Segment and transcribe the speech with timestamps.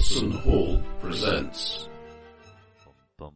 [0.00, 1.90] Watson Hall presents.
[3.18, 3.30] The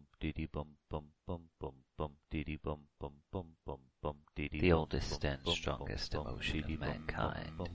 [4.72, 7.68] oldest and strongest emotion of mankind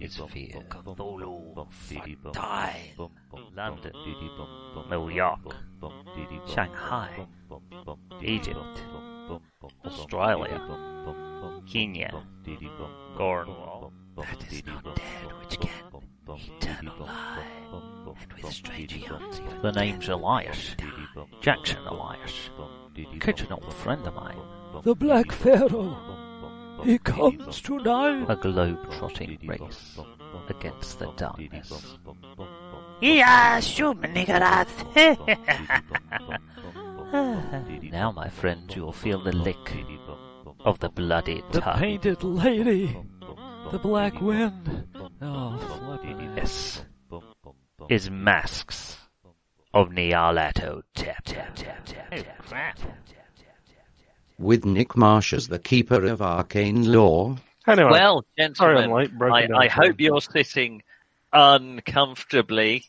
[0.00, 0.64] is fear.
[0.68, 2.18] Cthulhu, Fontaine,
[3.54, 3.92] London,
[4.90, 5.54] New York,
[6.52, 7.24] Shanghai,
[8.20, 8.82] Egypt,
[9.84, 10.60] Australia,
[11.70, 12.24] Kenya,
[13.16, 13.92] Cornwall.
[14.16, 15.70] That is not dead which can
[16.26, 17.55] eternal lie,
[18.20, 19.40] and with strange yawns.
[19.62, 20.76] The name's Elias,
[21.40, 22.50] Jackson Elias,
[23.20, 24.38] kitchen old friend of mine.
[24.82, 25.96] The Black Pharaoh.
[26.84, 28.26] He comes tonight.
[28.28, 29.98] A globe-trotting race
[30.48, 31.96] against the darkness.
[33.00, 34.24] Yeah, shoot me,
[37.90, 39.86] Now, my friend, you'll feel the lick
[40.64, 42.96] of the bloody The painted lady.
[43.70, 44.86] The black wind.
[45.22, 45.98] Oh,
[46.36, 46.84] Yes.
[47.88, 48.96] Is masks
[49.72, 50.82] of Nyarlathotep.
[50.94, 52.78] Tap, tap, tap, tap, tap, crap.
[54.38, 57.36] with Nick Marsh as the keeper of arcane lore.
[57.66, 59.52] Anyway, Well, sorry I'm gentlemen, late.
[59.54, 60.82] I, I hope you're sitting
[61.32, 62.84] uncomfortably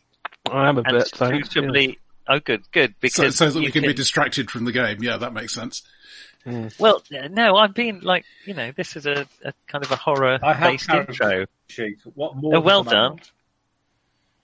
[0.50, 1.50] I am a and bit, thanks.
[1.52, 2.00] suitably.
[2.28, 2.92] Oh, good, good.
[2.92, 5.02] So, Because so that we you can, be distracted from the game.
[5.04, 5.84] Yeah, that makes sense.
[6.80, 10.90] well, no, I've been like, you know, this is a, a kind of a horror-based
[10.90, 11.46] intro.
[11.68, 11.98] sheet.
[12.16, 12.56] What more?
[12.58, 13.12] Oh, well does a man done.
[13.14, 13.32] want?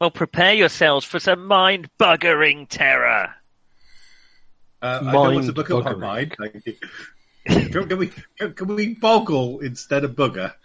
[0.04, 3.34] Well, prepare yourselves for some mind-buggering terror.
[4.82, 6.36] Uh, I know what's a Mind book of my mind.
[6.38, 6.76] Thank you.
[7.72, 10.56] can, can we can, can we boggle instead of bugger?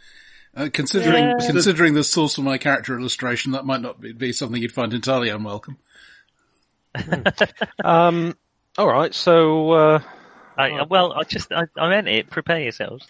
[0.56, 1.34] Uh, considering Yeah.
[1.46, 4.92] considering the source of my character illustration, that might not be, be something you'd find
[4.92, 5.78] entirely unwelcome.
[7.84, 8.36] Um,
[8.76, 10.02] all right, so uh,
[10.56, 12.28] I, well, I just, I, I meant it.
[12.28, 13.06] Prepare yourselves.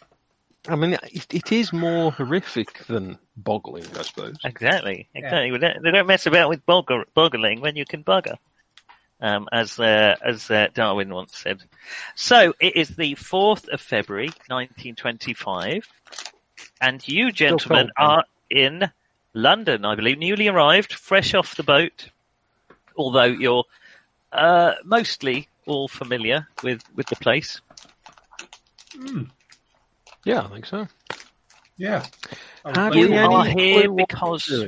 [0.69, 4.36] I mean, it, it is more horrific than boggling, I suppose.
[4.44, 5.50] Exactly, exactly.
[5.52, 8.36] They don't- They don't mess about with bogger, boggling when you can bugger,
[9.20, 11.62] um, as uh, as uh, Darwin once said.
[12.14, 15.86] So it is the fourth of February, nineteen twenty-five,
[16.80, 18.90] and you gentlemen cold, are in
[19.35, 22.11] London, I believe, newly arrived, fresh off the boat.
[22.96, 23.64] Although you're
[24.33, 27.61] uh, mostly all familiar with with the place.
[30.28, 30.86] Yeah, I think so.
[31.78, 32.05] Yeah.
[32.64, 34.64] I was You we thinking- any are here because?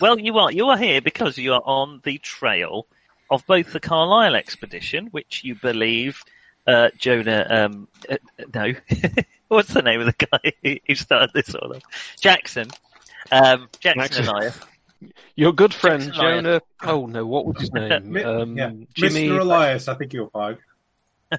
[0.00, 0.50] Well, you are.
[0.50, 2.86] You are here because you are on the trail
[3.30, 6.22] of both the Carlyle expedition, which you believe
[6.66, 7.46] uh, Jonah.
[7.50, 8.16] Um, uh,
[8.54, 8.72] no,
[9.48, 11.82] what's the name of the guy who- who started this all off?
[12.20, 12.68] Jackson.
[13.30, 14.52] Um, Jackson, Jackson.
[15.02, 16.42] and Your good friend Jackson Elias.
[16.44, 16.60] Jonah.
[16.94, 18.16] Oh no, what was his name?
[18.24, 18.70] Um, yeah.
[18.94, 19.28] Jimmy.
[19.28, 19.40] Mr.
[19.40, 20.56] Elias, I think you're find.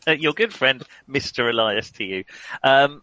[0.05, 2.23] I, your good friend Mister Elias to you,
[2.63, 3.01] um,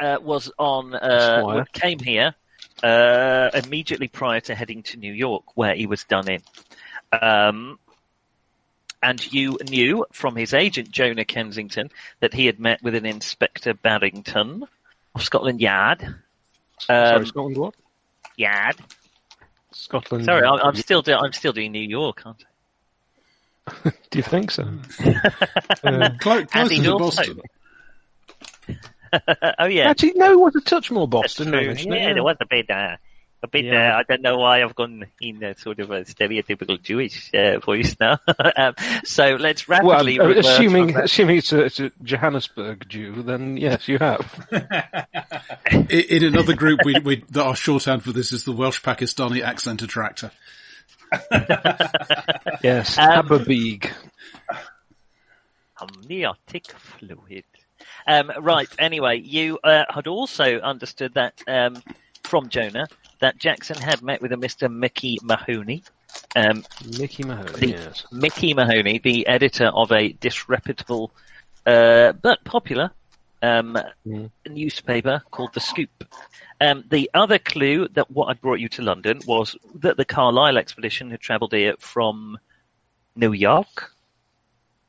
[0.00, 0.94] uh, was on.
[0.94, 2.34] Uh, came here
[2.82, 6.42] uh, immediately prior to heading to New York, where he was done in.
[7.20, 7.78] Um,
[9.02, 11.90] and you knew from his agent Jonah Kensington
[12.20, 14.64] that he had met with an Inspector Barrington
[15.14, 16.02] of Scotland Yard.
[16.02, 16.14] Um,
[16.88, 17.56] Sorry, Scotland.
[17.56, 17.74] What?
[18.36, 18.76] Yard.
[19.72, 20.24] Scotland.
[20.24, 23.90] Sorry, I'm, I'm still do- I'm still doing New York, aren't I?
[24.10, 24.66] Do you think so?
[25.84, 27.40] Uh, Clo- And to Boston.
[29.58, 31.52] oh yeah, Actually, no, it was a touch more That's Boston.
[31.52, 31.60] true.
[31.66, 32.00] now, isn't it?
[32.02, 32.96] Yeah, there was a bit, uh,
[33.42, 33.64] a bit.
[33.66, 33.94] Yeah.
[33.94, 37.58] Uh, I don't know why I've gone in a sort of a stereotypical Jewish uh,
[37.60, 38.18] voice now.
[38.56, 40.18] um, so let's Well, rapidly.
[40.18, 41.04] uh, assuming that.
[41.04, 44.46] assuming it's a, it's a Johannesburg Jew, then yes, you have.
[44.52, 45.06] I-
[46.08, 49.82] In another group, we, we, that our shorthand for this is the Welsh Pakistani accent
[49.82, 50.30] attractor.
[52.62, 53.92] Yes, Um, Aberbeeg.
[55.80, 57.44] amniotic fluid.
[58.06, 58.68] Um, right.
[58.78, 61.82] Anyway, you uh, had also understood that um,
[62.24, 62.86] from Jonah
[63.20, 65.82] that Jackson had met with a Mister Mickey Mahoney.
[66.34, 66.64] Um,
[66.98, 67.52] Mickey Mahoney.
[67.58, 68.04] the- Yes.
[68.12, 71.10] Mickey Mahoney, the editor of a disreputable
[71.66, 72.90] uh, but popular
[73.42, 74.30] um, Mm.
[74.48, 75.90] newspaper called The Scoop.
[76.60, 80.56] Um, the other clue that what had brought you to London was that the Carlyle
[80.56, 82.38] expedition had travelled here from
[83.14, 83.92] New York.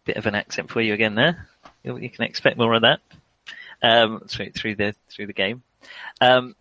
[0.05, 1.49] Bit of an accent for you again there.
[1.87, 2.99] You, you can expect more of that
[3.81, 5.63] um, through, through the through the game.
[6.19, 6.55] Um,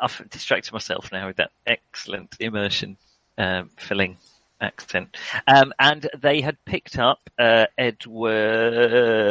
[0.00, 2.96] I've distracted myself now with that excellent immersion
[3.36, 4.16] um, filling
[4.60, 5.16] accent.
[5.46, 9.22] Um, and they had picked up uh, Edward,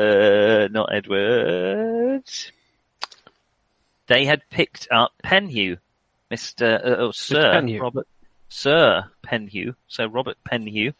[0.71, 2.23] not Edward.
[4.07, 5.79] They had picked up Penhew,
[6.31, 7.81] Mister uh, oh, Sir Penhew.
[7.81, 8.07] Robert
[8.47, 9.75] Sir Penhew.
[9.89, 10.93] So Robert Penhew,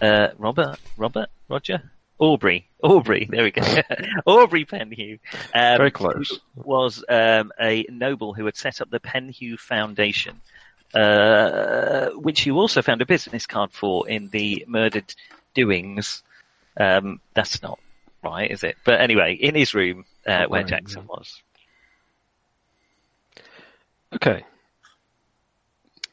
[0.00, 3.26] uh, Robert Robert Roger Aubrey Aubrey.
[3.30, 3.62] There we go.
[4.26, 5.18] Aubrey Penhew.
[5.54, 6.40] Um, Very close.
[6.56, 10.40] was um, a noble who had set up the Penhew Foundation
[10.94, 15.14] uh, which you also found a business card for in the murdered
[15.54, 16.22] doings.
[16.76, 17.78] Um, that's not
[18.22, 18.76] right, is it?
[18.84, 21.42] But anyway, in his room uh, where right, Jackson was.
[24.14, 24.44] Okay.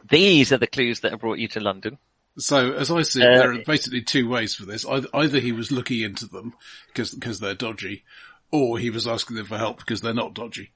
[0.09, 1.97] These are the clues that have brought you to London.
[2.37, 4.85] So as I see it, Uh, there are basically two ways for this.
[4.85, 6.53] Either, either he was looking into them
[6.87, 8.03] because because they're dodgy,
[8.51, 10.71] or he was asking them for help because they're not dodgy.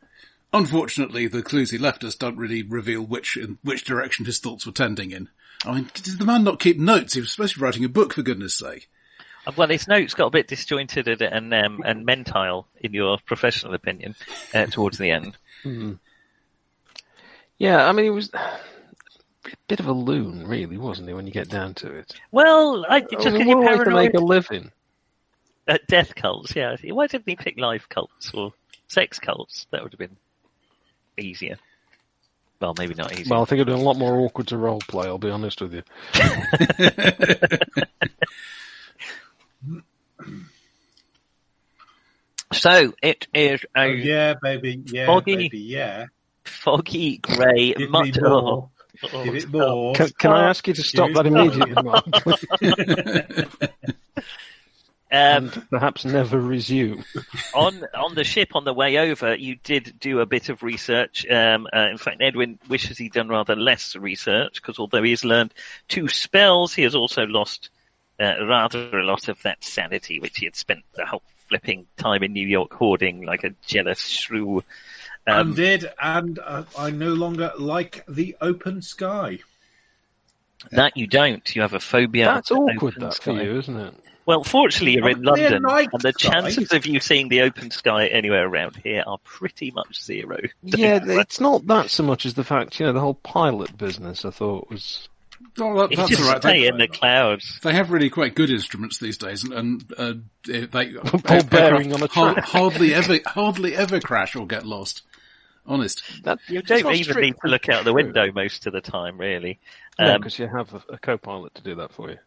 [0.52, 4.66] Unfortunately, the clues he left us don't really reveal which in which direction his thoughts
[4.66, 5.30] were tending in.
[5.66, 7.14] I mean, did the man not keep notes?
[7.14, 8.90] He was supposed to be writing a book, for goodness sake.
[9.46, 13.18] Uh, Well, his notes got a bit disjointed and and, um, and mentile, in your
[13.26, 14.16] professional opinion,
[14.54, 15.38] uh, towards the end.
[17.58, 18.60] Yeah, I mean, he was a
[19.68, 22.14] bit of a loon, really, wasn't he, when you get down to it?
[22.32, 24.72] Well, I just I mean, what you're a way to make a living.
[25.68, 26.56] at death cults.
[26.56, 28.54] Yeah, why didn't he pick life cults or
[28.88, 29.68] sex cults?
[29.72, 30.18] That would have been
[31.18, 31.58] easier.
[32.62, 33.26] Well, maybe not easier.
[33.30, 35.62] Well, I think it'd be a lot more awkward to role play, I'll be honest
[35.62, 35.84] with you.
[42.54, 44.82] so it is a Oh, yeah, baby.
[44.86, 45.36] Yeah, Foggy.
[45.36, 45.60] baby.
[45.60, 46.06] Yeah.
[46.44, 47.90] foggy grey Give
[49.04, 49.12] mud.
[49.12, 49.22] me more.
[49.22, 49.96] Oh, Give it more.
[49.96, 52.06] Can, can I ask you to stop that immediately, Mark?
[55.12, 55.18] Um,
[55.52, 57.04] and perhaps never resume.
[57.56, 61.26] on on the ship on the way over, you did do a bit of research.
[61.28, 65.26] Um, uh, in fact, Edwin wishes he'd done rather less research because although he has
[65.26, 65.52] learned
[65.88, 67.72] two spells, he has also lost
[68.20, 72.22] uh, rather a lot of that sanity which he had spent the whole flipping time
[72.22, 74.64] in New York hoarding like a jealous shrew.
[75.30, 79.40] Um, Undid, and uh, I no longer like the open sky.
[80.72, 81.56] that you don't.
[81.56, 82.26] You have a phobia.
[82.26, 83.24] That's of awkward, open that, sky.
[83.38, 83.94] for you, isn't it?
[84.26, 86.30] Well, fortunately, you're in London, night and the sky.
[86.30, 90.38] chances of you seeing the open sky anywhere around here are pretty much zero.
[90.64, 94.26] Yeah, it's not that so much as the fact, you know, the whole pilot business
[94.26, 95.10] I thought was.
[95.60, 96.42] Oh, that, that's just all right.
[96.42, 97.60] stay They, in the clouds.
[97.64, 100.14] they have really quite good instruments these days, and, and uh,
[100.46, 100.92] they
[101.24, 102.44] Ball bearing on a track.
[102.44, 105.02] hardly ever hardly ever crash or get lost.
[105.70, 106.04] Honest.
[106.24, 109.18] That, You don't even strict- need to look out the window most of the time,
[109.18, 109.60] really.
[110.00, 112.18] No, Um, because you have a, a co-pilot to do that for you.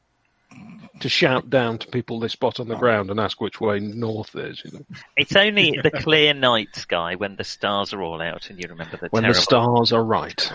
[1.00, 4.36] To shout down to people they spot on the ground and ask which way north
[4.36, 4.84] is, you know.
[5.16, 8.96] it's only the clear night sky when the stars are all out and you remember
[8.98, 9.34] the When terrible.
[9.34, 10.52] the stars are right.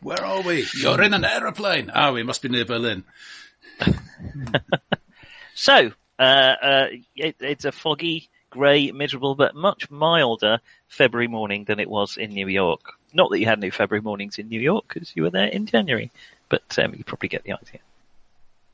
[0.00, 0.64] Where are we?
[0.80, 1.90] You're in an aeroplane.
[1.92, 3.04] Ah, we must be near Berlin.
[5.54, 6.86] So, uh, uh,
[7.16, 12.30] it, it's a foggy, grey, miserable, but much milder February morning than it was in
[12.30, 12.94] New York.
[13.12, 15.66] Not that you had any February mornings in New York because you were there in
[15.66, 16.10] January,
[16.48, 17.80] but um, you probably get the idea.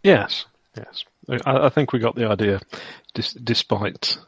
[0.02, 0.44] Yes,
[0.76, 1.04] yes.
[1.28, 2.60] I, I think we got the idea,
[3.14, 4.18] dis- despite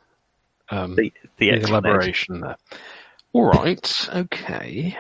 [0.71, 2.57] um, The, the, the elaboration there.
[3.33, 4.97] All right, okay.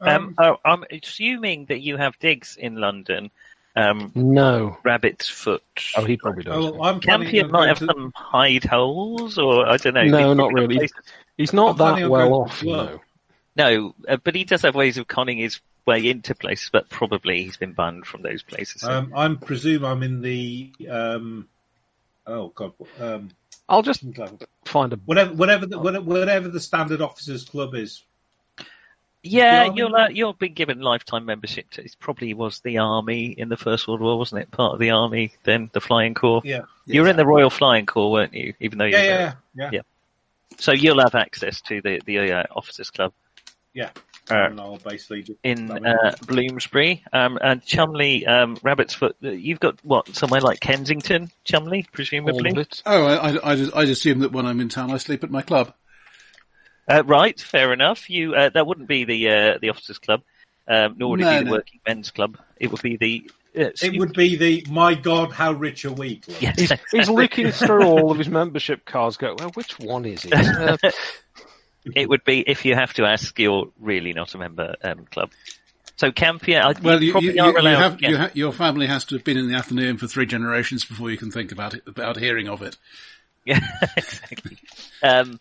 [0.00, 3.30] Um, oh, I'm assuming that you have digs in London.
[3.76, 4.78] Um, No.
[4.84, 5.62] Rabbit's Foot.
[5.96, 6.54] Oh, he probably does.
[6.56, 10.04] Oh, I'm planning Campion might have to- some hide holes, or I don't know.
[10.04, 10.76] No, not really.
[10.76, 10.96] places-
[11.36, 12.88] He's not I'm that well off, work.
[12.88, 13.00] though.
[13.56, 17.42] No, uh, but he does have ways of conning his way into places, but probably
[17.42, 18.82] he's been banned from those places.
[18.82, 20.72] So- Um, I'm presume I'm in the.
[20.90, 21.48] Um,
[22.26, 22.72] oh God.
[22.98, 23.30] Um,
[23.68, 24.04] I'll just
[24.64, 24.96] find a.
[24.96, 28.02] whatever, whatever, the, whatever, whatever the standard officers club is.
[29.22, 31.70] Yeah, you'll uh, you'll be given lifetime membership.
[31.72, 34.50] To, it probably was the army in the First World War, wasn't it?
[34.50, 36.42] Part of the army, then the Flying Corps.
[36.44, 36.62] Yeah.
[36.86, 38.54] You were in the Royal Flying Corps, weren't you?
[38.60, 39.80] Even though you Yeah, were yeah, yeah, Yeah.
[40.58, 43.12] So you'll have access to the the uh, officers club.
[43.74, 43.90] yeah.
[44.30, 49.16] Uh, and I'll basically just, in uh, Bloomsbury um, and Chumley, um, Rabbit's Foot.
[49.24, 52.54] uh, You've got what somewhere like Kensington, Chumley, presumably.
[52.86, 55.32] Oh, I, I, I just, I'd assume that when I'm in town, I sleep at
[55.32, 55.74] my club.
[56.90, 58.10] Uh, right, fair enough.
[58.10, 60.22] You uh, that wouldn't be the uh, the officers' club,
[60.66, 61.50] um, nor would it No, be the no.
[61.52, 62.38] working men's club.
[62.56, 63.30] It would be the.
[63.56, 66.16] Uh, it would be the my God, how rich are we?
[66.16, 66.36] club.
[66.40, 69.16] Yes, He's, he's looking through all of his membership cards.
[69.16, 70.34] Go, well, which one is it?
[70.84, 70.90] Uh,
[71.94, 75.30] It would be if you have to ask, you're really not a member um, club.
[75.96, 77.78] So Campion, I Well, you, probably you, are you, you allowed.
[77.78, 80.84] have, you ha- your family has to have been in the Athenaeum for three generations
[80.84, 82.76] before you can think about it, about hearing of it.
[83.46, 83.60] Yeah,
[83.96, 84.58] exactly.
[85.02, 85.38] Um,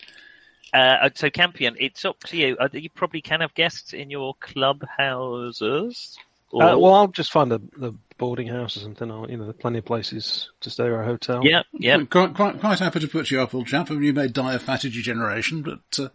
[0.74, 2.58] uh, so Campion, it's up to you.
[2.60, 6.18] Uh, you probably can have guests in your clubhouses.
[6.52, 9.12] Or, uh, well, I'll just find a, the boarding house or something.
[9.12, 11.46] I'll, you know, plenty of places to stay or a hotel.
[11.46, 12.04] yeah, yeah.
[12.06, 13.92] Quite, quite, quite happy to put you up, old chap.
[13.92, 16.10] I mean, you may die of fat degeneration, but uh,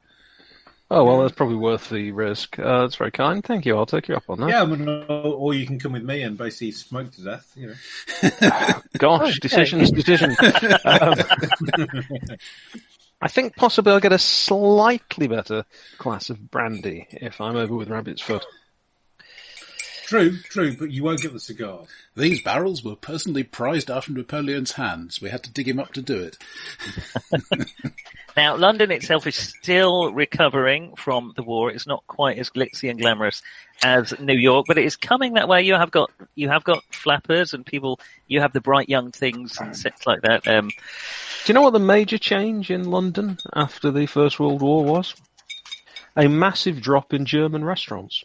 [0.90, 2.58] Oh well, that's probably worth the risk.
[2.58, 3.42] Uh, that's very kind.
[3.42, 3.76] Thank you.
[3.76, 4.50] I'll take you up on that.
[4.50, 7.50] Yeah, I mean, or you can come with me and basically smoke to death.
[7.56, 8.80] You know.
[8.98, 10.36] Gosh, decisions, decisions.
[10.84, 11.14] Um,
[13.20, 15.64] I think possibly I'll get a slightly better
[15.98, 18.44] class of brandy if I'm over with Rabbit's Foot.
[20.04, 21.86] True, true, but you won't get the cigars.
[22.14, 25.22] These barrels were personally prized out of Napoleon's hands.
[25.22, 26.36] We had to dig him up to do it.
[28.36, 31.70] Now, London itself is still recovering from the war.
[31.70, 33.42] It's not quite as glitzy and glamorous
[33.82, 35.62] as New York, but it is coming that way.
[35.62, 38.00] You have got you have got flappers and people.
[38.26, 40.48] You have the bright young things and sets like that.
[40.48, 40.70] Um,
[41.44, 45.14] Do you know what the major change in London after the First World War was?
[46.16, 48.24] A massive drop in German restaurants.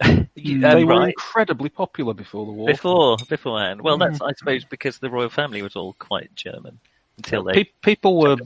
[0.34, 1.08] you- they um, were right.
[1.10, 2.66] incredibly popular before the war.
[2.66, 3.82] before beforehand.
[3.82, 6.80] Well, that's I suppose because the royal family was all quite German
[7.18, 7.52] until they.
[7.52, 8.36] Pe- people were,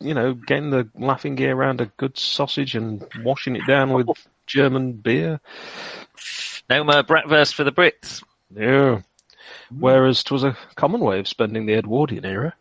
[0.00, 4.08] you know, getting the laughing gear around a good sausage and washing it down with
[4.46, 5.38] German beer.
[6.70, 8.24] No more bratwurst for the Brits.
[8.54, 9.02] Yeah.
[9.70, 12.54] Whereas it was a common way of spending the Edwardian era.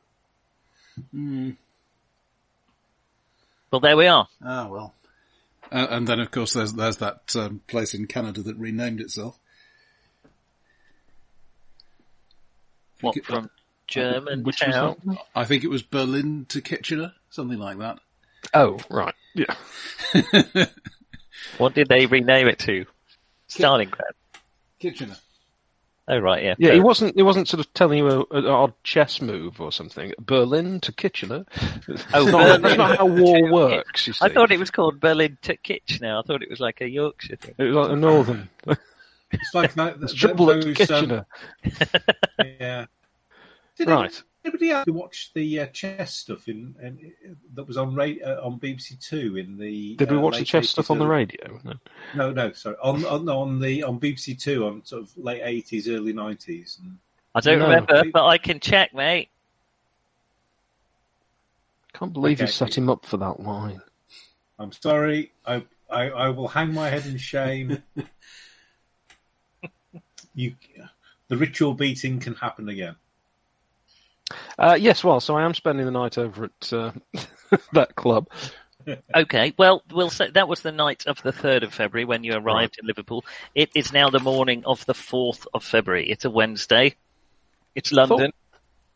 [3.71, 4.27] Well, there we are.
[4.43, 4.93] Ah, well.
[5.71, 9.37] Uh, and then, of course, there's there's that um, place in Canada that renamed itself.
[13.01, 13.49] What it- from
[13.87, 14.95] German Which was town?
[15.05, 15.17] that?
[15.35, 17.99] I think it was Berlin to Kitchener, something like that.
[18.53, 19.13] Oh, right.
[19.33, 19.55] Yeah.
[21.57, 22.85] What did they rename it to?
[23.47, 24.13] Stalingrad.
[24.79, 25.15] Kitchener.
[26.07, 26.55] Oh right, yeah.
[26.59, 27.15] Yeah, Fair he wasn't.
[27.15, 30.13] He wasn't sort of telling you a, an odd chess move or something.
[30.19, 31.45] Berlin to Kitchener.
[31.57, 34.05] Oh, That's not, Berlin that's not how war works.
[34.05, 34.23] You see.
[34.25, 36.17] I thought it was called Berlin to Kitchener.
[36.17, 37.55] I thought it was like a Yorkshire thing.
[37.57, 38.49] it was like a northern.
[39.31, 39.97] It's like that.
[40.01, 41.25] It's that- trouble at those, um, Kitchener.
[42.59, 42.85] yeah.
[43.77, 44.23] Did Right.
[44.45, 48.59] Anybody else watch the uh, chess stuff in, in that was on ra- uh, on
[48.59, 49.95] BBC Two in the?
[49.95, 51.59] Did we uh, watch the late chess stuff on the radio?
[51.63, 51.73] No.
[52.15, 52.75] No, no, sorry.
[52.81, 56.79] On on on the on BBC Two on sort of late eighties, early nineties.
[57.33, 57.65] I don't No.
[57.65, 59.29] remember, but I can check, mate.
[61.93, 63.81] Can't believe you set him up for that line.
[64.59, 65.31] I'm sorry.
[65.45, 67.81] I, I I will hang my head in shame.
[70.35, 70.55] you,
[71.29, 72.95] the ritual beating can happen again.
[74.57, 76.91] Uh, yes, well, so I am spending the night over at uh,
[77.73, 78.27] that club.
[79.15, 82.35] Okay, well, we'll say that was the night of the third of February when you
[82.35, 83.25] arrived in Liverpool.
[83.55, 86.07] It is now the morning of the fourth of February.
[86.07, 86.93] It's a Wednesday.
[87.73, 88.31] It's London.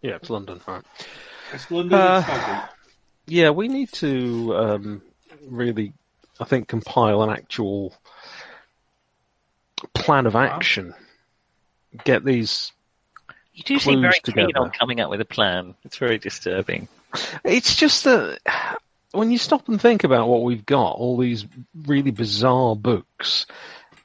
[0.03, 0.83] Yeah, it's London, right?
[1.53, 2.00] It's London.
[2.00, 2.74] Uh, it's.
[3.25, 5.01] Yeah, we need to um,
[5.48, 5.93] really,
[6.39, 7.95] I think, compile an actual
[9.93, 10.93] plan of action.
[12.03, 12.71] Get these.
[13.59, 15.75] You do seem clues very keen on coming up with a plan.
[15.83, 16.87] It's very disturbing.
[17.43, 18.39] It's just that
[19.11, 21.45] when you stop and think about what we've got, all these
[21.85, 23.47] really bizarre books,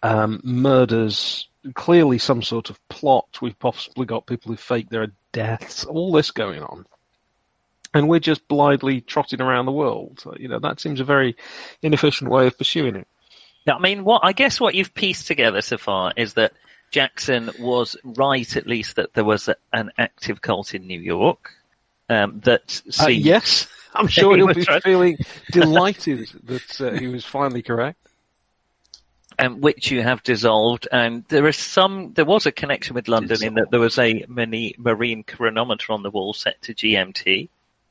[0.02, 3.38] um, murders, clearly some sort of plot.
[3.40, 5.84] We've possibly got people who fake their deaths.
[5.84, 6.84] All this going on.
[7.94, 10.24] And we're just blindly trotting around the world.
[10.36, 11.36] You know, that seems a very
[11.80, 13.06] inefficient way of pursuing it.
[13.68, 16.54] I mean, what I guess what you've pieced together so far is that
[16.94, 21.50] Jackson was right, at least that there was a, an active cult in New York.
[22.08, 24.82] Um, that Uh, yes, I'm sure He he'll be right.
[24.82, 25.16] feeling
[25.50, 27.98] delighted that uh, he was finally correct.
[29.40, 32.12] um, which you have dissolved, and there is some.
[32.12, 36.04] There was a connection with London in that there was a mini marine chronometer on
[36.04, 37.48] the wall set to GMT,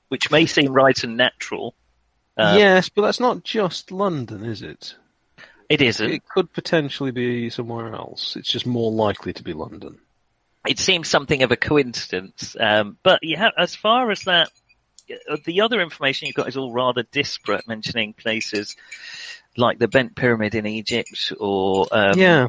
[0.07, 1.75] which may seem right and natural.
[2.37, 4.95] Uh, yes, but that's not just London, is it?
[5.69, 6.09] It isn't.
[6.11, 8.35] It could potentially be somewhere else.
[8.35, 9.97] It's just more likely to be London.
[10.67, 12.55] it seems something of a coincidence.
[12.59, 14.49] Um, but you have, as far as that,
[15.29, 18.75] uh, the other information you've got is all rather disparate, mentioning places
[19.57, 22.47] like the Bent Pyramid in Egypt or um, yeah.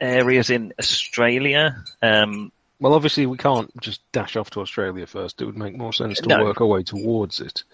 [0.00, 1.82] areas in Australia.
[2.02, 5.42] Um, Well, obviously we can't just dash off to Australia first.
[5.42, 6.44] It would make more sense to No.
[6.44, 7.64] work our way towards it.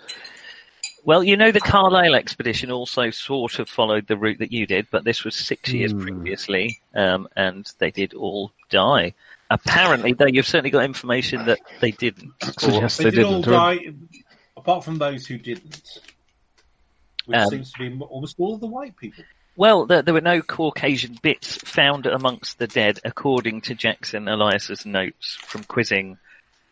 [1.04, 4.86] Well, you know, the Carlyle expedition also sort of followed the route that you did,
[4.90, 6.02] but this was six years Hmm.
[6.02, 9.14] previously, um, and they did all die.
[9.50, 12.32] Apparently, though, you've certainly got information that they didn't.
[12.62, 13.52] Or- yes, They, they, did all didn't.
[13.52, 13.78] die,
[14.56, 15.82] apart from those who didn't,
[17.26, 19.24] which Um, seems to be almost all of the white people.
[19.56, 24.86] Well, there, there were no Caucasian bits found amongst the dead, according to Jackson Elias's
[24.86, 26.16] notes from quizzing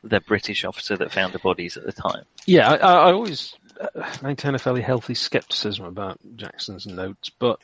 [0.02, 2.24] the British officer that found the bodies at the time.
[2.46, 3.54] Yeah, I, I I always
[4.22, 7.60] maintain a fairly healthy skepticism about Jackson's notes, but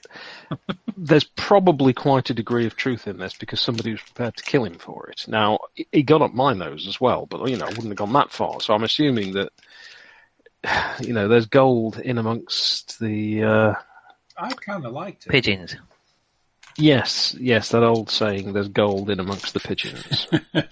[0.96, 4.64] there's probably quite a degree of truth in this because somebody was prepared to kill
[4.64, 5.24] him for it.
[5.28, 7.96] Now, he- he got up my nose as well, but you know, I wouldn't have
[7.96, 8.60] gone that far.
[8.60, 9.52] So I'm assuming that
[11.00, 13.44] you know there's gold in amongst the.
[13.44, 13.74] Uh,
[14.38, 15.30] I kind of liked it.
[15.30, 15.76] Pigeons.
[16.76, 20.26] yes, yes, that old saying, "There's gold in amongst the pigeons."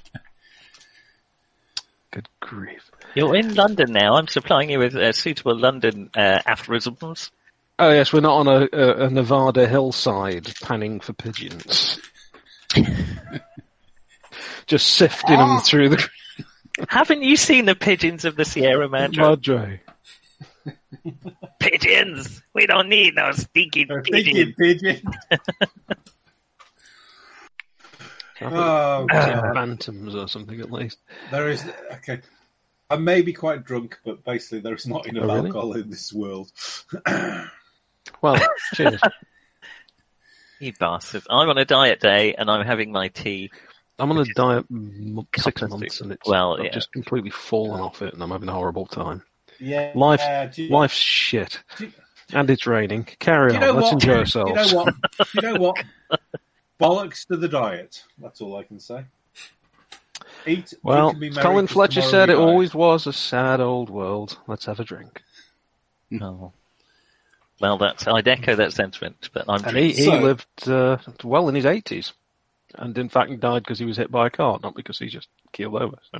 [2.10, 2.90] Good grief.
[3.14, 4.14] You're in London now.
[4.16, 7.30] I'm supplying you with uh, suitable London uh, aphorisms.
[7.78, 12.00] Oh yes, we're not on a, a, a Nevada hillside panning for pigeons.
[14.66, 16.08] Just sifting them through the
[16.88, 19.22] Haven't you seen the pigeons of the Sierra Madre?
[19.22, 19.80] Madre.
[21.60, 22.42] pigeons!
[22.54, 24.54] We don't need no stinking A pigeons.
[24.58, 25.02] pigeon.
[28.40, 30.98] Oh, Uh, Bantams or something at least.
[31.30, 32.20] there is okay.
[32.90, 35.46] I may be quite drunk, but basically there is not enough Oh, really?
[35.48, 36.50] alcohol in this world.
[38.20, 38.38] Well,
[38.74, 39.00] cheers.
[40.60, 41.26] You bastards.
[41.30, 43.50] I'm on a diet day and I'm having my tea.
[43.98, 46.70] I'm on a diet m- six months and it's Well, I've yeah.
[46.70, 49.22] just completely fallen off it and I'm having a horrible time.
[49.58, 50.20] Yeah, Life,
[50.54, 51.62] do you- life's shit.
[51.78, 51.92] you-
[52.32, 53.04] And it's raining.
[53.04, 53.60] Carry on.
[53.76, 53.92] Let's what?
[53.94, 54.50] enjoy ourselves.
[54.72, 54.94] You know what?
[55.34, 55.76] You know what?
[56.80, 58.02] Bollocks to the diet.
[58.18, 59.04] That's all I can say.
[60.46, 60.74] Eat.
[60.82, 63.60] Well, drink and be as merry, Colin 'cause Fletcher said it always was a sad
[63.60, 64.38] old world.
[64.46, 65.22] Let's have a drink.
[66.10, 66.52] No.
[67.60, 71.48] Well, that's I'd echo that sentiment, but I'm And he, he So- lived uh, well
[71.48, 72.12] in his 80s.
[72.76, 75.06] And in fact, he died because he was hit by a car, not because he
[75.06, 75.96] just keeled over.
[76.12, 76.18] So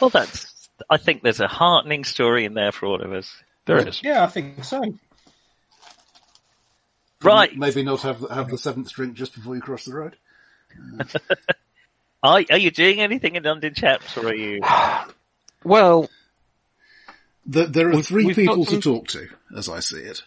[0.00, 0.08] well.
[0.10, 3.30] That's I think there's a heartening story in there for all of us.
[3.66, 4.02] there it is.
[4.02, 4.94] Yeah, I think so.
[7.22, 7.56] Right?
[7.56, 10.16] Maybe not have have the seventh drink just before you cross the road.
[12.24, 14.60] Are, are you doing anything in London, chaps, or are you?
[15.62, 16.10] Well,
[17.46, 20.22] There, there are 3 people got to talk to, as I see it.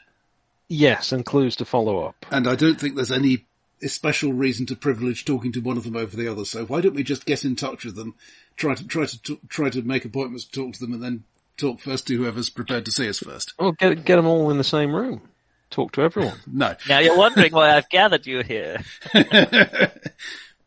[0.67, 2.25] yes, and clues to follow up.
[2.31, 3.45] And I don't think there's any
[3.85, 6.43] special reason to privilege talking to one of them over the other.
[6.45, 8.15] So why don't we just get in touch with them,
[8.55, 11.23] try to try to t- try to make appointments to talk to them, and then
[11.57, 13.53] talk first to whoever's prepared to see us first.
[13.59, 15.21] Well, get, get them all in the same room.
[15.69, 16.37] Talk to everyone.
[16.51, 18.77] No, Now you're wondering why I've gathered you here.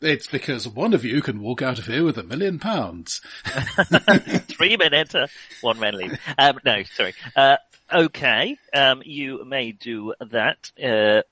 [0.00, 3.20] it's because one of you can walk out of here with a million pounds.
[4.48, 5.28] Three men enter,
[5.60, 6.18] one man leave.
[6.38, 7.14] Um, no, sorry.
[7.36, 7.56] Uh,
[7.92, 10.70] okay, um, you may do that.
[10.82, 11.22] Uh,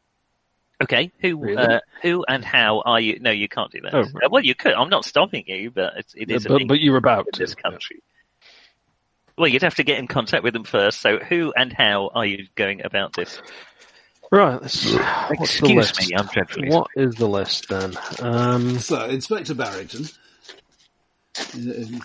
[0.82, 1.57] okay, who, Really?
[1.57, 3.18] uh, who and how are you?
[3.20, 3.94] No, you can't do that.
[3.94, 4.72] Oh, Uh, well, you could.
[4.74, 7.33] I'm not stopping you, but it's, it is a but, thing but you're about in
[7.33, 7.38] to.
[7.40, 8.02] this country.
[9.37, 11.00] Well, you'd have to get in contact with them first.
[11.00, 13.40] So, who and how are you going about this?
[14.31, 14.61] Right.
[14.61, 16.01] Let's, what's the Excuse list?
[16.11, 16.69] me, I'm dreadfully.
[16.71, 17.95] What is the list then?
[18.21, 20.05] Um, So Inspector Barrington.
[21.55, 22.03] Um,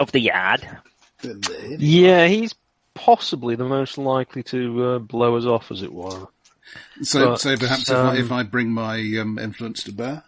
[0.00, 0.66] Of the yard.
[1.78, 2.54] yeah, he's
[2.94, 6.26] possibly the most likely to uh, blow us off, as it were.
[7.02, 10.22] So, But, so perhaps um, if, I, if I bring my um, influence to bear.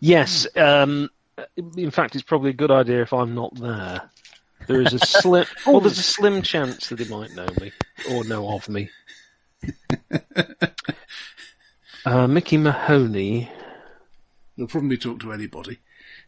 [0.00, 0.46] Yes.
[0.56, 1.08] Um,
[1.76, 4.02] in fact, it's probably a good idea if I'm not there.
[4.66, 5.46] There is a slim.
[5.66, 7.72] well, there's a slim chance that he might know me
[8.10, 8.90] or know of me.
[12.04, 13.48] Uh, Mickey Mahoney.
[14.56, 15.78] He'll probably talk to anybody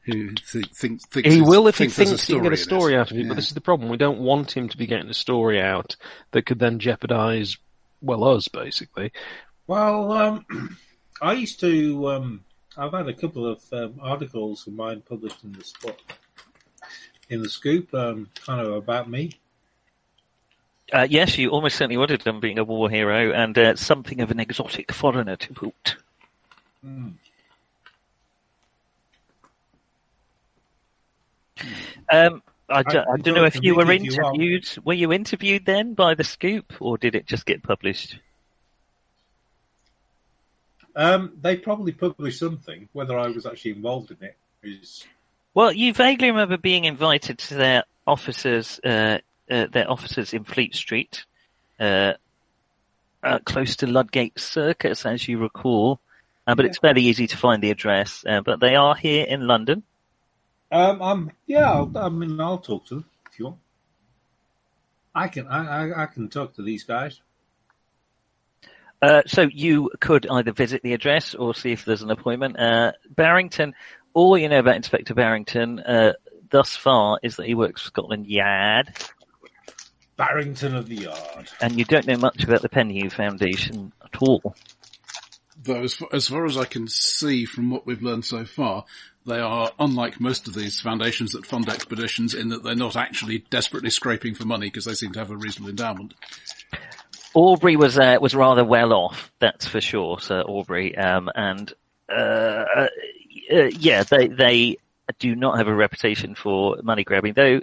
[0.02, 3.10] who th- thinks thinks He will if he thinks he can get a story out
[3.10, 3.22] of it.
[3.22, 3.28] Yeah.
[3.28, 3.88] But this is the problem.
[3.88, 5.96] We don't want him to be getting a story out
[6.30, 7.58] that could then jeopardise,
[8.00, 9.12] well, us basically.
[9.66, 10.78] Well, um,
[11.22, 12.08] I used to.
[12.08, 12.44] Um,
[12.76, 16.00] I've had a couple of um, articles of mine published in the spot,
[17.28, 19.32] in the Scoop, um, kind of about me.
[20.94, 24.20] Uh, yes, you almost certainly would have done being a war hero and uh, something
[24.20, 25.96] of an exotic foreigner to boot.
[32.10, 34.68] Um, I, don't- I I don't know if you were if you interviewed.
[34.84, 38.18] Were you interviewed then by the Scoop, or did it just get published?
[40.96, 42.88] Um, they probably published something.
[42.92, 45.04] Whether I was actually involved in it is
[45.52, 49.18] Well, you vaguely remember being invited to their offices, uh,
[49.50, 51.24] uh, their offices in Fleet Street,
[51.78, 52.14] uh,
[53.22, 56.00] uh, close to Ludgate Circus, as you recall.
[56.46, 58.24] Uh, but it's fairly easy to find the address.
[58.28, 59.82] Uh, but they are here in London.
[60.70, 61.70] Um, I'm yeah.
[61.70, 63.58] I'll, I mean, I'll talk to them if you want.
[65.14, 65.46] I can.
[65.46, 67.20] I, I, I can talk to these guys.
[69.00, 72.58] Uh, so you could either visit the address or see if there's an appointment.
[72.58, 73.74] Uh, Barrington,
[74.14, 76.14] all you know about Inspector Barrington uh,
[76.50, 78.88] thus far is that he works for Scotland Yard,
[80.16, 81.50] Barrington of the Yard.
[81.60, 84.54] and you don't know much about the Penhew Foundation at all.
[85.62, 88.84] Though, as far, as far as I can see from what we've learned so far,
[89.26, 93.44] they are unlike most of these foundations that fund expeditions in that they're not actually
[93.50, 96.14] desperately scraping for money because they seem to have a reasonable endowment.
[97.34, 100.96] Aubrey was uh, was rather well off, that's for sure, Sir Aubrey.
[100.96, 101.72] Um, and
[102.08, 102.88] uh, uh,
[103.48, 104.76] yeah, they they
[105.18, 107.60] do not have a reputation for money grabbing, though.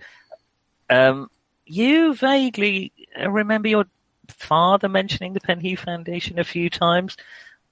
[0.89, 1.29] Um,
[1.71, 2.91] you vaguely
[3.27, 3.85] remember your
[4.27, 7.17] father mentioning the Penhew Foundation a few times.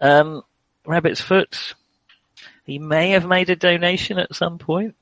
[0.01, 0.43] Um,
[0.85, 1.75] Rabbit's Foot.
[2.65, 4.95] He may have made a donation at some point.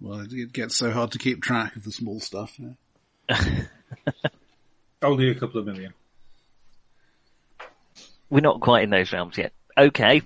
[0.00, 2.58] Well, it- it gets so hard to keep track of the small stuff.
[2.58, 2.72] yeah.
[5.02, 5.94] Only a couple of million.
[8.28, 9.52] we're not quite in those realms yet.
[9.76, 10.22] Okay.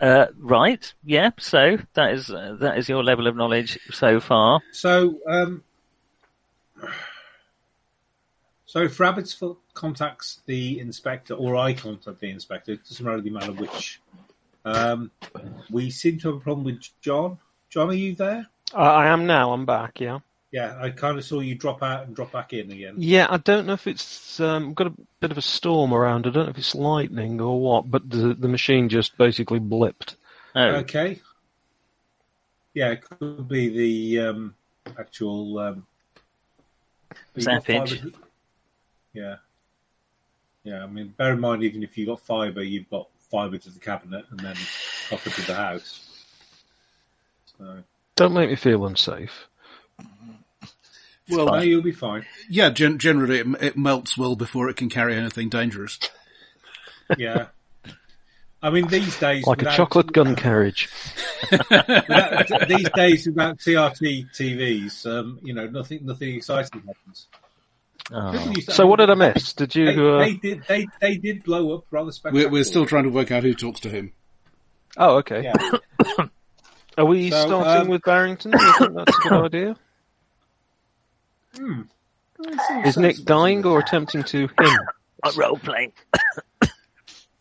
[0.00, 0.92] Uh, right.
[1.04, 1.30] Yeah.
[1.38, 4.60] So that is uh, that is your level of knowledge so far.
[4.72, 5.62] So, um,
[8.66, 13.52] so if Rabbitsfoot contacts the inspector, or I contact the inspector, it doesn't really matter
[13.52, 14.00] which.
[14.66, 15.10] Um,
[15.70, 17.38] we seem to have a problem with John.
[17.68, 18.46] John, are you there?
[18.72, 19.52] I, I am now.
[19.52, 20.00] I'm back.
[20.00, 20.20] Yeah.
[20.54, 22.94] Yeah, I kind of saw you drop out and drop back in again.
[22.96, 26.28] Yeah, I don't know if it's um, got a bit of a storm around.
[26.28, 30.14] I don't know if it's lightning or what, but the the machine just basically blipped.
[30.54, 31.20] Oh, Okay.
[32.72, 33.68] Yeah, it could be
[34.16, 34.54] the um,
[34.96, 35.86] actual um,
[37.34, 38.12] you fibre-
[39.12, 39.36] Yeah.
[40.62, 43.70] Yeah, I mean, bear in mind, even if you've got fibre, you've got fibre to
[43.70, 44.56] the cabinet and then
[45.10, 46.24] copper to the house.
[47.58, 47.82] So,
[48.14, 49.48] Don't make me feel unsafe.
[51.30, 52.26] Well, no, you'll be fine.
[52.50, 55.98] yeah, gen- generally it, it melts well before it can carry anything dangerous.
[57.16, 57.46] Yeah.
[58.62, 60.88] I mean, these days, Like a chocolate gun carriage.
[61.50, 67.26] without- these days, without CRT TVs, um, you know, nothing, nothing exciting happens.
[68.12, 68.32] oh.
[68.32, 69.52] People used to- So what did I miss?
[69.52, 70.08] Did They, you?
[70.08, 70.18] Uh...
[70.20, 70.62] they did.
[70.66, 72.52] They they did blow up rather We're, spectacularly.
[72.52, 74.12] we're still trying to work out who talks to him.
[74.96, 75.42] Oh, okay.
[75.44, 76.24] Yeah.
[76.98, 78.52] Are we So, starting um, with Barrington?
[78.52, 79.76] Do you think that's a good idea?
[81.56, 81.82] Hmm.
[82.84, 84.78] Is Nick dying or attempting to him?
[85.22, 85.92] Uh, role playing.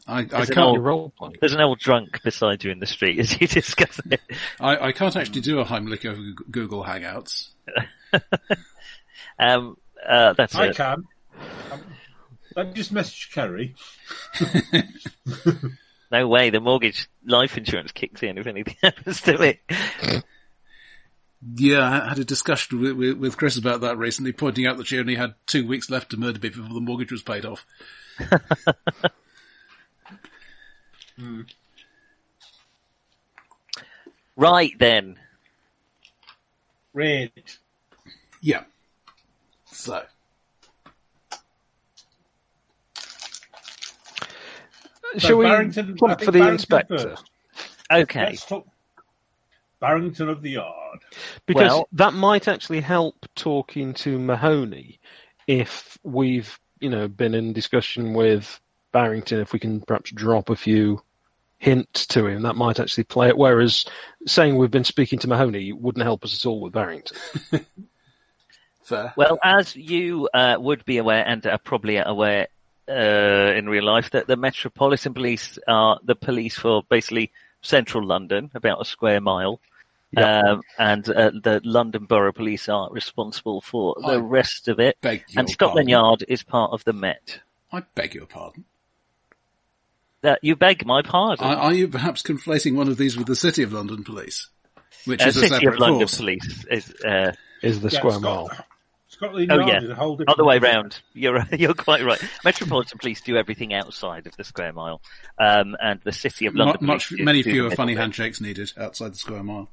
[0.06, 0.58] I, I Is can't.
[0.60, 1.36] all- Your role playing.
[1.39, 4.21] There's an old drunk beside you in the street as you discuss it.
[4.60, 6.21] I, I can't actually do a Heimlich over
[6.52, 7.49] Google Hangouts.
[9.39, 10.76] Um, uh, that's I it.
[10.76, 11.06] can.
[11.71, 11.82] Um,
[12.56, 13.73] I just messaged Kerry.
[16.12, 16.52] No way.
[16.52, 19.60] The mortgage life insurance kicks in if anything happens to it.
[21.56, 24.88] Yeah, I had a discussion with, with, with Chris about that recently, pointing out that
[24.88, 27.66] she only had two weeks left to murder me before the mortgage was paid off.
[31.16, 31.42] Hmm.
[34.36, 35.18] Right then.
[36.92, 37.32] Red.
[38.42, 38.64] Yeah.
[39.72, 40.02] So,
[45.18, 46.98] Shall we Barrington- I plump for the Barrington inspector?
[46.98, 47.30] first.
[47.92, 48.26] Okay.
[48.26, 48.66] Let's talk
[49.84, 51.00] Barrington of the Yard.
[51.46, 55.02] Because Well- that might actually help talking to Mahoney
[55.46, 58.62] if we've, you know, been in discussion with
[58.93, 61.02] Barrington, if we can perhaps drop a few
[61.58, 63.38] hints to him, that might actually play it.
[63.38, 63.84] Whereas
[64.26, 67.17] saying we've been speaking to Mahoney wouldn't help us at all with Barrington.
[68.84, 69.13] fair.
[69.17, 72.48] Well, as you uh, would be aware and are probably aware
[72.88, 78.52] uh, in real life, that the Metropolitan Police are the police for basically central London,
[78.54, 79.60] about a square mile.
[80.15, 80.41] Yeah.
[80.41, 84.97] Um, and uh, the London Borough Police are responsible for the I rest of it.
[85.02, 85.89] Beg your And Scotland pardon.
[85.89, 87.39] Yard is part of the Met.
[87.71, 88.65] I beg your pardon.
[90.23, 91.45] Uh, you beg my pardon.
[91.45, 94.49] Are, are you perhaps conflating one of these with the City of London Police?
[95.06, 96.17] Which Uh, is a City separate of London force.
[96.17, 98.49] Police is uh, Is the Yeah, square mile?
[99.10, 99.82] Scotland Oh, Yard yeah.
[99.84, 100.99] is a whole different other way round.
[101.13, 102.21] You're you're quite right.
[102.45, 105.02] Metropolitan Police do everything outside of the square mile,
[105.38, 106.86] um, and the City of Mu- London.
[106.88, 109.69] much, Police do- many do fewer funny handshakes needed outside the square mile.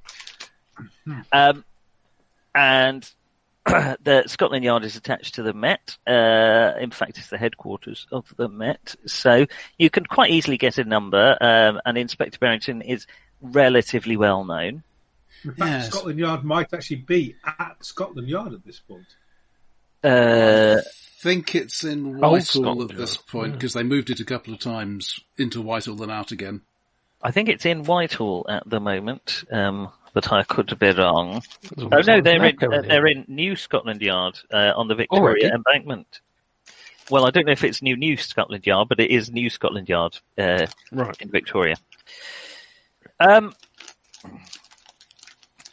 [1.32, 1.64] Um,
[2.54, 3.10] and
[3.66, 5.96] the Scotland Yard is attached to the Met.
[6.06, 8.96] Uh, in fact, it's the headquarters of the Met.
[9.06, 9.46] So
[9.78, 13.06] you can quite easily get a number, um, and Inspector Barrington is
[13.40, 14.82] relatively well known.
[15.44, 15.86] In fact, Yes.
[15.88, 19.06] Scotland Yard might actually be at Scotland Yard at this point.
[20.02, 20.80] Uh,
[21.20, 25.20] think it's in Whitehall at this point because they moved it a couple of times
[25.36, 26.62] into Whitehall and out again.
[27.22, 31.42] I think it's in Whitehall at the moment, um, but I could be wrong.
[31.78, 35.46] Oh no, they're in, uh, they're in New Scotland Yard uh, on the Victoria Already?
[35.46, 36.20] Embankment.
[37.10, 39.88] Well, I don't know if it's New New Scotland Yard, but it is New Scotland
[39.88, 41.16] Yard uh, Right.
[41.20, 41.74] in Victoria.
[43.18, 43.52] Um.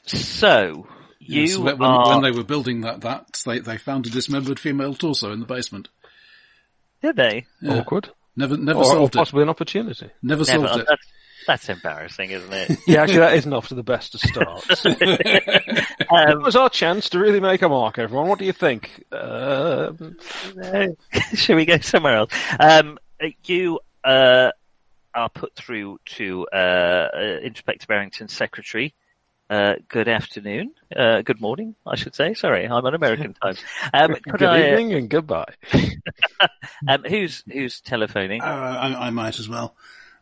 [0.06, 0.88] So
[1.20, 4.60] you Yes, when, are when they were building that, that they, they found a dismembered
[4.60, 5.90] female torso in the basement.
[7.02, 7.46] did they?
[7.62, 7.80] Yeah.
[7.80, 8.10] Awkward.
[8.36, 9.18] Never, never Or, or solved it.
[9.18, 10.10] possibly an opportunity.
[10.22, 11.00] Never Never, solved it.
[11.48, 12.80] That's, that's embarrassing, isn't it?
[12.88, 14.86] Yeah, actually, that isn't off to the best of starts.
[14.86, 18.28] it um, was our chance to really make a mark, everyone.
[18.28, 19.04] What do you think?
[19.12, 20.18] Um,
[20.56, 20.96] No.
[21.34, 22.32] Shall we go somewhere else?
[22.60, 23.00] Um,
[23.46, 24.52] you uh,
[25.14, 28.94] are put through to uh, uh, Inspector Barrington's secretary.
[29.50, 30.74] Uh, good afternoon.
[30.94, 32.34] Uh, good morning, I should say.
[32.34, 33.56] Sorry, I'm on American time.
[33.94, 34.62] Um, good I?
[34.62, 35.54] uh, evening and goodbye.
[36.88, 38.42] Um, who's who's telephoning?
[38.42, 39.76] Uh, I, I might as well.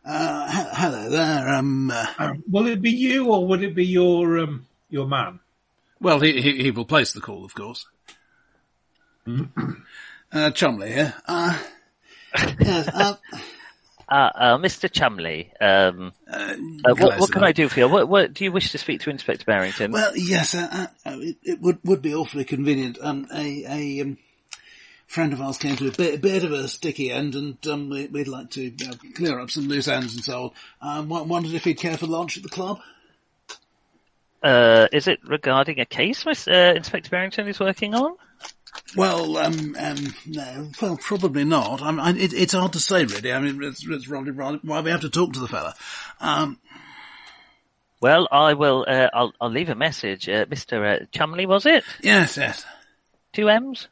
[0.06, 1.48] Uh, he- hello there.
[1.48, 5.40] Um, uh, Um, will it be you or would it be your um, your man?
[6.00, 7.86] well, he, he he will place the call, of course.
[10.32, 11.14] uh, Chumley here.
[11.26, 11.58] Uh,
[12.60, 13.16] yes, uh,
[14.08, 14.88] Uh, uh, Mr.
[14.88, 17.42] Chumley, um, Uh, uh, what, what can.
[17.42, 17.88] I do for you?
[17.88, 19.90] What, what, do you wish to speak to Inspector Barrington?
[19.90, 22.98] Well, yes, uh, uh, uh, it, it would would be awfully convenient.
[23.02, 24.18] Um, a a um,
[25.06, 28.06] friend of ours came to a bit, bit of a sticky end, and um, we,
[28.06, 31.10] we'd like to uh, clear up some loose ends and so on.
[31.10, 32.80] Um, wondered if he'd care for lunch at the club.
[34.42, 38.16] Uh, is it regarding a case Miss, uh, Inspector Barrington is working on?
[38.94, 41.82] Well, um, um, no, well, probably not.
[41.82, 43.32] I mean, it, it's hard to say, really.
[43.32, 45.74] I mean, it's, it's why we have to talk to the fella.
[46.20, 46.58] Um,
[48.00, 48.84] Well, I will.
[48.86, 50.28] Uh, I'll, I'll leave a message.
[50.28, 51.02] Uh, Mr.
[51.02, 51.84] Uh, Chumley, was it?
[52.02, 52.64] yes, yes.
[53.32, 53.88] Two M's.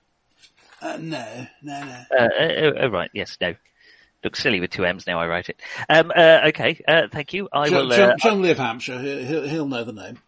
[0.84, 2.04] Uh, no, no, no.
[2.16, 3.10] Uh, uh, oh, right.
[3.14, 3.38] Yes.
[3.40, 3.54] No.
[4.22, 5.18] Looks silly with two M's now.
[5.18, 5.60] I write it.
[5.88, 6.80] Um, uh, okay.
[6.86, 7.48] Uh, thank you.
[7.52, 7.92] I John, will.
[7.92, 8.98] Uh, John of Hampshire.
[8.98, 10.18] He'll, he'll, he'll know the name.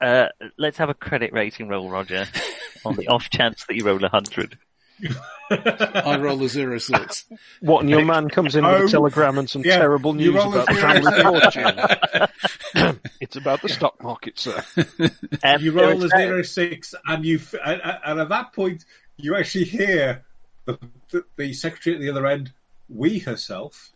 [0.00, 0.28] uh,
[0.58, 2.26] let's have a credit rating roll, Roger,
[2.84, 4.58] on the off chance that you roll a hundred.
[5.50, 7.24] I roll a zero six.
[7.60, 10.36] What, and your man comes in with Oh, a telegram and some yeah, terrible news
[10.36, 12.28] about the family fortune.
[13.20, 14.62] it's about the stock market, sir.
[15.44, 18.84] Um, you roll a zero six, and you and, and at that point
[19.16, 20.24] you actually hear
[20.66, 20.78] the,
[21.10, 22.52] the, the secretary at the other end
[22.88, 23.90] we herself.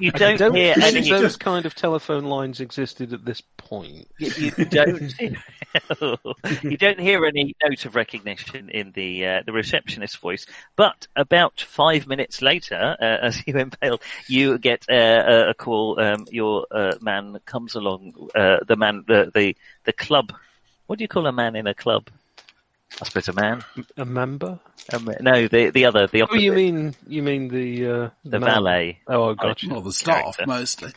[0.00, 1.10] You don't, don't hear think any.
[1.10, 4.08] those kind of telephone lines existed at this point.
[4.18, 5.14] You, you don't.
[6.62, 10.46] you don't hear any note of recognition in the uh, the receptionist's voice.
[10.76, 16.00] But about five minutes later, uh, as you impale, you get uh, a, a call.
[16.00, 18.30] Um, your uh, man comes along.
[18.34, 20.32] Uh, the man, the, the the club.
[20.86, 22.10] What do you call a man in a club?
[23.00, 23.64] I suppose a man.
[23.96, 24.58] A member?
[24.92, 28.50] Um, no, the the other, the Oh, you mean you mean the uh, the man-
[28.54, 28.98] valet.
[29.08, 29.70] Oh, I got you.
[29.70, 30.46] Well, the staff Character.
[30.46, 30.92] mostly.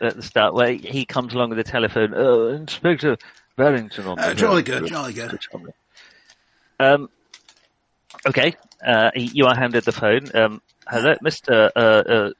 [0.00, 2.12] at the start where he comes along with the telephone.
[2.14, 3.16] Oh, Inspector
[3.56, 5.38] Barrington on Uh, the jolly good, jolly good.
[6.80, 7.08] Um,
[8.26, 8.54] okay,
[8.86, 10.26] uh, you are handed the phone.
[10.34, 11.70] Um, hello, Mister.
[11.74, 12.30] Uh, uh,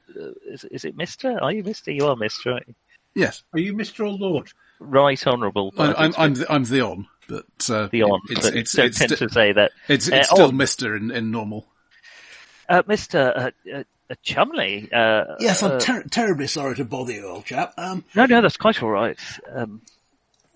[0.47, 1.39] is, is it Mister?
[1.41, 1.91] Are you Mister?
[1.91, 2.51] You are Mister.
[2.53, 2.75] aren't you?
[3.15, 4.51] Yes, Are you Mister or Lord?
[4.79, 5.73] Right, Honourable.
[5.77, 8.21] I'm, I'm, I'm, the, I'm the on, but uh, the on.
[8.29, 9.71] It's but it's don't it's, tend sti- to say that.
[9.87, 10.57] it's, Uh, still on.
[10.57, 11.67] Mister in, in normal.
[12.69, 14.89] Uh, Mister uh, uh, uh, Chumley.
[14.91, 17.73] Uh, Yes, I'm uh, ter- terribly sorry to bother you, old chap.
[17.77, 19.19] Um, no, no, that's quite all right.
[19.53, 19.81] Um,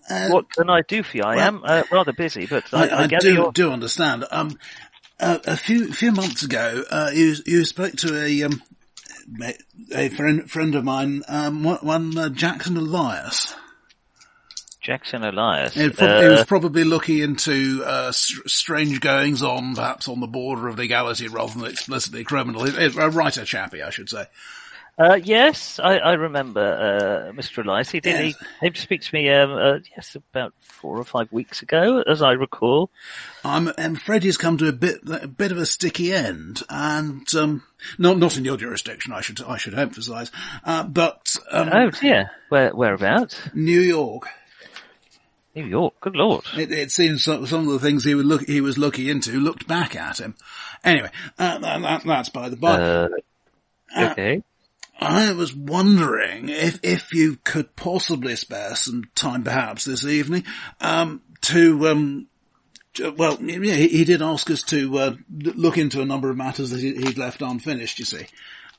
[0.08, 1.22] uh, what can I do for you?
[1.22, 3.52] I well, am uh, rather busy, but I, I, I, I do you're.
[3.52, 4.24] do understand.
[4.30, 4.58] Um,
[5.20, 8.62] uh, a few few months ago, uh, you you spoke to a um,
[9.92, 13.54] a friend friend of mine, um, one, one uh, Jackson Elias.
[14.88, 15.74] Jackson Elias.
[15.74, 20.20] He, prob- he Uh, was probably looking into uh, str- strange goings on, perhaps on
[20.20, 22.64] the border of legality rather than explicitly criminal.
[22.64, 24.24] He- he- A writer chappie, I should say.
[24.98, 26.60] Uh, yes, I, I remember
[27.30, 27.62] uh, Mr.
[27.64, 27.90] Elias.
[27.90, 28.14] He did.
[28.18, 28.34] Yes.
[28.34, 29.30] He came to speak to me.
[29.30, 32.90] Um, uh, yes, about four or five weeks ago, as I recall.
[33.44, 37.32] I'm, I'm afraid he's come to a bit a bit of a sticky end, and
[37.36, 37.62] um,
[37.98, 39.12] not not in your jurisdiction.
[39.12, 40.32] I should I should emphasise,
[40.64, 43.38] uh, but um, Oh dear, where whereabouts?
[43.54, 44.26] New York.
[45.58, 45.94] New York.
[46.00, 46.44] Good lord.
[46.56, 49.32] It, it seems some, some of the things he was look he was looking into
[49.32, 50.34] looked back at him.
[50.84, 52.80] Anyway, uh, that, that, that's by the by.
[52.80, 53.08] Uh,
[53.96, 54.42] okay.
[55.00, 60.44] I was wondering if if you could possibly spare some time, perhaps this evening,
[60.80, 62.26] um, to um,
[63.16, 66.70] well, yeah, he, he did ask us to uh, look into a number of matters
[66.70, 67.98] that he, he'd left unfinished.
[67.98, 68.26] You see,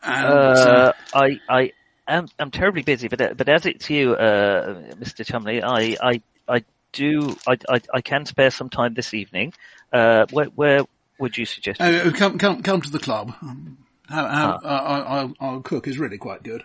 [0.03, 1.71] and Uh, I I
[2.07, 5.25] am I'm terribly busy, but uh, but as it's you, uh, Mr.
[5.25, 9.53] Chumley, I I I do I, I I can spare some time this evening.
[9.93, 10.81] Uh, where where
[11.19, 11.79] would you suggest?
[11.81, 13.33] uh, come come come to the club.
[13.41, 16.63] Um, how, how, uh, our, our, our cook is really quite good.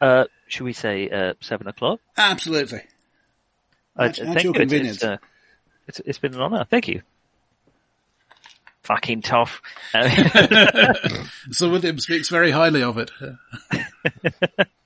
[0.00, 2.00] Uh, should we say uh, seven o'clock?
[2.16, 2.80] Absolutely.
[3.98, 4.60] Uh, At- at thank your you.
[4.60, 4.96] Convenience.
[4.96, 5.16] it's, uh,
[5.86, 6.64] it's, it's been an honour.
[6.68, 7.02] Thank you.
[8.82, 9.62] Fucking tough.
[9.94, 10.08] Uh,
[11.50, 13.10] Sir William speaks very highly of it.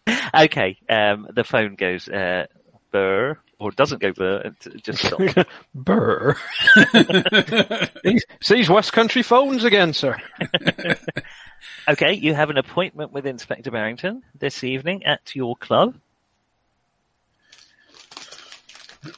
[0.35, 0.79] okay.
[0.89, 2.47] Um, the phone goes uh,
[2.93, 4.53] burr, or doesn't go burr.
[4.65, 5.35] It just stops.
[5.75, 6.35] Burr.
[8.03, 10.17] He's- Sees West Country phones again, sir.
[11.89, 15.95] okay, you have an appointment with Inspector Barrington this evening at your club.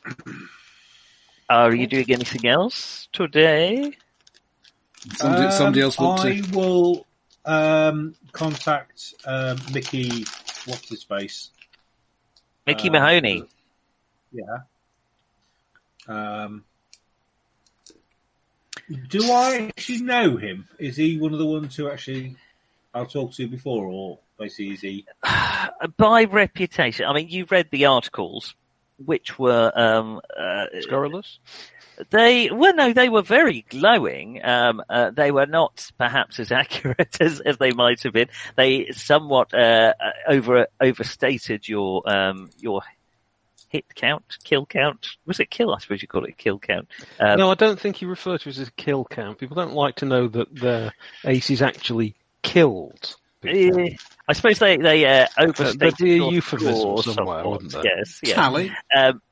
[1.49, 3.97] Are you doing anything else today?
[5.17, 6.57] Somebody, somebody Um, else want I to?
[6.57, 7.07] will
[7.45, 10.25] um, contact um, Mickey.
[10.67, 11.51] What's his face?
[12.67, 13.45] Mickey Uh, Mahoney.
[14.33, 14.59] Yeah.
[16.09, 16.65] Um,
[19.09, 20.69] do I actually know him?
[20.79, 22.37] Is he one of the ones who actually
[22.95, 25.07] I've talked to before, or basically is he?
[25.97, 28.55] By reputation, I mean, you've read the articles.
[29.05, 31.39] which were um, uh, Scurrilous?
[32.11, 37.17] they well no they were very glowing um, uh, they were not perhaps as accurate
[37.21, 42.83] as, as they might have been they somewhat uh, uh, over overstated your um, your
[43.73, 46.87] hit count kill count was it kill I suppose you call it kill count
[47.19, 49.39] um, no, I don't think you refer to it as a kill count.
[49.39, 50.93] People don't like to know that their
[51.25, 53.17] ace is actually killed.
[53.41, 53.81] people.
[53.81, 53.97] eh,
[54.29, 57.47] I suppose they they uh, overstated there'd be a your euphemism score somewhere, somewhat.
[57.51, 57.83] wouldn't there?
[57.85, 58.71] yes yes Tally.
[58.95, 59.23] um,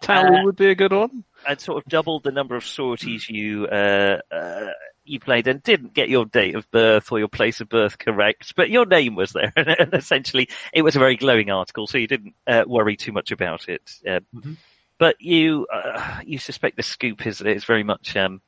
[0.00, 1.24] Tally uh, would be a good one.
[1.48, 4.70] and sort of doubled the number of sorties you uh, uh,
[5.04, 8.54] you played and didn't get your date of birth or your place of birth correct,
[8.56, 12.06] but your name was there, and essentially it was a very glowing article, so you
[12.06, 13.82] didn't uh, worry too much about it.
[14.06, 14.56] Uh, Mhm.
[14.96, 18.40] But you uh, you suspect the scoop is is very much um,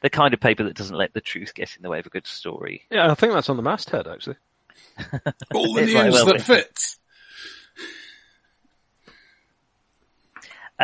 [0.00, 2.10] the kind of paper that doesn't let the truth get in the way of a
[2.10, 2.82] good story.
[2.90, 4.36] Yeah, I think that's on the masthead actually.
[5.54, 6.98] All the It might news well that fits.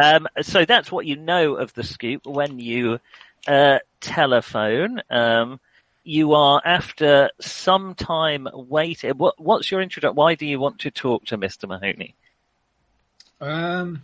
[0.01, 3.01] Um, so that's what you know of the scoop when you
[3.49, 5.03] uh, telephone.
[5.11, 5.59] Um,
[6.05, 9.11] you are after some time waiting.
[9.13, 10.15] What, what's your introduction?
[10.17, 11.69] Why do you want to talk to Mr.
[11.69, 12.15] Mahoney?
[13.41, 14.03] Um,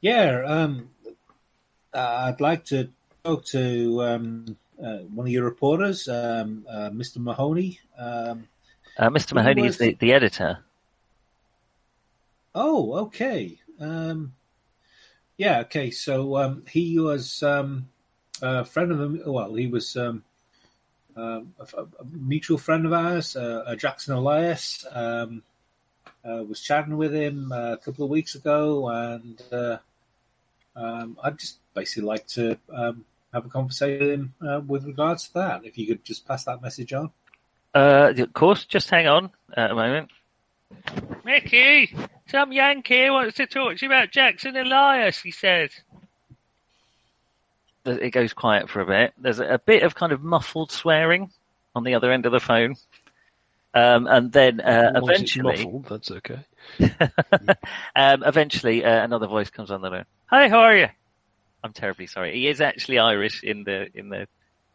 [0.00, 0.90] yeah, um,
[1.94, 2.88] uh, I'd like to
[3.24, 7.18] talk to um, uh, one of your reporters, um, uh, Mr.
[7.18, 7.78] Mahoney.
[7.98, 8.48] Um,
[8.98, 9.34] Uh, Mr.
[9.34, 10.58] Mahoney was- is the, the editor.
[12.54, 13.58] oh, okay.
[13.80, 14.34] Um,
[15.42, 15.90] yeah, okay.
[15.90, 17.88] So um, he was um,
[18.40, 19.26] a friend of.
[19.26, 20.22] Well, he was um,
[21.16, 24.86] um, a, a mutual friend of ours, uh, Jackson Elias.
[24.88, 25.42] Um,
[26.24, 29.78] uh, was chatting with him uh, a couple of weeks ago, and uh,
[30.76, 35.34] um, I'd just basically like to have a conversation with him uh, with regards to
[35.34, 35.64] that.
[35.64, 37.10] If you could just pass that message on.
[37.74, 40.10] Uh, of course, just hang on uh, a moment.
[41.24, 41.94] Mickey,
[42.28, 45.70] some Yankee wants to talk to you about Jackson Elias, he says.
[47.84, 49.12] It goes quiet for a bit.
[49.18, 51.30] There's a bit of kind of muffled swearing
[51.74, 52.76] on the other end of the phone.
[53.74, 56.38] Um, and then uh, As long as it's eventually, muffled, that's okay.
[57.96, 60.04] um, eventually, uh, another voice comes on the line.
[60.26, 60.88] Hi, how are you?
[61.64, 62.34] I'm terribly sorry.
[62.34, 64.28] He is actually Irish in the in the.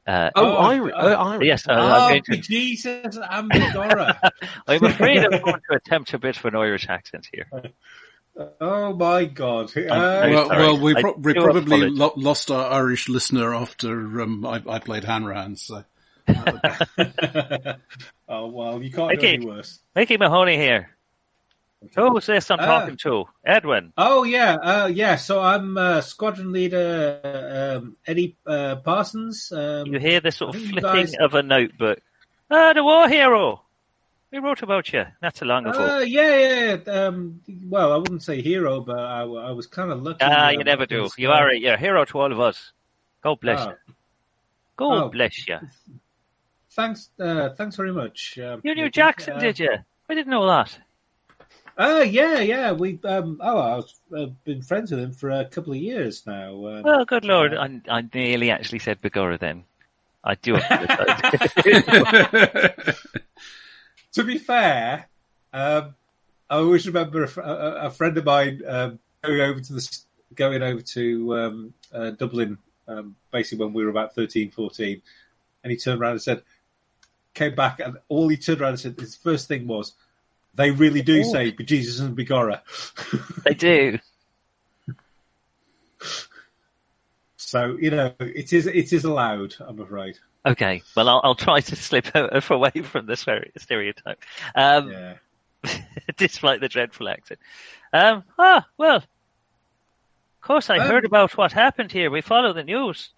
[0.07, 0.93] Uh, Oh, Oh, Irish.
[0.95, 1.07] oh.
[1.11, 1.45] Uh, Irish.
[1.47, 3.49] yes, uh, I'm, Oh, to, Jesus, I'm
[4.67, 7.47] I'm afraid I'm going to attempt a bit of an Irish accent here.
[8.61, 9.75] oh my God.
[9.75, 9.81] Uh,
[10.29, 14.61] Well, well, we, I pro- we probably lo- lost our Irish listener after um, I,
[14.69, 15.55] I played Hanrahan.
[15.57, 15.83] So
[18.29, 19.37] oh well, you can't Okay.
[19.37, 19.79] do any worse.
[19.95, 20.89] Mickey Mahoney here.
[21.95, 22.65] Who's this I'm Ah.
[22.65, 23.25] talking to?
[23.45, 23.93] Edwin.
[23.97, 25.15] Oh yeah, uh, yeah.
[25.15, 27.19] So I'm uh, squadron leader
[27.79, 29.51] um, Eddie uh, Parsons.
[29.51, 31.99] Um, You hear the sort of flipping guys- of a notebook.
[32.49, 33.61] Ah, the war hero.
[34.31, 35.97] We wrote about you not too long ago.
[35.97, 36.91] Uh, yeah, yeah.
[36.91, 40.19] Um, well, I wouldn't say hero, but I, I was kind of lucky.
[40.21, 41.09] ah, you never do.
[41.17, 42.71] You uh, are a, hero to all of us.
[43.21, 43.93] God bless ah, you.
[44.75, 45.09] God Oh.
[45.09, 45.57] bless you.
[46.71, 48.37] thanks, uh, thanks very much.
[48.37, 49.71] Um, You knew Jackson, Uh, did you?
[50.09, 50.77] I didn't know that.
[51.77, 52.71] Uh, yeah, yeah.
[52.71, 56.53] We um, oh, I've uh, been friends with him for a couple of years now.
[56.67, 57.53] Um, Well, good lord.
[57.53, 59.63] uh, I, I nearly actually said Begorra then.
[60.23, 60.57] I do
[64.11, 65.07] to be fair,
[65.53, 65.95] um,
[66.49, 69.97] I always remember a, a, a friend of mine um, going over to the
[70.35, 75.01] going over to um, uh, Dublin, um, basically when we were about 13, 14,
[75.63, 76.41] and he turned around and said,
[77.33, 79.93] came back, and all he turned around and said, his first thing was,
[80.57, 81.31] "They really do Oh.
[81.31, 82.61] say Jesus and Begorra."
[83.45, 83.99] they do.
[87.37, 89.55] so you know, it is it is allowed.
[89.59, 90.17] I'm afraid.
[90.45, 90.81] Okay.
[90.95, 92.07] Well, I'll, I'll try to slip
[92.49, 93.15] away from the
[93.57, 94.23] stereotype.
[94.55, 95.13] Um, Yeah.
[96.17, 97.39] despite the dreadful accent.
[97.91, 99.07] Um, ah, well, of
[100.41, 102.09] course I Um, heard about what happened here.
[102.09, 103.09] We follow the news.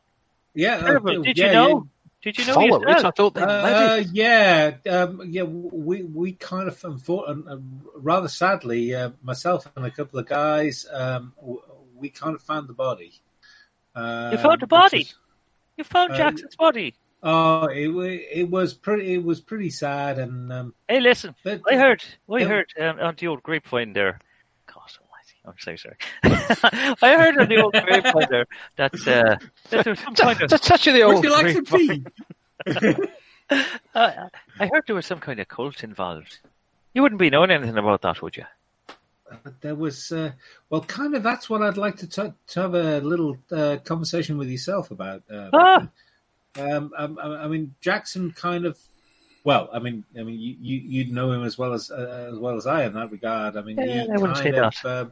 [0.56, 0.78] Yeah.
[0.78, 0.99] uh.
[0.99, 1.88] Did you yeah, know?
[2.21, 3.05] Did you know Follow it.
[3.05, 4.08] I thought they led Uh, it.
[4.12, 5.43] yeah, um, yeah.
[5.43, 7.58] We we kind of unfor- uh,
[7.96, 11.33] rather sadly, uh, myself and a couple of guys, um,
[11.96, 13.13] we kind of found the body.
[13.96, 15.02] Um, You found the body?
[15.02, 15.15] is-
[15.77, 16.93] You found Uh, Jackson's body.
[17.23, 17.87] Oh, it
[18.31, 19.13] it was pretty.
[19.13, 23.15] It was pretty sad, and um, Hey, listen, but, I heard, I heard um, on
[23.17, 24.19] the old grapevine there.
[25.46, 26.98] God almighty, I'm so sorry.
[27.02, 28.46] I heard of the old grapevine there
[28.77, 29.37] that, uh,
[29.69, 32.06] that there was some kind of Just touching the Would old you like some grapevine.
[32.65, 32.96] tea?
[33.96, 34.27] Uh,
[34.60, 36.37] I heard there was some kind of cult involved.
[36.94, 38.44] You wouldn't be knowing anything about that, would you?
[39.44, 40.33] But there was, uh,
[40.69, 41.23] well, kind of.
[41.23, 45.23] That's what I'd like to t- to have a little uh, conversation with yourself about.
[45.31, 45.87] Uh, Ah.
[46.60, 48.77] Um, um, I I mean, Jackson kind of.
[49.44, 52.37] Well, I mean, I mean, you you you'd know him as well as uh, as
[52.37, 53.58] well as I in that regard.
[53.58, 55.06] I mean, Yeah, he I wouldn't say kind of, uh,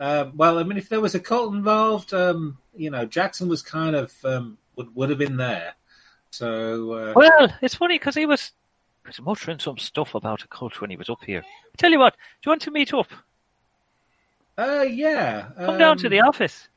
[0.00, 3.60] Um, well, I mean, if there was a cult involved, um, you know, Jackson was
[3.60, 5.74] kind of um, would would have been there.
[6.30, 8.52] So uh, Well, it's funny because he was
[9.04, 11.42] he was muttering some stuff about a cult when he was up here.
[11.44, 13.08] I Tell you what, do you want to meet up?
[14.56, 16.68] uh, yeah, Come down to um, the office.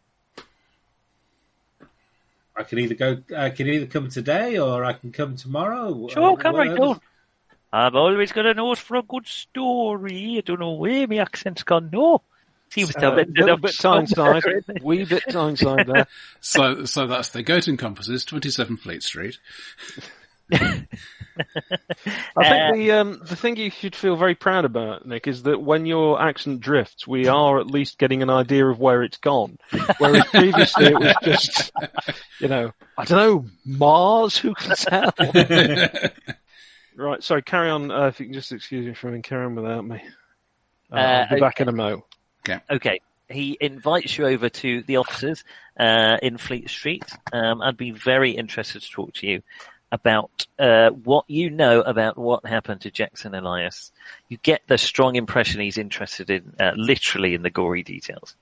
[2.55, 3.17] I can either go.
[3.35, 6.07] I can either come today or I can come tomorrow.
[6.09, 6.99] Sure, Uh, come right down.
[7.71, 10.35] I've always got a nose for a good story.
[10.37, 11.89] I don't know where my accent's gone.
[11.91, 12.21] No,
[12.73, 14.05] seems to have A little bit somewhere,
[14.41, 16.07] Tyneside, wee bit Tyneside there.
[16.41, 19.37] So, so that's the Goat and Compasses, 27 Fleet Street.
[20.53, 20.85] I
[22.35, 25.59] Uh, think the um, the thing you should feel very proud about, Nick, is that
[25.61, 29.57] when your accent drifts, we are at least getting an idea of where it's gone.
[29.97, 31.71] Whereas previously it was just,
[32.39, 34.37] you know, I don't know, Mars.
[34.37, 35.13] Who can tell?
[36.95, 37.23] right.
[37.23, 37.41] Sorry.
[37.41, 37.89] Carry on.
[37.89, 40.01] Uh, if you can just excuse me for having carry on without me.
[40.91, 42.05] Uh, I'll be Uh, back in a mo.
[42.69, 43.01] Okay.
[43.29, 45.43] He invites you over to the offices
[45.79, 47.05] uh, in Fleet Street.
[47.31, 49.41] Um, I'd be very interested to talk to you
[49.91, 53.91] about uh, what you know about what happened to Jackson Elias.
[54.27, 58.35] You get the strong impression he's interested in, uh, literally in the gory details.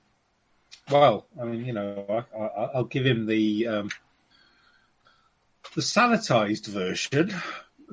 [0.90, 3.90] Well, I mean, you know, I, I, I'll give him the um,
[5.74, 7.34] the sanitized version.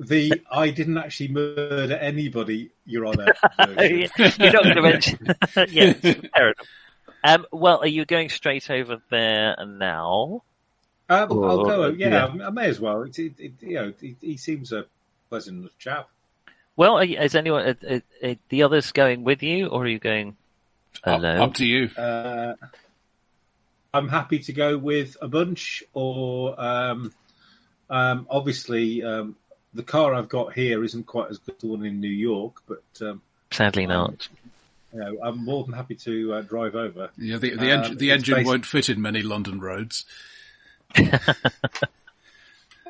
[0.00, 3.34] The I didn't actually murder anybody, Your Honour.
[3.78, 5.28] You're not going to mention.
[5.70, 6.66] yes, fair enough.
[7.22, 10.42] Um, well, are you going straight over there now?
[11.10, 11.88] Um, I'll go.
[11.88, 12.46] Yeah, yeah.
[12.46, 13.02] I may as well.
[13.02, 14.86] It, it, it, you know, he, he seems a
[15.28, 16.08] pleasant enough chap.
[16.76, 19.88] Well, are you, is anyone, uh, uh, uh, the others going with you, or are
[19.88, 20.36] you going
[21.04, 21.40] up, alone?
[21.40, 21.90] up to you.
[21.94, 22.54] Uh,
[23.92, 27.12] I'm happy to go with a bunch, or um,
[27.90, 29.36] um, obviously um,
[29.74, 32.60] the car I've got here isn't quite as good as the one in New York,
[32.66, 34.28] but um, Sadly not.
[34.92, 37.10] you know, I'm more than happy to uh, drive over.
[37.16, 40.04] Yeah, the, the, Um, engine the engine based- won't fit in many London roads.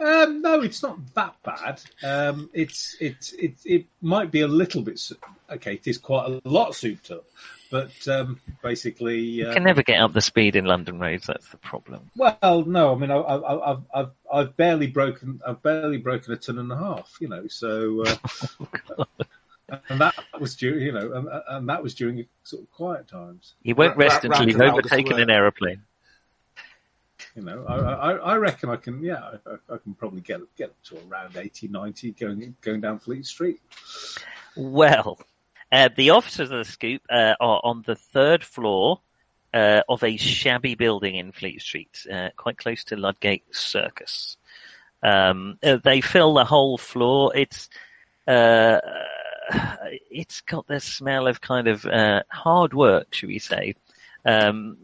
[0.00, 1.80] Um, no, it's not that bad.
[2.02, 5.00] Um, it's it's it it might be a little bit
[5.50, 5.74] okay.
[5.74, 7.26] It is quite a lot souped up,
[7.70, 11.26] but um, basically, You uh, can never get up the speed in London roads.
[11.26, 12.10] That's the problem.
[12.16, 12.94] well, no.
[12.94, 16.72] I mean, I, I, I've I've I've barely broken I've barely broken a ton and
[16.72, 17.18] a half.
[17.20, 19.04] You know, so uh,
[19.90, 23.54] and that was during you know, and, and that was during sort of quiet times.
[23.62, 25.82] You won't Ra- rest ra- until you've overtaken an aeroplane.
[27.36, 29.02] You know, I, I, I reckon I can.
[29.02, 32.98] Yeah, I, I can probably get get up to around 80, 90 going going down
[32.98, 33.60] Fleet Street.
[34.56, 35.18] Well,
[35.70, 39.00] uh, the officers of the scoop uh, are on the third floor
[39.54, 44.36] uh, of a shabby building in Fleet Street, uh, quite close to Ludgate Circus.
[45.02, 47.32] Um, uh, they fill the whole floor.
[47.34, 47.68] It's
[48.26, 48.80] uh,
[50.10, 53.74] it's got the smell of kind of uh, hard work, should we say?
[54.24, 54.76] Um,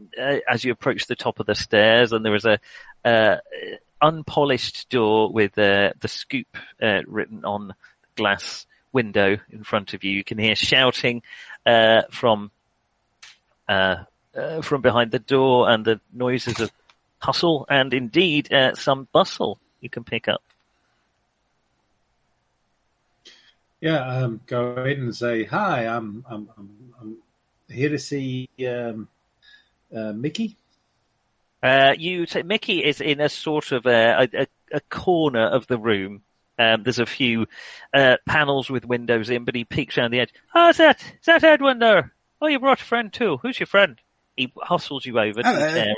[0.48, 2.58] as you approach the top of the stairs, and there is a
[3.04, 3.36] uh,
[4.00, 6.48] unpolished door with uh, the scoop
[6.82, 7.74] uh, written on
[8.14, 10.12] glass window in front of you.
[10.12, 11.22] You can hear shouting
[11.64, 12.50] uh, from
[13.68, 14.04] uh,
[14.36, 16.70] uh, from behind the door, and the noises of
[17.18, 20.42] hustle and indeed some bustle you can pick up.
[23.80, 25.86] Yeah, um, go in and say hi.
[25.86, 26.70] I'm I'm I'm,
[27.00, 27.16] I'm
[27.68, 29.08] here to see um,
[29.94, 30.56] uh, Mickey.
[31.62, 35.78] Uh, you t- Mickey is in a sort of a, a, a corner of the
[35.78, 36.22] room.
[36.58, 37.46] Um, there's a few
[37.92, 40.32] uh, panels with windows in, but he peeks around the edge.
[40.54, 42.12] Oh, is that is that Edwin there?
[42.40, 43.38] Oh, you brought a friend too.
[43.38, 44.00] Who's your friend?
[44.36, 45.94] He hustles you over to the chair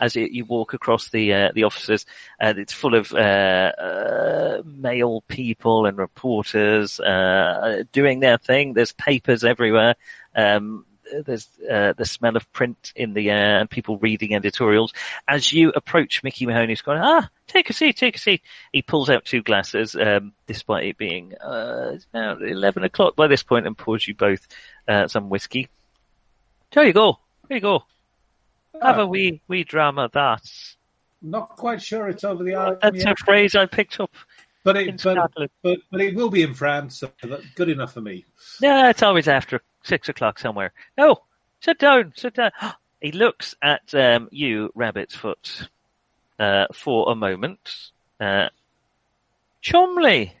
[0.00, 2.06] as you, you walk across the uh, the offices.
[2.38, 8.74] And it's full of uh, uh, male people and reporters uh, doing their thing.
[8.74, 9.96] There's papers everywhere.
[10.34, 10.84] Um,
[11.24, 14.92] there's uh, the smell of print in the air and people reading editorials.
[15.26, 18.42] As you approach Mickey Mahoney's going, ah, take a seat, take a seat.
[18.72, 23.26] He pulls out two glasses, um, despite it being uh, it's about 11 o'clock by
[23.26, 24.46] this point, and pours you both
[24.86, 25.68] uh, some whiskey.
[26.72, 27.18] There you go.
[27.48, 27.84] There you go.
[28.80, 30.42] Have a wee, wee drama that.
[31.20, 34.10] Not quite sure it's over the island That's yet, a phrase I picked up
[34.64, 36.98] but it but, but but it will be in France.
[36.98, 37.10] So
[37.54, 38.24] good enough for me.
[38.60, 40.72] Yeah, it's always after six o'clock somewhere.
[40.96, 41.22] No,
[41.60, 42.52] sit down, sit down.
[43.00, 45.68] He looks at um, you, Rabbit's Foot,
[46.40, 47.60] uh, for a moment.
[48.18, 48.48] Uh,
[49.62, 50.32] Chumley,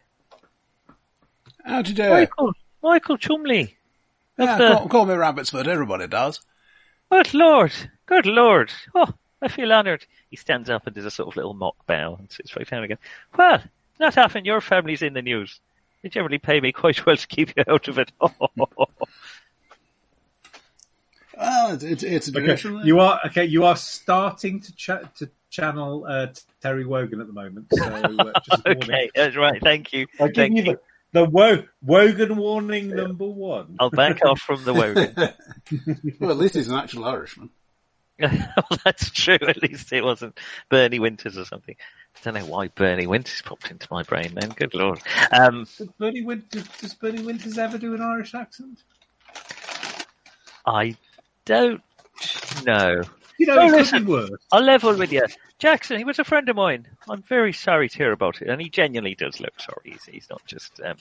[1.64, 2.08] How do you do?
[2.10, 3.76] Michael, Michael Chumley.
[4.36, 6.40] Yeah, the- call, call me Rabbit's Foot, everybody does.
[7.12, 7.72] Good Lord,
[8.06, 8.72] good Lord.
[8.92, 9.06] Oh,
[9.40, 10.04] I feel honoured.
[10.28, 12.82] He stands up and does a sort of little mock bow and sits right down
[12.82, 12.98] again.
[13.36, 13.62] Well,
[14.00, 15.60] not often your family's in the news.
[16.02, 18.10] They generally pay me quite well to keep you out of it.
[21.38, 23.44] Well, it's, it's, it's Okay, you are okay.
[23.44, 26.28] You are starting to cha- to channel uh,
[26.60, 27.66] Terry Wogan at the moment.
[27.72, 28.62] So uh, just.
[28.66, 29.60] Okay, that's right.
[29.62, 30.06] Thank you.
[30.20, 30.80] I give Thank you the
[31.12, 33.76] the Wo- Wogan warning number one.
[33.78, 35.14] I'll back off from the Wogan.
[36.20, 37.50] well, at least he's an actual Irishman.
[38.20, 39.38] well, that's true.
[39.46, 41.76] At least it wasn't Bernie Winters or something.
[42.16, 44.50] I don't know why Bernie Winters popped into my brain then.
[44.50, 45.00] Good lord.
[45.30, 48.80] Um, Does Bernie, Win- does, does Bernie Winters ever do an Irish accent?
[50.66, 50.96] I
[51.48, 51.82] don't
[52.66, 53.00] know.
[53.38, 54.36] You know, could listen.
[54.52, 55.24] I'll level with you.
[55.58, 56.86] Jackson, he was a friend of mine.
[57.08, 59.92] I'm very sorry to hear about it, and he genuinely does look sorry.
[59.92, 60.80] He's, he's not just.
[60.84, 60.96] Um,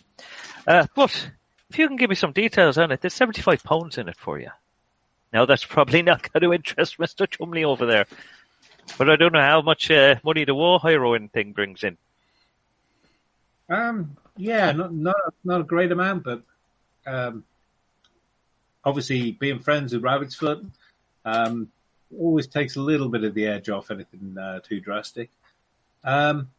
[0.65, 1.29] uh, but
[1.69, 4.39] if you can give me some details on it, there's 75 pounds in it for
[4.39, 4.49] you.
[5.33, 7.29] Now that's probably not going to interest Mr.
[7.29, 8.05] Chumley over there,
[8.97, 11.97] but I don't know how much uh, money the war heroin thing brings in.
[13.69, 16.43] Um, yeah, not not not a great amount, but
[17.05, 17.43] um,
[18.84, 20.65] obviously being friends with Rabbit's Foot
[21.25, 21.71] um,
[22.17, 25.30] always takes a little bit of the edge off anything uh, too drastic.
[26.03, 26.49] Um,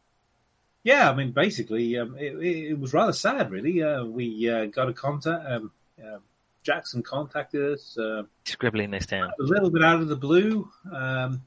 [0.83, 3.83] yeah, I mean, basically, um, it, it was rather sad, really.
[3.83, 5.45] Uh, we uh, got a contact.
[5.45, 6.19] Um, uh,
[6.63, 9.31] Jackson contacted us uh, Scribbling this down.
[9.39, 10.69] a little bit out of the blue.
[10.93, 11.41] Um,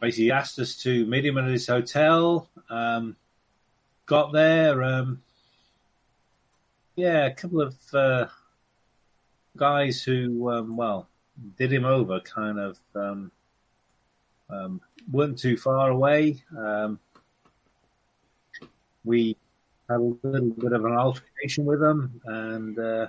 [0.00, 2.48] basically asked us to meet him at his hotel.
[2.68, 3.16] Um,
[4.06, 4.82] got there.
[4.82, 5.22] Um,
[6.96, 8.26] yeah, a couple of uh,
[9.56, 11.08] guys who, um, well,
[11.58, 13.30] did him over, kind of um,
[14.48, 14.80] um,
[15.10, 16.42] weren't too far away.
[16.56, 16.98] Um,
[19.04, 19.36] we
[19.88, 23.06] had a little bit of an altercation with them, and uh,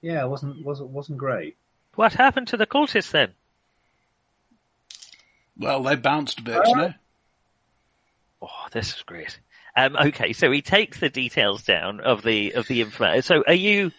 [0.00, 1.56] yeah, it wasn't wasn't wasn't great.
[1.94, 3.32] What happened to the cultists then?
[5.58, 6.94] Well, they bounced a bit, Uh, no?
[8.42, 9.40] Oh, this is great.
[9.76, 13.22] Um, okay, so he takes the details down of the of the information.
[13.22, 13.90] So, are you?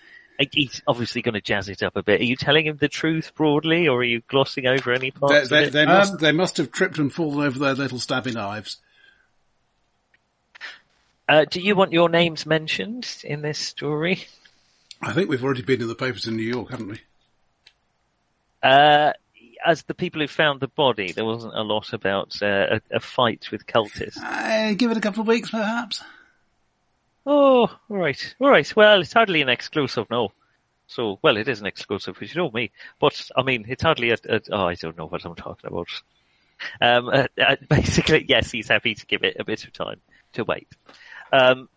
[0.52, 2.22] He's obviously going to jazz it up a bit.
[2.22, 5.50] Are you telling him the truth broadly, or are you glossing over any They, parts
[5.50, 5.74] they, of it?
[5.74, 8.78] they Um, must they must have tripped and fallen over their little stabby knives.
[11.28, 14.26] Uh, do you want your names mentioned in this story?
[15.02, 17.00] I think we've already been in the papers in New York, haven't we?
[18.64, 19.14] Uh,
[19.66, 23.00] as the people who found the body, there wasn't a lot about uh, a, a
[23.00, 24.18] fight with cultists.
[24.18, 26.02] Uh, give it a couple of weeks, perhaps.
[27.32, 28.76] Oh, all right, all right.
[28.76, 30.32] Well, it's hardly an exclusive, no.
[30.88, 32.72] So, well, it is an exclusive, because you know me.
[33.00, 34.18] But I mean, it's hardly a.
[34.28, 35.90] a oh, I don't know what I'm talking about.
[36.82, 40.02] Um, uh, uh, basically, yes, he's happy to give it a bit of time
[40.34, 40.70] to wait.
[41.32, 41.70] Um,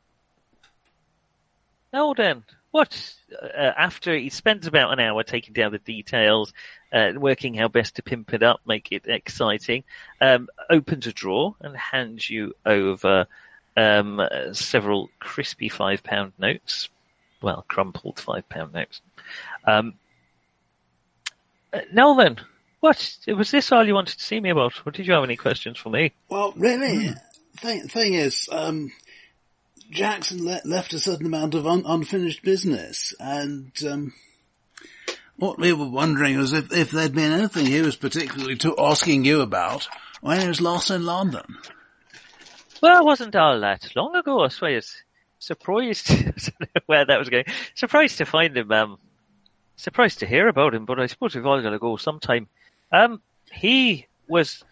[1.93, 3.15] now then, what?
[3.31, 6.55] Uh, after he spends about an hour taking down the details,
[6.95, 9.85] uh, working how best to pimp it up, make it exciting,
[10.19, 13.27] um, opens a drawer and hands you over
[13.77, 14.21] um,
[14.53, 16.89] several crispy five pound notes.
[17.41, 19.01] Well, crumpled five pound notes.
[19.67, 19.95] Um,
[21.73, 22.39] uh, now then,
[22.81, 25.37] what was this all you wanted to see me about, or did you have any
[25.37, 26.13] questions for me?
[26.29, 27.11] Well, really,
[27.57, 28.93] thing, thing is, um,
[29.91, 34.13] Jackson le- left a certain amount of un- unfinished business, and um,
[35.37, 39.25] what we were wondering was if, if there'd been anything he was particularly to- asking
[39.25, 39.89] you about
[40.21, 41.59] when he was last in London.
[42.83, 44.45] Well, it wasn't all that long ago.
[44.45, 45.03] I it's
[45.39, 46.11] surprised
[46.87, 47.45] where that was going.
[47.77, 48.73] Surprised to find him.
[48.73, 48.99] Um,
[49.77, 52.49] surprised to hear about him, but I suppose we've all got to go sometime.
[52.91, 53.23] Um,
[53.53, 54.65] he was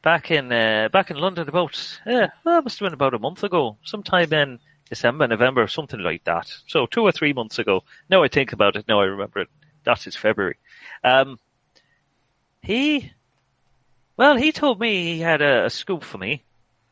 [0.00, 3.44] back in uh, back in London about uh, well, must have been about a month
[3.44, 4.58] ago, sometime in
[4.88, 6.50] December, November, something like that.
[6.68, 7.84] So two or three months ago.
[8.08, 9.48] Now I think about it, now I remember it.
[9.84, 10.56] That is February.
[11.04, 11.38] Um,
[12.62, 13.12] he,
[14.16, 16.42] well, he told me he had a, a scoop for me,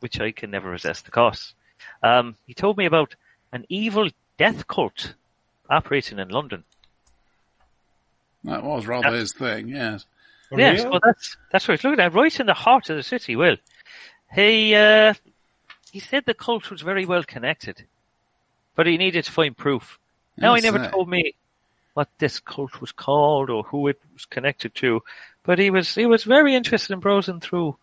[0.04, 1.54] which I can never resist the cost.
[2.02, 3.16] Um, he told me about
[3.54, 5.14] an evil death cult
[5.70, 6.62] operating in London.
[8.42, 10.04] That was rather his thing, yes.
[10.50, 10.90] For yes, real?
[10.90, 13.34] well, that's that's what he's looking at, right in the heart of the city.
[13.34, 13.56] Will
[14.30, 14.74] he?
[14.74, 15.14] Uh,
[15.90, 17.82] he said the cult was very well connected,
[18.74, 19.98] but he needed to find proof.
[20.36, 20.90] Now he never sir.
[20.90, 21.34] told me
[21.94, 25.00] what this cult was called or who it was connected to,
[25.44, 27.78] but he was he was very interested in browsing through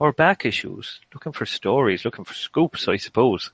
[0.00, 3.50] our back issues, looking for stories, looking for scoops, I suppose.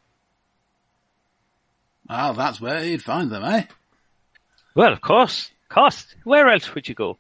[2.09, 3.65] Well, that's where he'd find them, eh?
[4.75, 6.15] Well, of course, cost.
[6.25, 7.19] Where else would you go?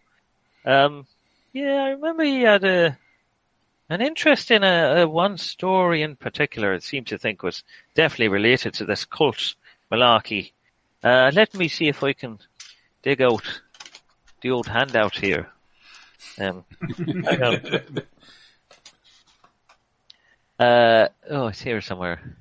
[0.64, 1.06] Um,
[1.52, 2.98] yeah, I remember he had a
[3.88, 6.72] an interest in a, a one story in particular.
[6.72, 7.62] It seemed to think was
[7.94, 9.54] definitely related to this cult
[9.90, 10.52] malarkey.
[11.04, 12.38] Uh, let me see if I can
[13.02, 13.60] dig out
[14.40, 15.48] the old handout here.
[16.40, 16.64] Um,
[16.96, 17.62] hang on.
[20.59, 22.36] Uh, oh, it's here somewhere.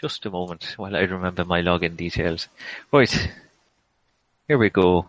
[0.00, 2.48] Just a moment while I remember my login details.
[2.92, 3.30] Right.
[4.46, 5.06] Here we go.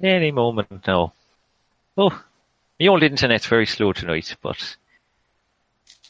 [0.00, 1.12] Any moment now.
[1.96, 2.22] Oh,
[2.78, 4.76] the old internet's very slow tonight, but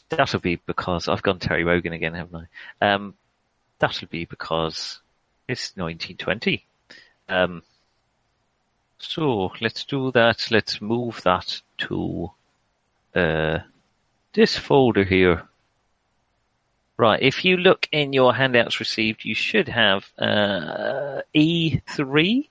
[0.09, 2.47] that'll be because I've gone Terry Wogan again, haven't
[2.81, 2.93] I?
[2.93, 3.13] Um,
[3.79, 4.99] that'll be because
[5.47, 6.65] it's 1920.
[7.29, 7.63] Um,
[8.99, 10.47] so let's do that.
[10.51, 12.31] Let's move that to
[13.15, 13.59] uh,
[14.37, 15.41] this folder here.
[16.95, 22.47] Right, if you look in your handouts received, you should have uh, E3,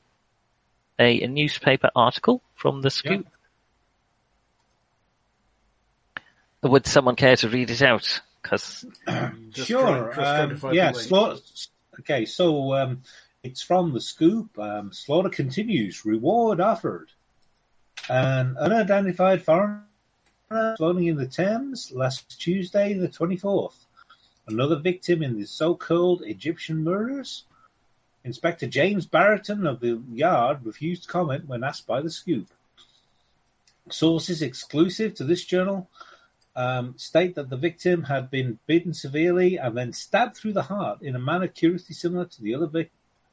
[0.98, 3.26] a, a newspaper article from the scoop.
[6.62, 8.20] Would someone care to read it out?
[8.42, 9.32] Because sure.
[9.32, 10.92] try- just trying to um, yeah.
[10.92, 11.40] Slaughter,
[12.00, 12.24] okay.
[12.24, 13.02] So um,
[13.42, 14.58] it's from the scoop.
[14.58, 16.04] Um, slaughter continues.
[16.04, 17.10] Reward offered.
[18.08, 19.86] An unidentified foreigner
[20.48, 23.86] floating in the Thames last Tuesday, the twenty fourth.
[24.46, 27.44] Another victim in the so-called Egyptian murders.
[28.24, 32.46] Inspector James Barrington of the Yard refused comment when asked by the scoop.
[33.90, 35.88] Sources exclusive to this journal
[36.54, 41.02] um, state that the victim had been beaten severely and then stabbed through the heart
[41.02, 42.66] in a manner curiously similar to the other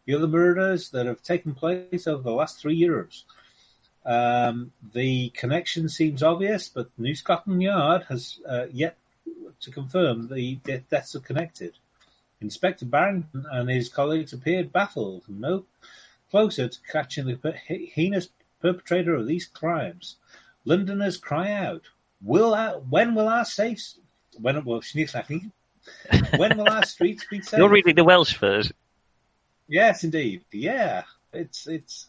[0.05, 3.26] the other murders that have taken place over the last three years.
[4.06, 8.97] Um, the connection seems obvious, but New Scotland Yard has uh, yet
[9.62, 11.74] to confirm the de- deaths are connected.
[12.41, 15.66] Inspector Barrington and his colleagues appeared baffled, no
[16.30, 18.30] closer to catching the per- heinous
[18.62, 20.18] perpetrator of these crimes.
[20.66, 21.84] Londoners cry out,
[22.22, 23.99] "Will our, when will our safes
[24.39, 24.82] when well,
[26.38, 28.72] when will our streets be safe?" you're reading the Welsh first.
[29.68, 30.43] Yes, indeed.
[30.51, 32.08] Yeah, it's it's.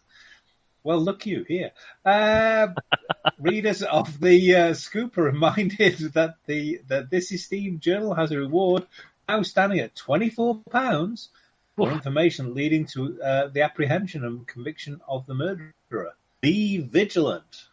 [0.85, 1.70] Well, look you here.
[2.05, 2.68] Uh,
[3.39, 8.39] readers of the uh, Scoop are reminded that the that this esteemed journal has a
[8.39, 8.87] reward
[9.26, 11.30] now standing at twenty four pounds
[11.74, 16.14] for information leading to uh, the apprehension and conviction of the murderer.
[16.43, 17.64] Be vigilant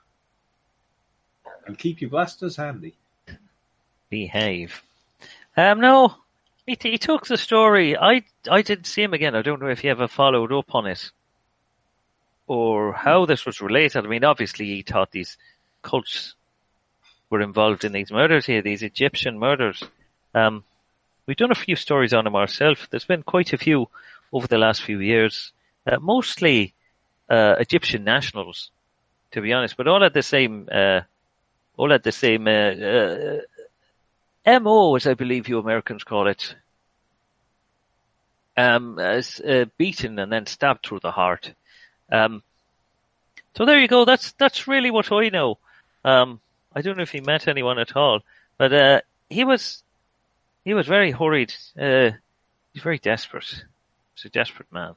[1.68, 2.96] and keep your blasters handy.
[4.10, 4.82] Behave.
[5.58, 6.16] Um, no,
[6.66, 7.98] he, he took the story.
[7.98, 9.36] I I didn't see him again.
[9.36, 11.12] I don't know if he ever followed up on it
[12.52, 14.06] or how this was related.
[14.06, 15.38] I mean, obviously he thought these
[15.84, 16.36] cults
[17.30, 19.82] were involved in these murders here, these Egyptian murders.
[20.36, 20.66] Um,
[21.26, 22.86] we've done a few stories on them ourselves.
[22.90, 23.88] There's been quite a few
[24.34, 25.54] over the last few years,
[25.88, 26.74] uh, mostly
[27.30, 28.70] uh, Egyptian nationals,
[29.32, 31.00] to be honest, but all at the same, uh,
[31.78, 32.74] all had the same uh,
[34.52, 36.54] uh, MO, as I believe you Americans call it.
[38.58, 41.54] Um, as uh, beaten and then stabbed through the heart.
[42.12, 42.44] Um,
[43.56, 44.06] so there you go.
[44.06, 45.58] That's that's really what I know.
[46.04, 46.40] Um,
[46.74, 48.22] I don't know if he met anyone at all,
[48.58, 49.84] but uh, he was
[50.66, 51.54] he was very hurried.
[51.80, 52.12] Uh,
[52.74, 53.64] he's very desperate.
[54.16, 54.96] He's a desperate man,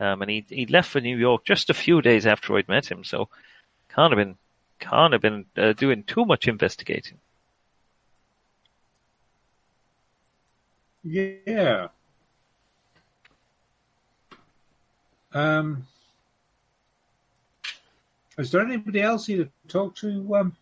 [0.00, 2.90] um, and he he left for New York just a few days after I'd met
[2.90, 3.04] him.
[3.04, 3.28] So
[3.94, 4.36] can't have been
[4.78, 7.18] can't have been uh, doing too much investigating.
[11.02, 11.88] Yeah.
[15.32, 15.86] Um,
[18.38, 20.56] is there anybody else you to talk to um,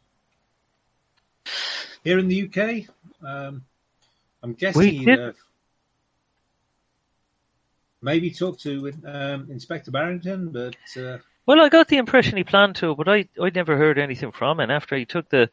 [2.04, 2.88] here in the UK?
[3.26, 3.64] Um,
[4.42, 5.36] I'm guessing you'd have
[8.02, 12.76] maybe talk to um, Inspector Barrington, but uh, Well, I got the impression he planned
[12.76, 15.48] to, but I I never heard anything from him after he took the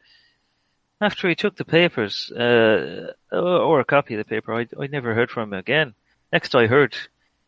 [1.00, 4.52] after he took the papers uh, or, or a copy of the paper.
[4.52, 5.94] I I never heard from him again.
[6.32, 6.96] Next I heard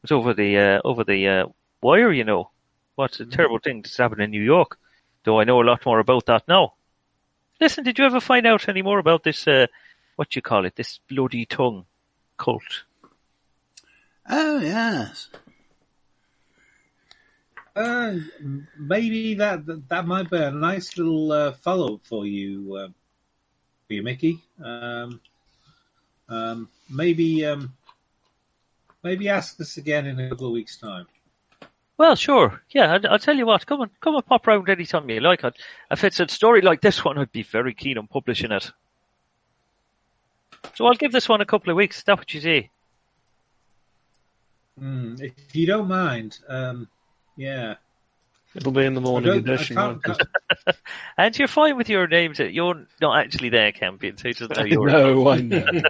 [0.03, 1.47] was over the uh, over the uh,
[1.83, 2.13] wire.
[2.13, 2.51] You know,
[2.95, 4.79] what's a terrible thing that's happened in New York.
[5.25, 6.75] Though I know a lot more about that now.
[7.61, 9.47] Listen, did you ever find out any more about this?
[9.47, 9.67] Uh,
[10.17, 10.75] what you call it?
[10.77, 11.87] This bloody tongue
[12.37, 12.85] cult.
[14.29, 15.29] Oh yes.
[17.75, 18.17] uh,
[18.77, 22.89] maybe that, that that might be a nice little uh, follow up for you, uh,
[23.87, 24.41] for you, Mickey.
[24.63, 25.21] Um,
[26.29, 27.73] um, maybe um,
[29.03, 31.07] maybe ask us again in a couple of weeks' time.
[32.03, 32.61] Well, sure.
[32.71, 33.65] Yeah, I'll, I'll tell you what.
[33.65, 35.45] Come on, come and pop round anytime you like.
[35.45, 35.55] I'd,
[35.89, 38.73] if it's a story like this one, I'd be very keen on publishing it.
[40.75, 41.99] So I'll give this one a couple of weeks.
[41.99, 42.71] Is that what you say?
[44.83, 46.89] Mm, if you don't mind, um,
[47.37, 47.77] yeah.
[48.57, 49.77] It'll be in the morning edition.
[49.77, 50.21] can't- won't
[50.67, 50.77] it?
[51.17, 52.41] And you're fine with your names.
[52.41, 54.87] You're not actually there, Campion, so he doesn't know you're.
[54.91, 55.67] no, I know.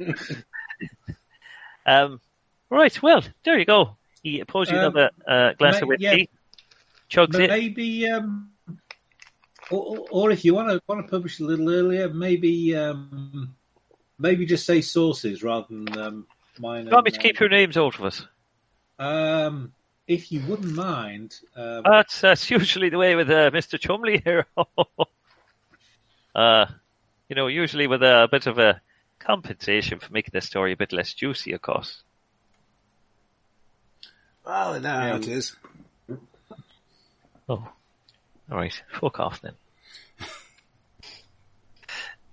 [1.86, 2.20] Um,
[2.68, 3.02] right.
[3.02, 3.96] Well, there you go.
[4.22, 6.12] He pours you Um, another uh, glass of ma- yeah.
[6.12, 6.30] whiskey.
[7.10, 7.50] Chugs it.
[7.50, 8.50] maybe, um,
[9.70, 13.54] or, or if you want to want to publish a little earlier, maybe um,
[14.18, 16.26] maybe just say sources rather than um,
[16.58, 16.86] mine.
[16.86, 18.26] You want me to keep your names out of it?
[18.98, 19.72] Um,
[20.06, 23.78] if you wouldn't mind, um, That's, that's usually the way with uh, Mr.
[23.78, 24.46] Chumley here.
[26.34, 26.66] uh,
[27.28, 28.80] you know, usually with a bit of a
[29.18, 32.02] compensation for making the story a bit less juicy, of course.
[34.44, 35.56] Well, know how it is.
[37.48, 37.68] Oh,
[38.50, 38.82] all right.
[39.00, 39.54] Fuck off then.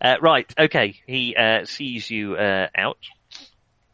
[0.01, 0.51] uh, right.
[0.57, 0.99] Okay.
[1.05, 2.99] He uh, sees you uh, out,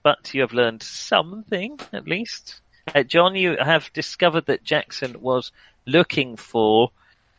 [0.03, 2.61] but you have learned something at least.
[2.93, 5.51] Uh, John, you have discovered that Jackson was
[5.85, 6.91] looking for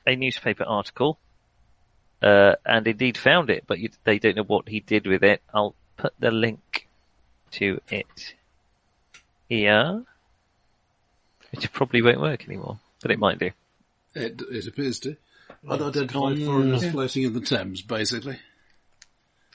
[0.06, 1.18] a newspaper article,
[2.22, 5.42] uh, and indeed found it, but you, they don't know what he did with it.
[5.52, 6.88] I'll put the link
[7.52, 8.34] to it
[9.48, 10.04] here,
[11.56, 13.50] which probably won't work anymore, but it might do.
[14.14, 15.16] It, it appears to.
[15.68, 18.38] Unidentified foreigners floating in the Thames, basically.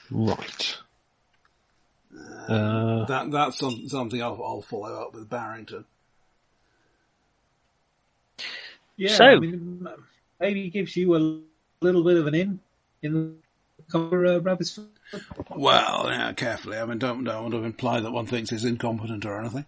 [0.09, 0.77] Right.
[2.47, 5.85] Uh, That that's some, something I'll, I'll follow up with Barrington.
[8.97, 9.87] yeah, So- I mean,
[10.39, 11.39] maybe it gives you a
[11.81, 12.59] little bit of an in
[13.01, 13.33] in the
[13.91, 14.87] cover uh, rabbit's foot.
[15.49, 16.77] Well, yeah, carefully.
[16.77, 19.65] I mean, don't don't want to imply that one thinks he's incompetent or anything.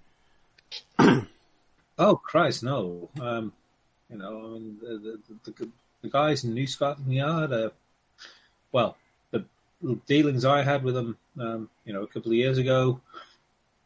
[1.98, 3.10] Oh Christ, no!
[3.20, 3.54] Um,
[4.10, 5.70] you know, I mean, the the, the,
[6.02, 7.52] the guys in New Scotland Yard.
[7.52, 7.70] Uh,
[8.72, 8.98] well,
[9.84, 13.02] the dealings I had with them, um, you know, a couple of years ago,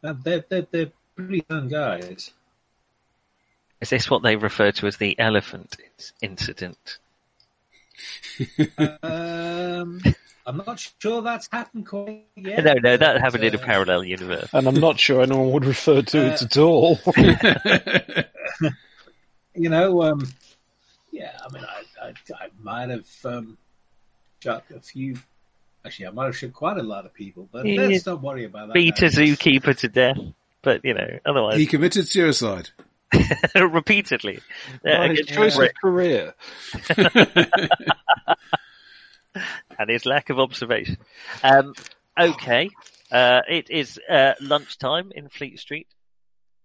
[0.02, 2.32] uh, they're they're, they're pretty young guys.
[3.80, 5.76] Is this what they refer to as the elephant
[6.20, 6.98] incident?
[9.02, 10.00] Um,
[10.48, 12.64] I'm not sure that's happened quite yet.
[12.64, 14.48] no, no, that but, happened in a uh, parallel universe.
[14.54, 16.98] and I'm not sure anyone would refer to it Uh, at all.
[19.54, 20.26] you know, um,
[21.12, 23.58] yeah, I mean, I, I, I might have um,
[24.42, 25.18] shot a few.
[25.84, 27.82] Actually, I might have shot quite a lot of people, but Yeah.
[27.82, 28.74] let's not worry about that.
[28.74, 30.16] Beat a zookeeper to death,
[30.62, 32.70] but you know, otherwise, He committed suicide.
[33.54, 34.40] repeatedly.
[34.84, 36.34] Yeah, Right, against choice of career.
[39.78, 40.96] and his lack of observation.
[41.42, 41.74] Um,
[42.18, 42.70] okay,
[43.10, 45.86] uh, it is uh, lunchtime in Fleet Street.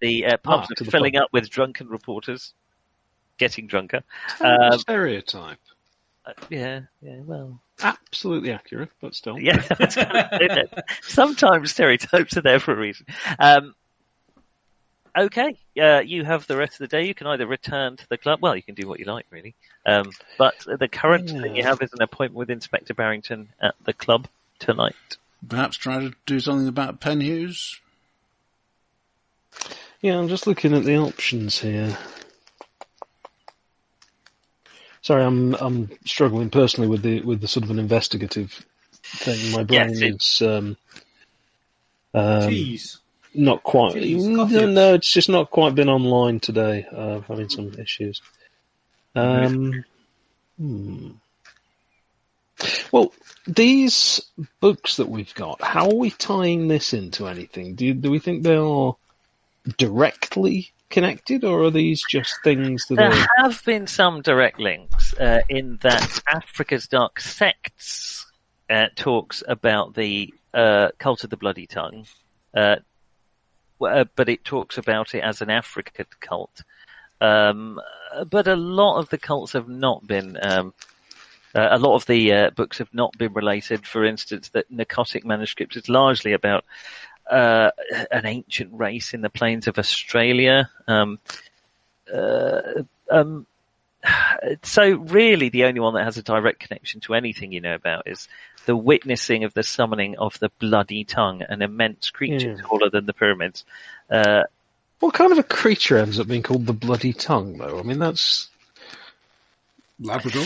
[0.01, 1.23] The uh, pubs Ah, are the filling pub.
[1.23, 2.53] up with drunken reporters,
[3.37, 4.03] getting drunker.
[4.41, 5.59] Um, stereotype.
[6.25, 9.37] Uh, yeah, yeah, well, Absolutely accurate, but still.
[9.39, 9.61] yeah.
[11.01, 13.05] Sometimes stereotypes are there for a reason.
[13.39, 13.73] Um,
[15.17, 17.05] okay, uh, you have the rest of the day.
[17.05, 18.39] You can either return to the club.
[18.41, 19.55] Well, you can do what you like, really.
[19.85, 23.93] Um, but the current thing you have is an appointment with Inspector Barrington at the
[23.93, 24.27] club
[24.59, 24.95] tonight.
[25.47, 27.79] Perhaps try to do something about Penhew.
[30.01, 31.97] Yeah, I'm just looking at the options here.
[35.01, 38.65] Sorry, I'm I'm struggling personally with the with the sort of an investigative
[39.03, 39.51] thing.
[39.51, 40.77] My brain Yes, it- is um,
[42.13, 42.99] um, Jeez.
[43.33, 43.95] Not quite.
[43.95, 46.85] Jeez, no, no, it's just not quite been online today.
[46.91, 48.21] Uh, having some issues.
[49.15, 49.83] Um,
[50.57, 51.11] hmm.
[52.91, 53.13] Well,
[53.47, 54.21] these
[54.59, 57.75] books that we've got, how are we tying this into anything?
[57.75, 58.95] Do do we think they are
[59.77, 63.27] directly connected, or are these just things that There are?
[63.37, 68.25] have been some direct links uh, in that Africa's Dark Sects
[68.69, 72.05] uh, talks about the uh, cult of the bloody tongue,
[73.85, 76.63] uh, but it talks about it as an African cult.
[77.21, 77.79] Um,
[78.29, 80.37] but a lot of the cults have not been.
[80.41, 80.73] Um,
[81.55, 83.85] uh, a lot of the uh, books have not been related.
[83.85, 86.65] For instance, that Pnakotic manuscripts is largely about
[87.29, 87.71] uh,
[88.11, 90.69] an ancient race in the plains of Australia.
[90.87, 91.19] Um,
[92.13, 93.45] uh, um,
[94.63, 98.07] so really the only one that has a direct connection to anything you know about
[98.07, 98.27] is
[98.65, 102.61] the witnessing of the summoning of the bloody tongue, an immense creature Yeah.
[102.63, 103.65] taller than the pyramids.
[104.09, 104.43] Uh,
[104.99, 107.77] What kind of a creature ends up being called the bloody tongue, though?
[107.79, 108.49] I mean, that's
[109.99, 110.45] Labrador.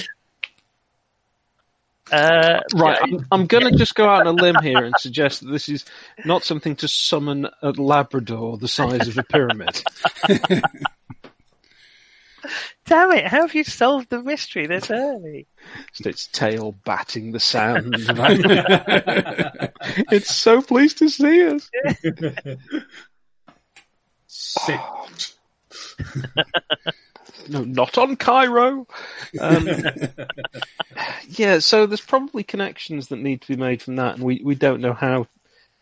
[2.11, 2.99] uh, right.
[3.03, 5.69] I'm, I'm going to just go out on a limb here and suggest that this
[5.69, 5.85] is
[6.25, 9.81] not something to summon a Labrador the size of a pyramid.
[12.85, 15.47] Damn it, how have you solved the mystery this early?
[15.93, 17.95] Just its tail batting the sand.
[20.11, 21.69] it's so pleased to see us.
[24.27, 24.79] Sit.
[27.49, 28.87] No, not on Cairo.
[29.39, 29.67] Um,
[31.29, 34.55] yeah, so there's probably connections that need to be made from that, and we, we
[34.55, 35.27] don't know how.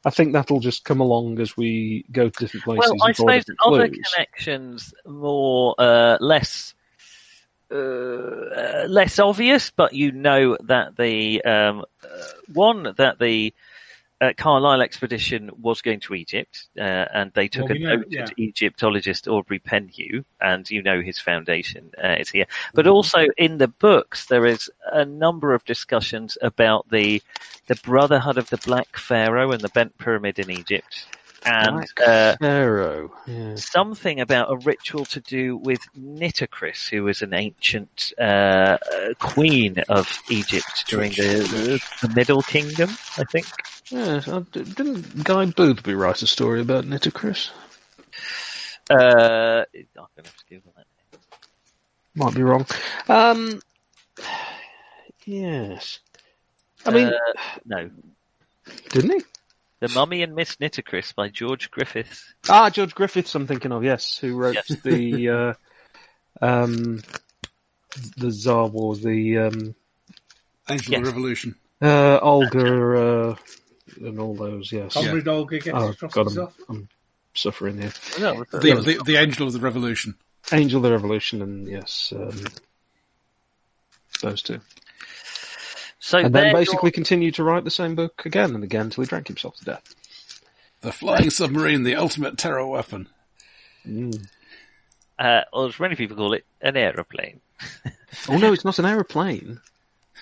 [0.05, 2.91] I think that'll just come along as we go to different places.
[2.91, 4.07] Well, I suppose other clues.
[4.13, 6.75] connections more uh, less
[7.71, 12.07] uh, uh, less obvious, but you know that the um, uh,
[12.53, 13.55] one that the
[14.21, 18.11] uh, Carlyle expedition was going to Egypt, uh, and they took Well, we a noted
[18.11, 18.27] yeah.
[18.37, 22.45] Egyptologist Aubrey Penhew, and you know his foundation uh, is here.
[22.73, 22.93] But Mm-hmm.
[22.93, 27.21] also in the books, there is a number of discussions about the
[27.67, 31.07] the Brotherhood of the Black Pharaoh and the Bent Pyramid in Egypt,
[31.45, 32.35] and uh.
[33.27, 33.55] Yeah.
[33.55, 38.77] something about a ritual to do with Nitocris, who was an ancient uh, uh,
[39.19, 43.45] queen of Egypt during the, the Middle Kingdom, I think.
[43.89, 47.51] Yeah, uh, didn't Guy Boothby write a story about Nitocris?
[48.89, 50.85] Uh, I'm going to have to Google that.
[52.15, 52.65] Might be wrong.
[53.09, 53.61] Um,
[55.25, 55.99] yes.
[56.85, 57.33] I mean, Uh,
[57.65, 57.89] no.
[58.89, 59.25] didn't he?
[59.87, 62.33] The Mummy and Miss Nitocris by George Griffiths.
[62.49, 64.67] Ah, George Griffiths, I'm thinking of, yes, who wrote Yes.
[64.83, 65.53] the, uh,
[66.41, 67.01] um,
[68.17, 69.75] the Tsar War, the, um,
[70.69, 70.99] Angel Yes.
[70.99, 71.55] of the Revolution.
[71.83, 73.35] uh, Olga, uh,
[73.97, 74.93] and all those, yes.
[74.93, 76.53] Comrade Olga gets Oh, his God, trousers I'm, off.
[76.69, 76.89] I'm
[77.35, 77.93] suffering here.
[78.19, 80.15] No, The, the, the Angel of the Revolution.
[80.51, 82.43] Angel of the Revolution, and yes, um,
[84.21, 84.59] those two.
[86.05, 89.03] So And then you're- basically continued to write the same book again and again until
[89.03, 89.95] he drank himself to death.
[90.81, 93.09] The flying submarine, the ultimate terror weapon.
[93.87, 94.27] Mm.
[95.17, 97.41] uh, or as many people call it, an aeroplane.
[98.29, 99.59] Oh no, it's not an aeroplane.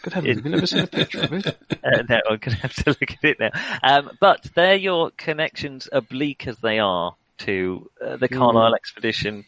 [0.04, 1.58] Good heavens, have you never seen a picture of it?
[1.84, 3.50] Uh, no, I'm going to have to look at it now.
[3.84, 9.44] Um, but they're your connections, oblique as they are, to uh, the Carlyle expedition,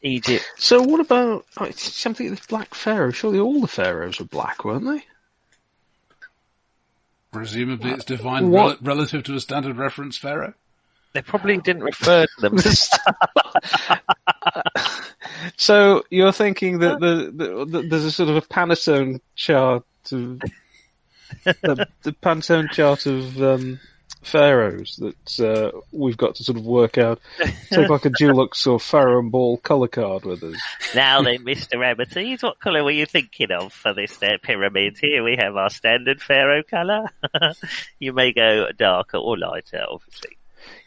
[0.00, 0.44] Egypt.
[0.56, 3.10] So what about oh, it's something with Black Pharaoh?
[3.10, 5.04] Surely all the pharaohs were black, weren't they?
[7.34, 8.80] Presumably it's divine What?
[8.80, 10.54] rel- relative to a standard reference pharaoh.
[11.14, 12.58] They probably didn't refer to them.
[15.56, 19.82] so you're thinking that the, the, the there's a sort of a Pantone chart
[20.12, 20.40] of
[21.44, 23.80] the, the Pantone chart of um,
[24.24, 27.20] pharaohs that uh, we've got to sort of work out.
[27.70, 30.56] Take like a Dulux or Pharaoh and Ball color card with us.
[30.94, 31.74] now then, Mr.
[31.74, 34.98] Amatees, what colour were you thinking of for this uh, pyramid?
[35.00, 37.10] Here we have our standard pharaoh colour.
[37.98, 40.36] you may go darker or lighter, obviously.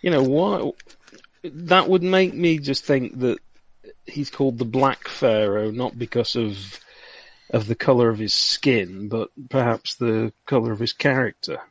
[0.01, 0.72] You know why?
[1.43, 3.38] That would make me just think that
[4.05, 6.80] he's called the Black Pharaoh not because of
[7.49, 11.61] of the color of his skin, but perhaps the color of his character.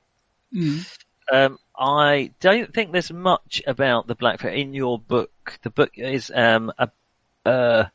[1.32, 5.58] Um, I don't think there's much about the Black Pharaoh in your book.
[5.62, 6.90] The book is um, a,
[7.44, 7.86] uh,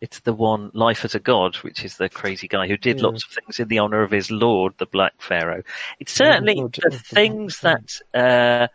[0.00, 3.06] it's the one Life as a God, which is the crazy guy who did Yeah.
[3.06, 5.62] lots of things in the honor of his lord, the Black Pharaoh.
[5.98, 8.68] It's certainly the things that uh,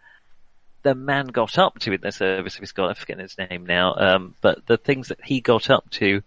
[0.81, 2.89] the man got up to in the service of his God.
[2.89, 6.23] I forget his name now, um, but the things that he got up to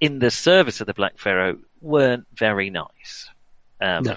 [0.00, 3.28] in the service of the Black Pharaoh weren't very nice.
[3.80, 4.16] Um, No.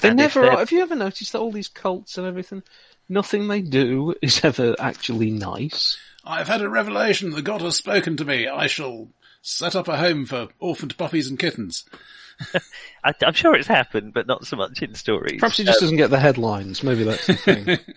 [0.00, 0.42] They And never.
[0.42, 2.62] they're- Have you ever noticed that all these cults and everything,
[3.08, 5.98] nothing they do is ever actually nice?
[6.24, 7.30] I've had a revelation.
[7.30, 8.46] The god has spoken to me.
[8.48, 9.08] I shall
[9.42, 11.84] set up a home for orphaned puppies and kittens.
[13.04, 15.40] I, I'm sure it's happened, but not so much in stories.
[15.40, 16.82] Perhaps he just doesn't get the headlines.
[16.82, 17.78] Maybe that's the thing.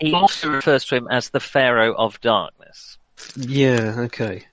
[0.00, 2.98] He also refers to him as the Pharaoh of Darkness.
[3.36, 3.94] yeah.
[3.98, 4.44] Okay.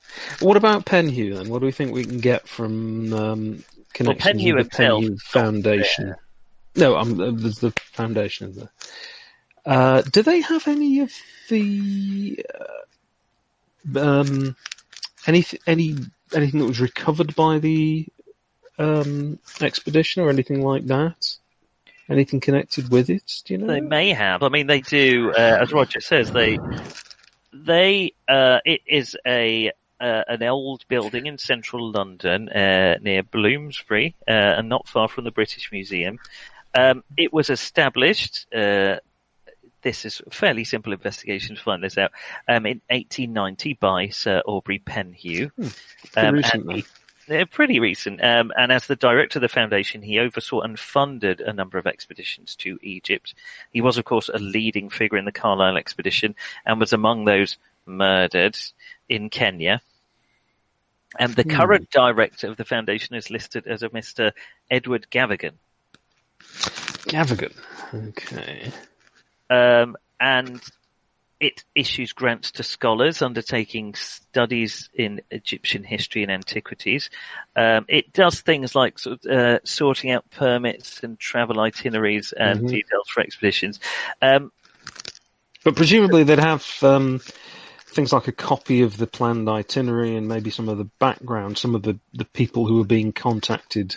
[0.41, 1.49] What about Penhew then?
[1.49, 3.63] What do we think we can get from um,
[3.93, 6.15] connections Penhew with the himself Penhew is not Foundation?
[6.75, 8.53] No, um, there's the foundation.
[8.53, 8.71] There.
[9.65, 11.11] Uh, do they have any of
[11.49, 12.45] the
[13.95, 14.55] uh, um,
[15.27, 15.95] any any
[16.33, 18.07] anything that was recovered by the
[18.77, 21.37] um, expedition or anything like that?
[22.09, 23.41] Anything connected with it?
[23.45, 23.67] Do you know?
[23.67, 24.41] They may have.
[24.41, 25.31] I mean, they do.
[25.31, 26.57] Uh, as Roger says, they
[27.53, 34.15] they uh, it is a uh, an old building in central London uh, near Bloomsbury,
[34.27, 36.17] uh, and not far from the British Museum.
[36.73, 38.45] Um, it was established.
[38.53, 38.97] Uh,
[39.81, 42.11] this is a fairly simple investigation to find this out.
[42.47, 45.51] Um, in 1890 by Sir Aubrey Penhew.
[45.55, 48.23] Pretty Um, recent, and he- pretty recent.
[48.23, 51.87] Um, and as the director of the foundation, he oversaw and funded a number of
[51.87, 53.35] expeditions to Egypt.
[53.71, 57.57] He was, of course, a leading figure in the Carlyle expedition and was among those
[57.85, 58.57] murdered
[59.07, 59.81] in Kenya.
[61.17, 64.31] And the current director of the foundation is listed as a Mr.
[64.69, 65.53] Edward Gavigan.
[67.09, 67.53] Gavigan.
[67.93, 68.71] Okay.
[69.49, 70.61] Um, and
[71.39, 77.09] it issues grants to scholars undertaking studies in Egyptian history and antiquities.
[77.55, 82.61] Um, it does things like sort of, uh, sorting out permits and travel itineraries and
[82.61, 82.69] Mhm.
[82.69, 83.79] details for expeditions.
[84.21, 84.51] Um,
[85.63, 87.19] But presumably they'd have um,
[87.87, 91.73] things like a copy of the planned itinerary and maybe some of the background, some
[91.73, 93.95] of the, the people who are being contacted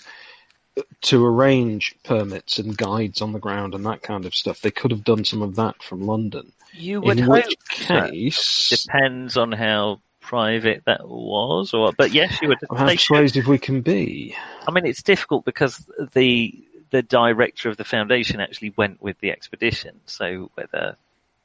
[1.02, 4.60] to arrange permits and guides on the ground and that kind of stuff.
[4.60, 6.52] They could have done some of that from London.
[6.72, 12.48] You would In hope case, Depends on how private that was, or but yes, you
[12.48, 12.58] would.
[12.76, 14.34] how persuasive we can be.
[14.66, 16.54] I mean, it's difficult because the
[16.90, 20.00] the director of the foundation actually went with the expedition.
[20.06, 20.96] So whether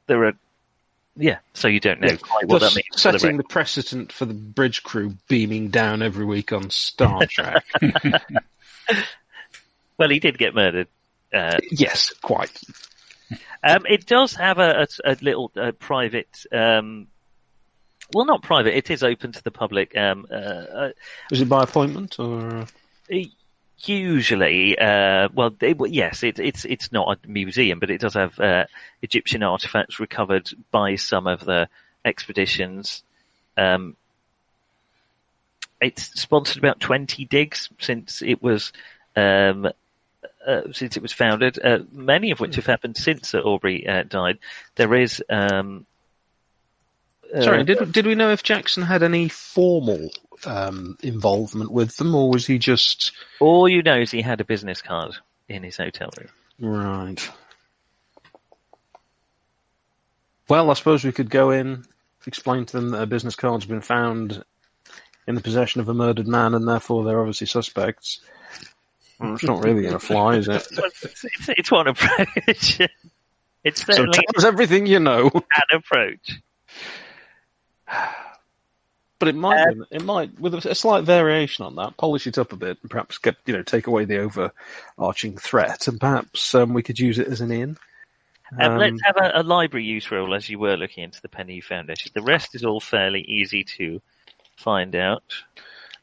[0.06, 0.34] there are,
[1.18, 3.02] yeah, so you don't know Yeah, quite what Thus that means.
[3.02, 7.26] for the setting the precedent for the bridge crew beaming down every week on Star
[7.26, 7.64] Trek.
[9.98, 10.86] Well, he did get murdered.
[11.34, 12.56] Uh, yes, quite.
[13.64, 16.44] um, it does have a, a, a little uh, private.
[16.52, 17.08] Um,
[18.14, 18.76] well, not private.
[18.76, 19.96] It is open to the public.
[19.96, 20.90] Um, uh, uh,
[21.32, 22.66] Is it by appointment or?
[23.84, 28.14] Usually, uh, well, it, well, yes, it, it's it's not a museum, but it does
[28.14, 28.64] have uh,
[29.02, 31.68] Egyptian artifacts recovered by some of the
[32.04, 33.02] expeditions.
[33.56, 33.96] Um,
[35.80, 38.72] it's sponsored about twenty digs since it was
[39.16, 39.70] um,
[40.46, 41.58] uh, since it was founded.
[41.62, 44.38] Uh, many of which have happened since Aubrey uh, died.
[44.76, 45.22] There is.
[45.28, 45.86] Um,
[47.40, 50.10] Sorry, did did we know if Jackson had any formal
[50.46, 54.44] um, involvement with them, or was he just all you know is he had a
[54.44, 55.14] business card
[55.48, 56.74] in his hotel room.
[56.74, 57.30] right?
[60.48, 61.84] Well, I suppose we could go in,
[62.26, 64.42] explain to them that a business card's been found
[65.26, 68.20] in the possession of a murdered man, and therefore they're obviously suspects.
[69.20, 70.66] Well, it's not really going to fly, is it?
[71.02, 72.80] It's, it's, it's one approach.
[73.64, 75.30] It's So certainly tell us everything you know.
[75.34, 76.40] an approach.
[79.18, 82.52] But it might, be, it might, with a, slight variation on that, polish it up
[82.52, 86.72] a bit, and perhaps get you know take away the overarching threat, and perhaps um,
[86.72, 87.76] we could use it as an in.
[88.60, 91.28] Um, Um, let's have a, a library use roll as you were looking into the
[91.28, 92.12] Penhew Foundation.
[92.14, 94.00] The rest is all fairly easy to
[94.56, 95.24] find out.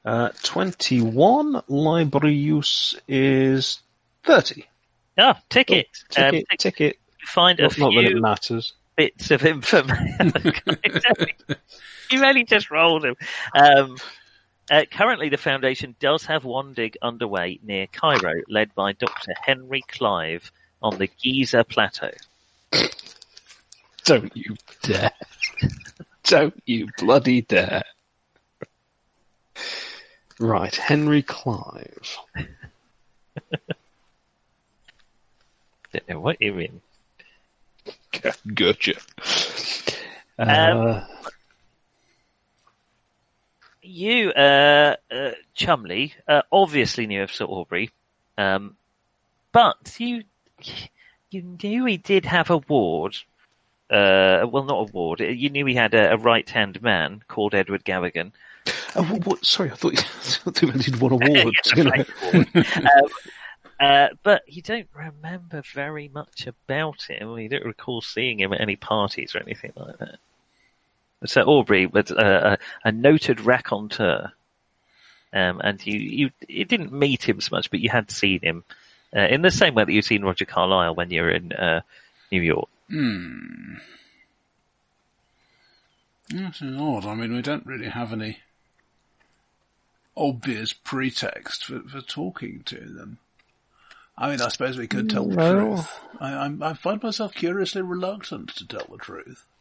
[0.03, 3.79] Uh, Twenty-one library use is
[4.25, 4.65] thirty.
[5.17, 5.88] Ah, ticket.
[6.09, 6.99] Ticket, Um, tick- ticket.
[7.23, 8.73] find a Not, not that it matters.
[8.95, 10.33] Bits of information.
[12.11, 13.15] you really just rolled him.
[13.53, 13.97] Um,
[14.71, 19.33] uh, currently, the foundation does have one dig underway near Cairo, led by Dr.
[19.41, 22.11] Henry Clive on the Giza Plateau.
[24.03, 25.11] Don't you dare!
[26.23, 27.83] Don't you bloody dare!
[30.39, 32.17] Right, Henry Clive.
[35.93, 36.81] Don't know what you're in.
[38.53, 38.93] Gotcha.
[40.38, 41.05] Um, Uh,
[43.82, 47.91] You, uh, uh, Chumley, uh, obviously knew of Sir Aubrey,
[48.38, 48.76] um,
[49.51, 50.24] but you,
[51.30, 53.16] you knew he did have a ward.
[53.88, 55.20] Uh, well, not a ward.
[55.20, 58.32] You knew he had a, a right-hand man called Edward Gavigan.
[58.95, 61.74] oh, what, what- sorry, I thought you, I thought you meant he'd won awards.
[61.76, 61.91] Yeah, you know.
[61.91, 62.47] right ward.
[62.55, 63.09] um,
[63.80, 67.38] uh, but you don't remember very much about him.
[67.38, 70.17] You don't recall seeing him at any parties or anything like that.
[71.26, 74.32] Sir Aubrey was a, a, a noted raconteur,
[75.34, 78.63] um, and you, you you didn't meet him so much, but you had seen him
[79.15, 81.82] uh, in the same way that you've seen Roger Carlyle when you're in uh,
[82.32, 82.69] New York.
[82.89, 83.76] Hmm.
[86.30, 87.05] That's odd.
[87.05, 88.39] I mean, we don't really have any
[90.17, 93.19] obvious pretext for, for talking to them.
[94.18, 95.99] I mean, I suppose we could tell the truth.
[96.20, 99.45] I, I'm, I find myself curiously reluctant to tell the truth.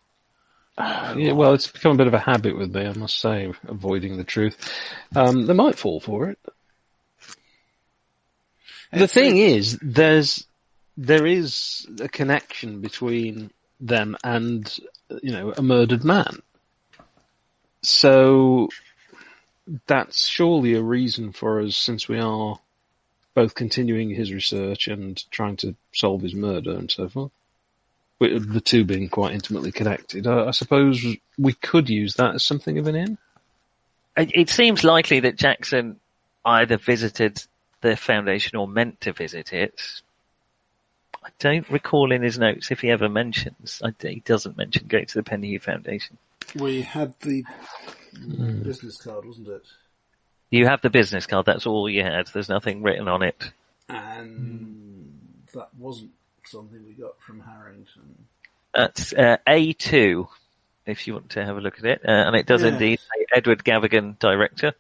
[1.17, 4.17] Yeah, well, it's become a bit of a habit with me, I must say, avoiding
[4.17, 4.57] the truth.
[5.15, 6.39] Um, they might fall for it.
[8.93, 10.47] The thing is, there's
[10.97, 13.51] there is a connection between
[13.81, 14.73] them and
[15.23, 16.43] you know a murdered man.
[17.83, 18.69] So
[19.87, 22.59] that's surely a reason for us, since we are
[23.35, 27.32] both continuing his research and trying to solve his murder and so forth.
[28.20, 31.05] With the two being quite intimately connected, I, I suppose
[31.37, 33.18] we could use that as something of an in.
[34.16, 35.99] It, it seems likely that Jackson
[36.45, 37.43] either visited
[37.80, 39.80] the foundation or meant to visit it.
[41.24, 43.82] I don't recall in his notes if he ever mentions.
[43.85, 46.18] I, he doesn't mention going to the Penhew Foundation.
[46.55, 47.45] We had the
[48.16, 48.62] hmm.
[48.62, 49.62] business card, wasn't it?
[50.55, 51.47] You have the business card.
[51.47, 52.29] That's all you had.
[52.29, 53.51] There's nothing written on it.
[53.89, 55.19] And
[55.53, 56.13] that wasn't
[56.45, 58.27] something we got from Harrington.
[58.73, 60.29] That's uh, A2,
[60.87, 62.03] if you want to have a look at it.
[62.05, 62.69] Uh, and it does Yeah.
[62.69, 64.75] indeed say Edward Gavigan, director,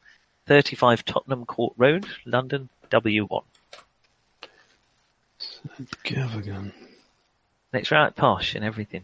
[0.46, 3.42] 35 Tottenham Court Road, London, W1.
[6.04, 6.70] Gavigan.
[6.70, 6.72] And
[7.72, 9.02] it's right posh and everything.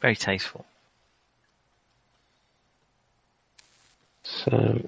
[0.00, 0.64] Very tasteful.
[4.24, 4.80] So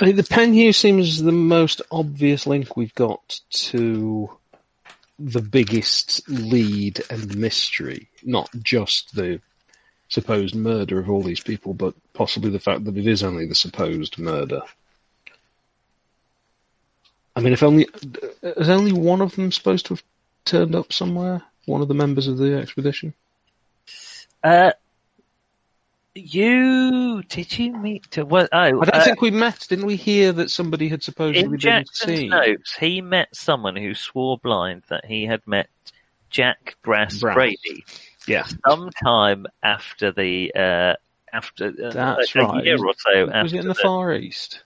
[0.00, 4.30] I mean, the Penhew seems the most obvious link we've got to
[5.18, 9.42] the biggest lead and mystery, not just the
[10.08, 13.54] supposed murder of all these people, but possibly the fact that it is only the
[13.54, 14.62] supposed murder.
[17.36, 17.86] I mean, if only
[18.42, 20.02] is only one of them supposed to have
[20.46, 21.42] turned up somewhere?
[21.66, 23.12] One of the members of the expedition.
[24.42, 24.72] Uh,
[26.20, 28.48] you did you meet to what?
[28.52, 29.66] Oh, I don't uh, think we met.
[29.68, 32.30] Didn't we hear that somebody had supposedly in been Jackson's seen?
[32.30, 35.68] notes, he met someone who swore blind that he had met
[36.30, 37.34] Jack Brass, Brass.
[37.34, 37.84] Brady
[38.26, 40.94] Yeah, sometime after the uh,
[41.32, 42.64] after uh, That's a right.
[42.64, 44.62] year or so was after it in the the- Far East?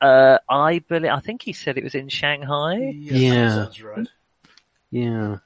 [0.00, 2.76] Uh, I believe I think he said it was in Shanghai.
[2.96, 3.48] Yeah.
[3.50, 4.08] sounds right.
[4.90, 5.38] Yeah.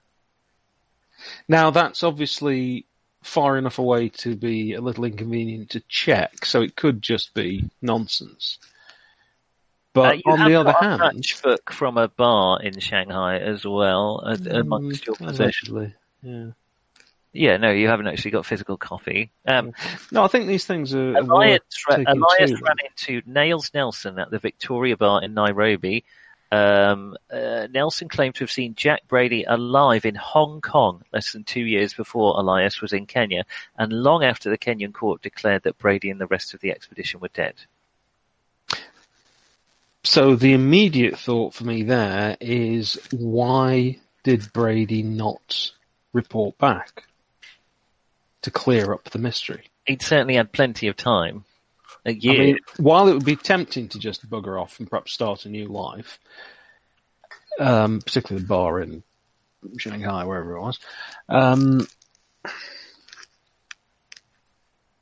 [1.49, 2.87] Now that's obviously
[3.27, 7.69] far enough away to be a little inconvenient to check, so it could just be
[7.83, 8.59] nonsense.
[8.63, 8.67] Uh,
[9.93, 14.37] But you on the other hand, matchbook from a bar in Shanghai as well, uh,
[14.51, 15.93] amongst your Mm, possessions.
[16.23, 16.47] yeah.
[17.33, 19.31] Yeah, no, you haven't actually got physical copy.
[19.47, 19.75] Um,
[20.11, 21.17] No, I think these things are.
[21.17, 26.05] Elias, Elias ran into Nails Nelson at the Victoria Bar in Nairobi.
[26.53, 31.45] Um, uh, Nelson claimed to have seen Jack Brady alive in Hong Kong less than
[31.45, 33.45] two years before Elias was in Kenya,
[33.77, 37.21] and long after the Kenyan court declared that Brady and the rest of the expedition
[37.21, 37.55] were dead.
[40.05, 45.73] So the immediate thought for me there is why did Brady not
[46.13, 47.05] report back
[48.43, 49.65] to clear up the mystery?
[49.85, 51.45] He'd certainly had plenty of time.
[52.07, 52.39] A I year.
[52.39, 55.67] mean, while it would be tempting to just bugger off and perhaps start a new
[55.67, 56.21] life,
[57.59, 59.03] um, particularly the bar in
[59.77, 60.79] Shanghai, wherever it was,
[61.29, 61.87] um,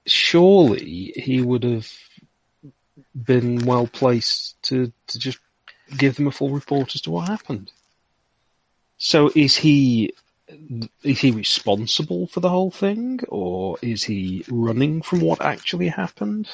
[0.06, 1.92] surely he would have
[3.14, 5.38] been well placed to, to just
[5.98, 7.70] give them a full report as to what happened.
[8.96, 10.14] So is he
[11.02, 16.48] is he responsible for the whole thing, or is he running from what actually happened?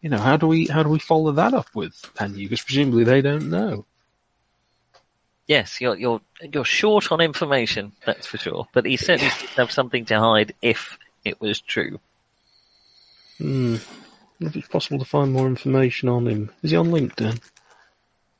[0.00, 2.44] You know, how do we how do we follow that up with Penhew?
[2.44, 3.84] Because presumably they don't know.
[5.46, 6.20] Yes, you're you're
[6.52, 8.68] you're short on information, that's for sure.
[8.72, 11.98] But he certainly seems to have something to hide if it was true.
[13.38, 13.76] Hmm.
[14.40, 17.40] If it's possible to find more information on him, is he on LinkedIn?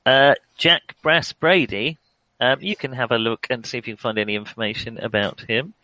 [0.06, 1.98] Uh, Jack Brass Brady,
[2.40, 5.40] um, you can have a look and see if you can find any information about
[5.40, 5.74] him.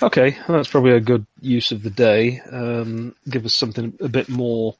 [0.00, 2.40] Okay, that's probably a good use of the day.
[2.40, 4.76] Um, give us something a bit more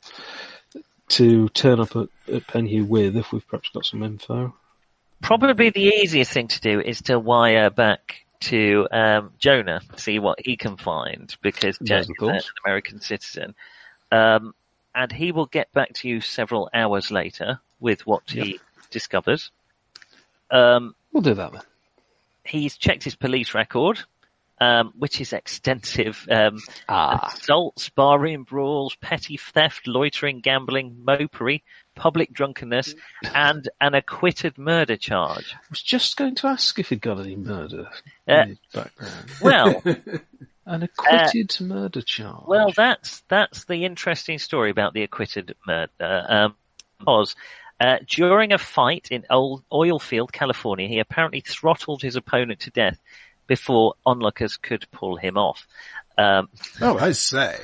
[1.09, 4.55] to turn up at, at Penhew with if we've perhaps got some info.
[5.21, 10.39] Probably the easiest thing to do is to wire back to um, Jonah, see what
[10.45, 12.41] he can find, because Yes, of is an.
[12.65, 13.55] American citizen.
[14.13, 14.55] Um,
[14.95, 18.61] and he will get back to you several hours later with what he
[18.91, 19.51] discovers.
[20.53, 21.63] Um, We'll do that then.
[22.45, 23.99] he's checked his police record,
[24.61, 26.27] um, which is extensive.
[26.31, 27.33] Um, Ah.
[27.35, 31.63] assaults, barroom brawls, petty theft, loitering, gambling, mopery,
[31.95, 32.95] public drunkenness,
[33.35, 35.55] and an acquitted murder charge.
[35.55, 37.89] I was just going to ask if he'd got any murder
[38.29, 39.31] Uh, in his background.
[39.43, 39.83] Well,
[40.67, 42.45] An acquitted murder charge.
[42.47, 45.91] well, that's that's the interesting story about the acquitted murder.
[46.29, 46.57] Um,
[47.07, 47.35] was
[47.81, 52.99] uh, during a fight in Old Oilfield, California, he apparently throttled his opponent to death
[53.49, 55.67] before onlookers could pull him off.
[56.17, 56.49] Um,
[56.81, 57.57] Oh, I say.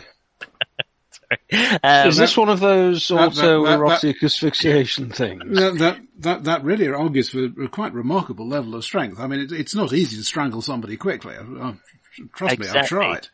[1.83, 5.57] um, is this one of those autoerotic asphyxiation things?
[5.57, 9.21] That, that that that really argues for a quite remarkable level of strength.
[9.21, 11.37] I mean, it, it's not easy to strangle somebody quickly.
[11.37, 11.75] Uh,
[12.35, 12.89] trust me, I've Exactly.
[12.89, 13.29] tried.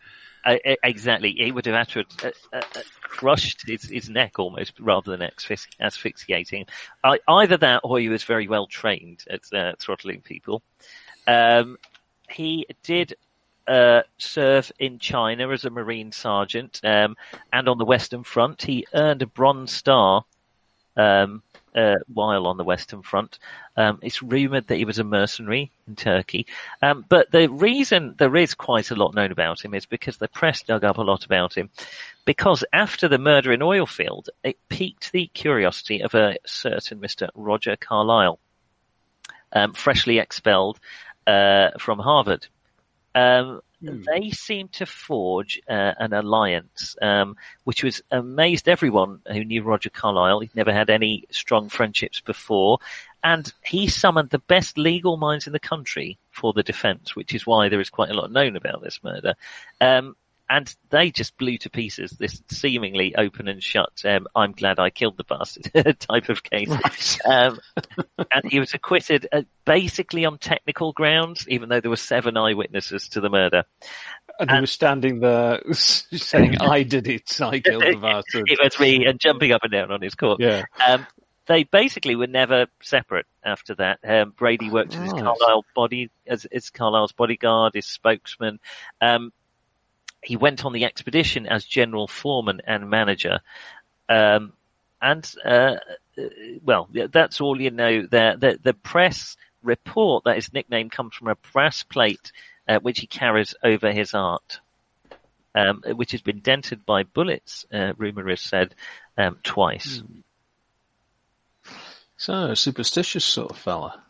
[0.45, 1.35] Uh, uh, exactly.
[1.37, 2.07] He would have had to have
[2.53, 6.67] uh, uh, uh, crushed his, his neck almost rather than asphyx- asphyxiating.
[7.05, 10.63] I, either that or he was very well trained at uh, throttling people.
[11.27, 11.77] Um,
[12.31, 13.15] he did
[13.67, 17.17] uh, serve in China as a Marine sergeant um,
[17.53, 18.63] and on the Western Front.
[18.63, 20.25] He earned a Bronze Star
[20.97, 21.43] um,
[21.75, 23.39] uh, while on the Western Front.
[23.77, 26.47] Um, it's rumoured that he was a mercenary in Turkey.
[26.83, 30.29] Um, but the reason there is quite a lot known about him is because the
[30.29, 31.71] press dug up a lot about him.
[32.25, 37.29] Because after the murder in Oilfield, it piqued the curiosity of a certain Mr.
[37.35, 38.39] Roger Carlyle,
[39.53, 40.79] um, freshly expelled
[41.31, 42.43] uh, from Harvard.
[43.15, 49.63] Um, They seemed to forge uh, an alliance, um, which was amazed everyone who knew
[49.63, 50.41] Roger Carlyle.
[50.41, 52.79] He'd never had any strong friendships before,
[53.23, 57.47] and he summoned the best legal minds in the country for the defence, which is
[57.47, 59.35] why there is quite a lot known about this murder.
[59.81, 60.15] Um,
[60.51, 64.91] and they just blew to pieces this seemingly open and shut, um, I'm glad I
[64.91, 67.21] killed the bastard type of case.
[67.25, 67.61] Um,
[68.19, 73.09] and he was acquitted uh, basically on technical grounds, even though there were seven eyewitnesses
[73.11, 73.63] to the murder.
[74.41, 78.45] And he was standing there saying, I did it, I killed the bastard.
[78.49, 80.41] it was me, and jumping up and down on his court.
[80.41, 80.65] Yeah.
[80.85, 81.07] Um,
[81.47, 84.01] they basically were never separate after that.
[84.05, 88.59] Um, Brady worked as his Carlyle body, as, as Carlyle's bodyguard, his spokesman.
[89.01, 89.33] Um,
[90.23, 93.41] he went on the expedition as general foreman and manager.
[94.09, 94.53] Um,
[95.01, 95.77] and, uh,
[96.63, 98.37] well, that's all you know there.
[98.37, 102.33] The, the press report that his nickname comes from a brass plate,
[102.69, 104.61] uh, which he carries over his art.
[105.53, 108.73] Um, which has been dented by bullets, uh, rumor has said,
[109.19, 110.01] um, twice.
[112.17, 114.01] So, superstitious sort of fella.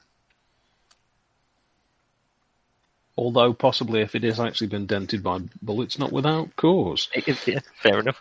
[3.21, 7.11] Although possibly if it has actually been dented by bullets, not without cause.
[7.47, 8.19] yeah, fair enough.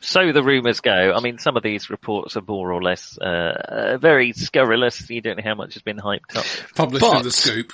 [0.00, 1.14] So the rumours go.
[1.16, 5.08] I mean, some of these reports are more or less uh, uh, very scurrilous.
[5.08, 6.44] You don't know how much has been hyped up.
[6.74, 7.72] Published But- in the scoop.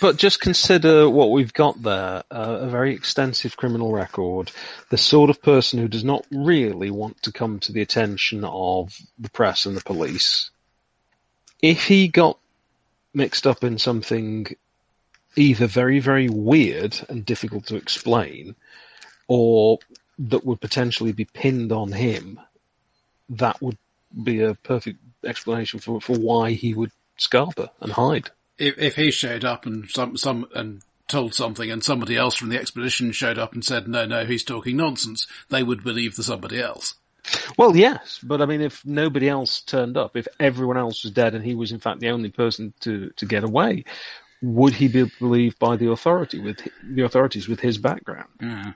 [0.00, 4.50] But just consider what we've got there, uh, a very extensive criminal record,
[4.90, 8.98] the sort of person who does not really want to come to the attention of
[9.18, 10.50] the press and the police.
[11.62, 12.36] If he got
[13.14, 14.46] mixed up in something
[15.36, 18.54] either very, very weird and difficult to explain,
[19.28, 19.78] or
[20.18, 22.38] that would potentially be pinned on him,
[23.28, 23.78] that would
[24.22, 28.30] be a perfect explanation for, for why he would scarper and hide.
[28.58, 32.48] If, if he showed up and some, some, and told something and somebody else from
[32.48, 36.22] the expedition showed up and said, no, no, he's talking nonsense, they would believe the
[36.22, 36.94] somebody else.
[37.56, 41.34] Well, yes, but I mean, if nobody else turned up, if everyone else was dead
[41.34, 43.84] and he was in fact the only person to, to get away,
[44.42, 48.28] would he be believed by the authority with the authorities with his background?
[48.40, 48.72] Yeah.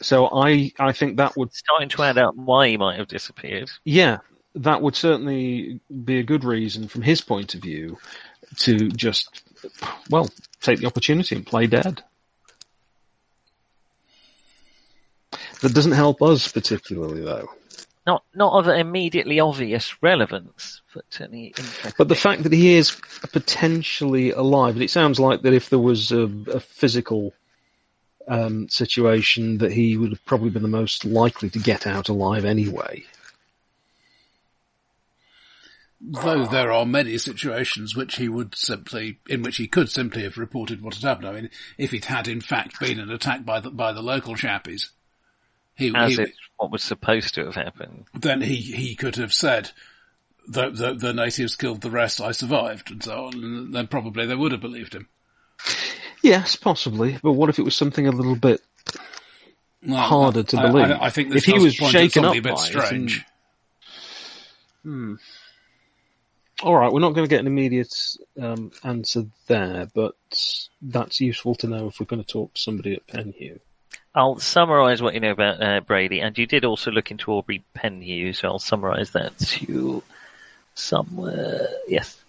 [0.00, 3.70] So I I think that would Starting to add up why he might have disappeared.
[3.84, 4.18] yeah
[4.56, 7.98] that would certainly be a good reason from his point of view
[8.58, 9.42] to just
[10.08, 10.28] well
[10.60, 12.02] take the opportunity and play dead.
[15.62, 17.48] That doesn't help us particularly though.
[18.06, 21.92] Not not of immediately obvious relevance, but certainly interesting.
[21.96, 22.90] But the fact that he is
[23.32, 27.32] potentially alive, it sounds like that if there was a, a physical
[28.28, 32.44] um, situation, that he would have probably been the most likely to get out alive
[32.44, 33.04] anyway.
[36.06, 40.36] Though there are many situations which he would simply, in which he could simply have
[40.36, 41.28] reported what had happened.
[41.28, 44.34] I mean, if it had in fact been an attack by the, by the local
[44.34, 44.90] chappies,
[45.74, 48.06] he, as he it's what was supposed to have happened.
[48.14, 49.70] then he, he could have said,
[50.48, 54.24] the, the, the natives killed the rest, I survived, and so on, and then probably
[54.26, 55.08] they would have believed him.
[56.22, 57.18] Yes, possibly.
[57.22, 58.62] But what if it was something a little bit
[59.86, 60.90] Well, harder to I- I- believe?
[61.00, 62.74] I, think this If he was point at shaken something up a bit by it
[62.74, 63.24] and- strange.
[66.62, 67.92] All right, we're not going to get an immediate
[68.40, 70.14] um, answer there, but
[70.80, 73.58] that's useful to know if we're going to talk to somebody at Penhew.
[74.14, 77.64] I'll summarise what you know about uh, Brady, and you did also look into Aubrey
[77.76, 80.02] Penhew, so I'll summarise that to you
[80.74, 81.66] somewhere.
[81.88, 82.22] Yes.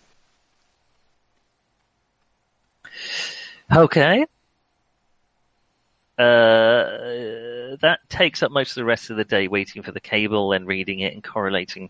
[3.75, 4.25] Okay.
[6.17, 10.53] Uh, that takes up most of the rest of the day waiting for the cable
[10.53, 11.89] and reading it and correlating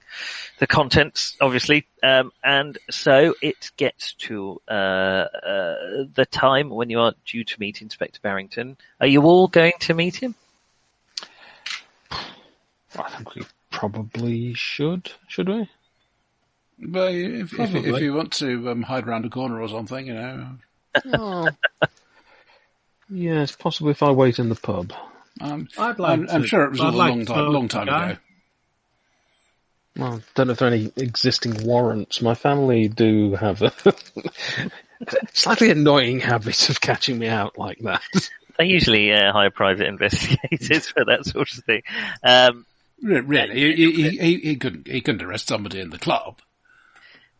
[0.60, 1.86] the contents, obviously.
[2.02, 5.76] Um, and so it gets to uh, uh,
[6.14, 8.78] the time when you are due to meet Inspector Barrington.
[9.00, 10.34] Are you all going to meet him?
[12.98, 15.70] I think we probably should, should we?
[16.80, 20.14] But if, if, if you want to um, hide around a corner or something, you
[20.14, 20.58] know,
[21.14, 21.50] Oh.
[23.10, 24.94] yeah, it's possible if I wait in the pub.
[25.42, 28.18] um, I'd like I'm, I'm sure it was a like long time, long time ago.
[29.98, 32.22] Well, don't know if there are any existing warrants.
[32.22, 33.72] My family do have a
[35.34, 38.02] slightly annoying habit of catching me out like that.
[38.58, 41.82] They usually uh, hire private investigators for that sort of thing.
[42.24, 42.66] Um,
[43.02, 46.40] Re- Really, he, he, he, he couldn't he couldn't arrest somebody in the club.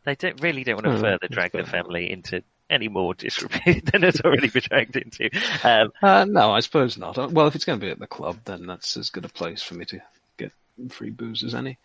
[0.04, 3.86] they don't really don't want to Oh, further drag the family into any more disrepute
[3.92, 5.30] than it's already been dragged into.
[5.64, 7.18] Um, Uh, no, I suppose not.
[7.18, 9.30] Uh, Well, if it's going to be at the club, then that's as good a
[9.30, 10.00] place for me to
[10.38, 10.52] get
[10.90, 11.78] free booze as any.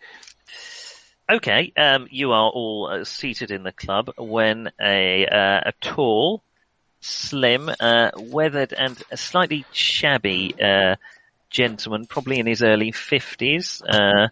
[1.29, 6.43] Okay, um, you are all uh, seated in the club when a uh, a tall,
[6.99, 10.95] slim, uh, weathered, and a slightly shabby uh,
[11.49, 14.27] gentleman, probably in his early fifties, uh,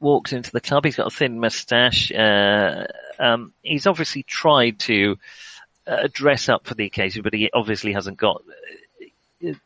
[0.00, 0.84] walks into the club.
[0.84, 2.12] He's got a thin moustache.
[2.12, 2.86] Uh,
[3.18, 5.16] um, he's obviously tried to
[5.86, 8.42] uh, dress up for the occasion, but he obviously hasn't got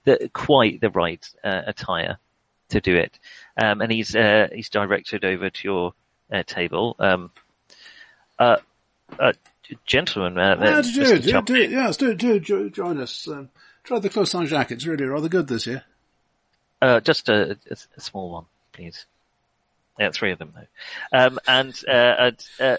[0.04, 2.18] the, quite the right uh, attire
[2.68, 3.18] to do it.
[3.56, 5.92] Um, and he's uh, he's directed over to your
[6.32, 6.96] uh, table.
[6.98, 7.30] Um,
[8.38, 8.56] uh,
[9.18, 9.32] uh,
[9.86, 13.28] gentlemen, uh, Yeah, uh, do, do, do, yes, do, do, jo- join us.
[13.28, 13.50] Um,
[13.84, 14.70] try the Clos Saint Jacques.
[14.70, 15.84] It's really rather good this year.
[16.80, 19.04] Uh, just a, a, a small one, please.
[20.00, 21.16] Yeah, three of them though.
[21.18, 22.76] Um, and uh, and, uh,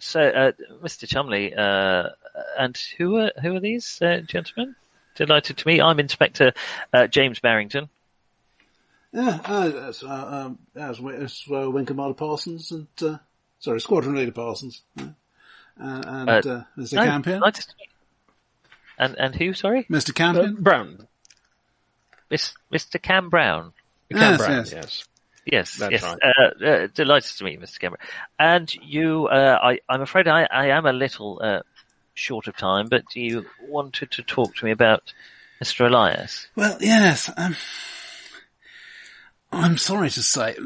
[0.00, 0.52] so, uh,
[0.82, 1.06] Mr.
[1.08, 2.08] Chumley, uh,
[2.58, 4.74] and who are who are these uh, gentlemen?
[5.14, 5.80] Delighted to meet.
[5.80, 6.52] I'm Inspector
[6.92, 7.88] uh, James Barrington.
[9.12, 10.08] Yeah, uh, that's, uh,
[10.46, 13.16] um, that's, that's uh, Winkelmar Parsons and, uh,
[13.58, 14.82] sorry, Squadron Leader Parsons.
[14.96, 15.04] Yeah.
[15.80, 16.92] Uh, and, Uh, uh, Mr.
[16.94, 17.38] No, Campion.
[17.38, 17.88] delighted to meet-
[18.98, 19.54] And and who?
[19.54, 20.10] Sorry, Mr.
[20.10, 20.56] Uh, Campion.
[20.58, 21.06] Brown.
[22.30, 23.00] Miss, Mr.
[23.00, 23.72] Cam Brown.
[24.10, 24.72] Cam Yes, Brown, yes.
[24.72, 25.04] yes.
[25.50, 26.02] Yes, That's yes.
[26.02, 26.18] right.
[26.22, 27.78] Uh, uh, delighted to meet you, Mr.
[27.78, 28.00] Cameron.
[28.38, 31.60] And you, uh, I, I'm afraid I, I am a little uh,
[32.14, 35.12] short of time, but you wanted to talk to me about
[35.62, 35.86] Mr.
[35.86, 36.48] Elias.
[36.54, 37.30] Well, yes.
[37.36, 37.56] Um,
[39.50, 40.56] I'm sorry to say,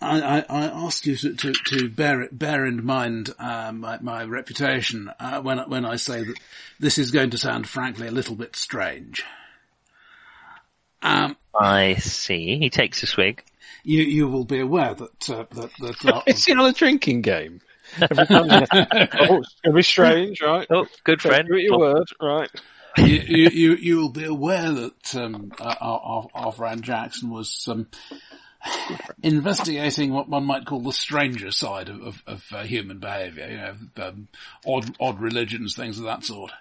[0.00, 3.98] I, I, I asked you to, to, to bear it, bear in mind uh, my,
[4.00, 6.36] my reputation uh, when when I say that
[6.78, 9.24] this is going to sound, frankly, a little bit strange.
[11.02, 12.58] Um, I see.
[12.58, 13.42] He takes a swig.
[13.84, 17.22] you you will be aware that uh, that that uh, Is he on a drinking
[17.22, 17.60] game?
[18.00, 20.66] Every oh, it's going to be strange, right?
[20.70, 21.46] Oh, good friend.
[21.46, 22.50] Give it your word, right?
[22.98, 27.30] you, you, you, you will be aware that um, uh, our, our, our friend Jackson
[27.30, 27.86] was um,
[29.22, 33.48] investigating what one might call the stranger side of, of, of uh, human behaviour.
[33.48, 34.28] You know, um,
[34.66, 36.52] odd odd religions, things of that sort.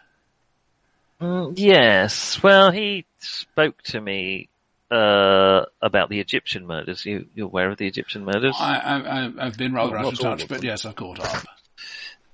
[1.21, 2.41] Mm, yes.
[2.43, 4.49] Well, he spoke to me
[4.91, 7.05] uh, about the Egyptian murders.
[7.05, 8.55] You, you're aware of the Egyptian murders?
[8.59, 11.45] I, I, I- I've been rather Well, out of touch, but yes, I've caught up.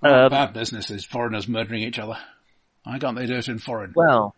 [0.03, 2.17] Um, Bad business is foreigners murdering each other.
[2.85, 3.93] Why can't they do it in foreign?
[3.95, 4.33] Well,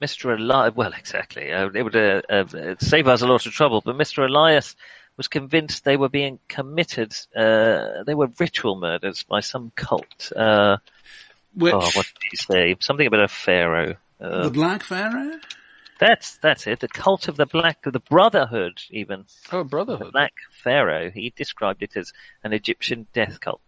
[0.00, 0.38] Mr.
[0.38, 1.50] Elias, well, exactly.
[1.52, 4.24] Uh, it would uh, uh, save us a lot of trouble, but Mr.
[4.24, 4.76] Elias
[5.16, 10.30] was convinced they were being committed, uh, they were ritual murders by some cult.
[10.36, 10.76] Uh,
[11.54, 12.76] Which oh, what did he say?
[12.78, 13.96] Something about a pharaoh.
[14.20, 15.40] Uh, the Black Pharaoh?
[15.98, 16.80] That's, that's it.
[16.80, 19.24] The cult of the black, of the brotherhood even.
[19.52, 20.12] Oh, The Brotherhood.
[20.12, 21.10] black pharaoh.
[21.10, 22.12] He described it as
[22.42, 23.60] an Egyptian death cult.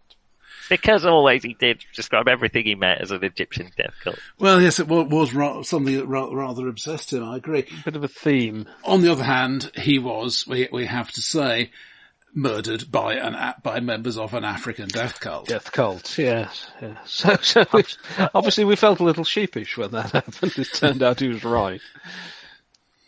[0.69, 4.19] Because always he did describe everything he met as an Egyptian death cult.
[4.39, 7.23] Well, yes, it was, was something that rather obsessed him.
[7.23, 7.65] I agree.
[7.85, 8.65] Bit of a theme.
[8.83, 11.71] On the other hand, he was, we, we have to say,
[12.33, 15.47] murdered by an by members of an African death cult.
[15.47, 16.67] Death cult, yes.
[16.81, 16.97] yes.
[17.05, 17.83] So, so we,
[18.33, 20.57] obviously we felt a little sheepish when that happened.
[20.57, 21.81] It turned out he was right.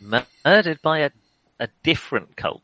[0.00, 1.10] Murdered by a,
[1.58, 2.62] a different cult.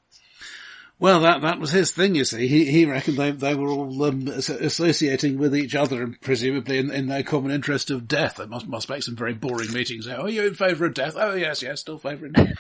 [0.99, 2.15] Well, that that was his thing.
[2.15, 6.19] You see, he he reckoned they they were all um, associating with each other, and
[6.23, 8.37] presumably in, in their common interest of death.
[8.37, 10.09] They must must make some very boring meetings.
[10.09, 11.13] Oh, are you in favour of death?
[11.19, 12.33] Oh, yes, yes, still favouring.
[12.33, 12.59] death.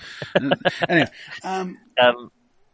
[0.86, 1.08] anyway,
[1.42, 2.30] um, Um,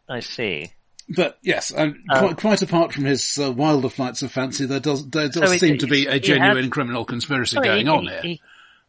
[0.09, 0.73] I see.
[1.09, 5.09] But yes, um, quite, quite apart from his uh, wilder flights of fancy, there does
[5.11, 7.93] there does So he- seem to be a genuine had- criminal conspiracy Sorry, going he,
[7.93, 8.21] on he- here.
[8.23, 8.41] He,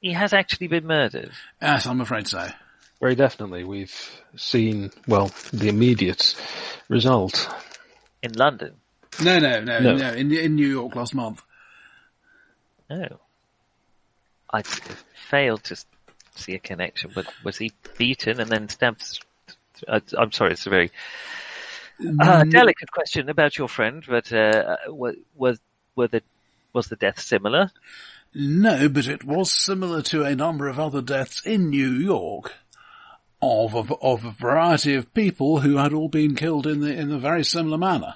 [0.01, 1.31] he has actually been murdered.
[1.61, 2.47] Yes, I'm afraid so.
[2.99, 3.63] Very definitely.
[3.63, 3.93] We've
[4.35, 6.35] seen, well, the immediate
[6.89, 7.53] result.
[8.21, 8.75] In London.
[9.21, 9.95] No, no, no, No.
[9.97, 10.11] no.
[10.13, 11.41] in in New York last month.
[12.89, 13.19] No,
[14.51, 14.61] I
[15.29, 15.77] failed to
[16.35, 19.19] see a connection, but was he beaten and then stabbed?
[19.87, 20.91] I'm sorry, it's a very
[22.19, 25.59] uh, delicate question about your friend, but uh, was, was,
[25.95, 26.21] were the,
[26.73, 27.71] was the death similar?
[28.35, 32.53] No, but it was similar to a number of other deaths in New York
[33.41, 37.11] of a, of a variety of people who had all been killed in the in
[37.11, 38.15] a very similar manner.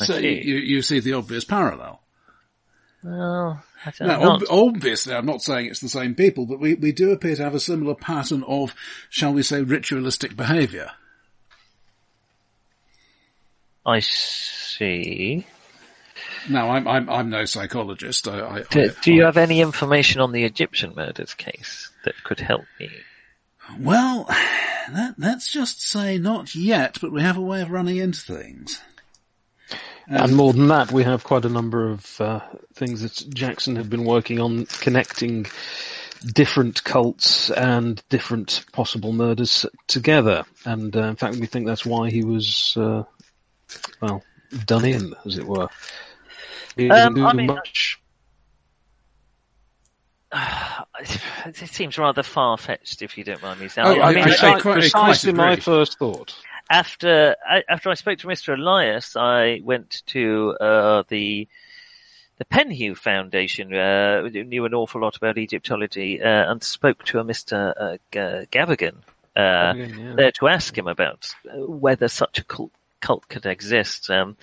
[0.00, 0.42] I so see.
[0.42, 2.02] you you see the obvious parallel.
[3.04, 3.62] Well,
[4.00, 7.36] Now, ob- obviously, I'm not saying it's the same people, but we, we do appear
[7.36, 8.74] to have a similar pattern of,
[9.10, 10.90] shall we say, ritualistic behaviour.
[13.86, 15.46] I see.
[16.48, 18.28] Now, I'm I'm I'm no psychologist.
[18.28, 21.90] I, I, Do, I- do you I- have any information on the Egyptian murders case
[22.04, 22.90] that could help me?
[23.80, 24.26] Well,
[24.92, 28.80] let, let's just say not yet, but we have a way of running into things.
[30.06, 32.40] And more than that, we have quite a number of uh,
[32.74, 35.46] things that Jackson had been working on connecting
[36.34, 40.44] different cults and different possible murders together.
[40.66, 43.04] And uh, in fact, we think that's why he was, uh,
[44.00, 44.22] well,
[44.66, 45.68] done in, as it were.
[46.76, 48.00] He Um, I mean, much.
[51.46, 53.86] It seems rather far fetched, if you don't mind me saying.
[53.86, 56.34] Oh, I, I- mean, I- Preci- quite- I precisely quite my first thought.
[56.70, 58.54] after I, after I spoke to Mr.
[58.58, 61.46] Elias, I went to uh, the
[62.38, 67.24] the Penhew Foundation uh, knew an awful lot about Egyptology uh, and spoke to a
[67.24, 67.72] Mr.
[67.78, 68.96] Uh, G- Gavigan
[69.36, 69.40] uh,
[69.74, 70.14] Gavigan, yeah.
[70.16, 72.72] there to ask him about uh, whether such a cult,
[73.04, 74.10] cult could exist.
[74.10, 74.36] Um,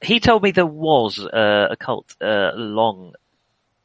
[0.00, 3.14] he told me there was uh, a cult uh, a long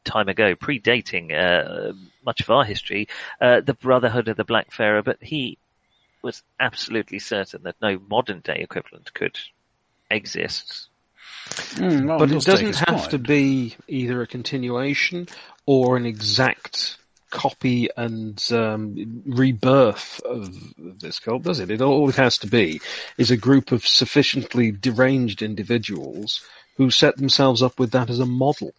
[0.04, 1.92] time ago, predating uh,
[2.24, 3.08] much of our history,
[3.40, 5.58] uh, the Brotherhood of the Black Pharaoh, but he
[6.22, 9.38] was absolutely certain that no modern day equivalent could
[10.10, 10.88] exist.
[11.74, 15.28] Mm, well, but it does take doesn't its have to be either a continuation
[15.66, 16.96] or an exact
[17.36, 21.70] copy and um, rebirth of this cult, does it?
[21.70, 22.80] It all it has to be
[23.18, 26.42] is a group of sufficiently deranged individuals
[26.78, 28.72] who set themselves up with that as a model.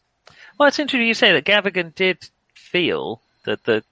[0.58, 3.84] Well, it's interesting you say that Gavigan did feel that the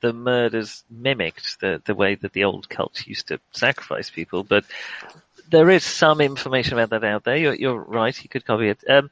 [0.00, 4.64] the murders mimicked the, the way that the old cults used to sacrifice people, but
[5.50, 7.36] there is some information about that out there.
[7.36, 8.78] You're, you're right, he could copy it.
[8.88, 9.10] Um,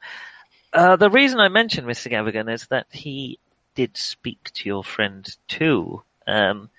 [0.71, 2.09] uh, the reason I mentioned Mr.
[2.09, 3.37] Gavigan is that he
[3.77, 6.01] did speak to your friend too.
[6.25, 6.71] Um,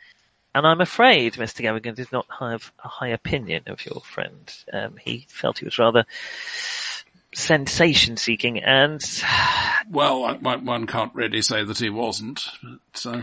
[0.52, 1.62] and I'm afraid Mr.
[1.62, 4.52] Gavigan did not have a high opinion of your friend.
[4.72, 6.04] Um, he felt he was rather
[7.32, 9.00] sensation seeking and
[9.90, 12.44] Well, I- one, one can't really say that he wasn't.
[12.92, 13.22] But, uh,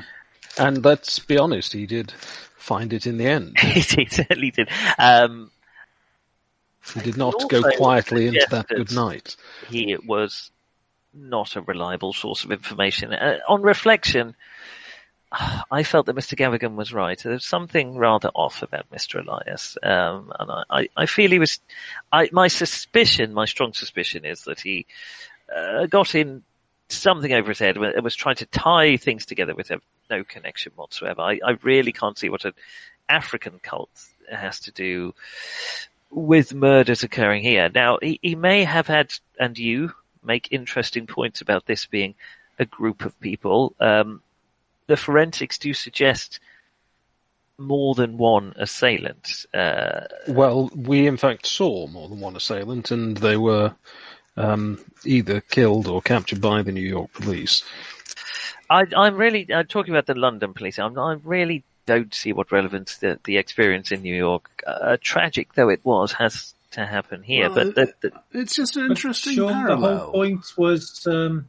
[0.57, 2.11] And let's be honest, he did
[2.55, 3.59] find it in the end.
[3.59, 4.69] he certainly did.
[4.97, 5.51] Um,
[6.93, 9.35] He did not go quietly into that good night.
[9.69, 10.49] he was
[11.15, 13.13] not a reliable source of information.
[13.13, 14.35] Uh, on reflection,
[15.71, 16.37] I felt that Mr.
[16.37, 17.19] Gavigan was right.
[17.21, 19.25] There's something rather off about Mr.
[19.25, 21.59] Elias, um, and I, I, feel he was.
[22.11, 24.85] I, my suspicion, my strong suspicion, is that he
[25.53, 26.43] uh, got in
[26.89, 29.71] something over his head and was trying to tie things together with
[30.09, 31.21] no connection whatsoever.
[31.21, 32.53] I, I really can't see what an
[33.09, 33.89] African cult
[34.31, 35.13] has to do
[36.11, 37.69] with murders occurring here.
[37.73, 39.93] Now, he, he may have had, and you
[40.25, 42.15] make interesting points about this being
[42.59, 43.75] a group of people.
[43.79, 44.21] Um,
[44.87, 46.39] the forensics do suggest
[47.57, 49.45] more than one assailant.
[49.53, 53.73] Uh, Well, we in fact saw more than one assailant, and they were
[54.37, 57.63] um, either killed or captured by the New York police.
[58.69, 60.79] I, I'm really I'm talking about the London police.
[60.79, 65.53] I'm, I really don't see what relevance the, the experience in New York, uh, tragic
[65.53, 67.49] though it was, has to happen here.
[67.49, 71.47] Well, but the, the, it's just an interesting Sean, The whole point was um,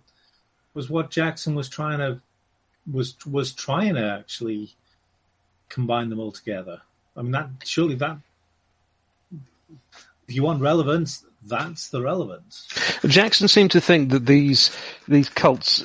[0.75, 2.21] was what Jackson was trying to
[2.91, 4.71] was was trying to actually
[5.69, 6.81] combine them all together.
[7.17, 8.19] I mean, that surely that
[10.29, 12.67] if you want relevance, that's the relevance.
[13.07, 14.77] Jackson seemed to think that these
[15.09, 15.85] these cults.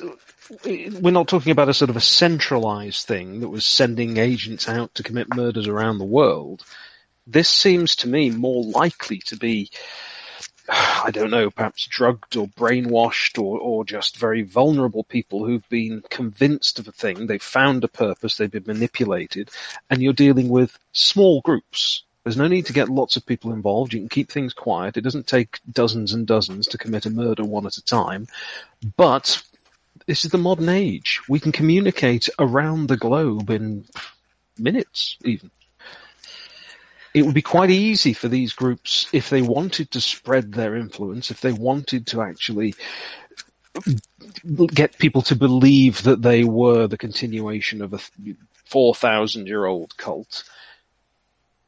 [0.64, 4.94] We're not talking about a sort of a centralized thing that was sending agents out
[4.96, 6.62] to commit murders around the world.
[7.26, 9.70] This seems to me more likely to be,
[10.68, 16.02] I don't know, perhaps drugged or brainwashed or, or just very vulnerable people who've been
[16.10, 17.26] convinced of a thing.
[17.26, 18.36] They've found a purpose.
[18.36, 19.50] They've been manipulated
[19.88, 22.02] and you're dealing with small groups.
[22.24, 23.92] There's no need to get lots of people involved.
[23.92, 24.96] You can keep things quiet.
[24.96, 28.28] It doesn't take dozens and dozens to commit a murder one at a time.
[28.96, 29.42] But
[30.06, 31.20] this is the modern age.
[31.28, 33.86] We can communicate around the globe in
[34.58, 35.50] minutes, even.
[37.14, 41.30] It would be quite easy for these groups, if they wanted to spread their influence,
[41.30, 42.74] if they wanted to actually
[44.74, 48.00] get people to believe that they were the continuation of a
[48.64, 50.44] 4,000 year old cult,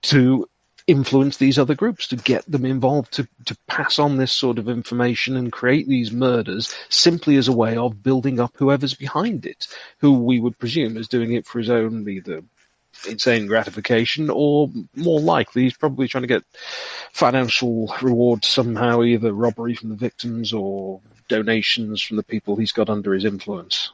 [0.03, 0.49] to
[0.87, 4.69] influence these other groups, to get them involved, to, to pass on this sort of
[4.69, 9.67] information and create these murders simply as a way of building up whoever's behind it,
[9.99, 12.43] who we would presume is doing it for his own either
[13.09, 16.45] insane gratification or more likely he's probably trying to get
[17.13, 22.91] financial reward somehow, either robbery from the victims or donations from the people he's got
[22.91, 23.91] under his influence.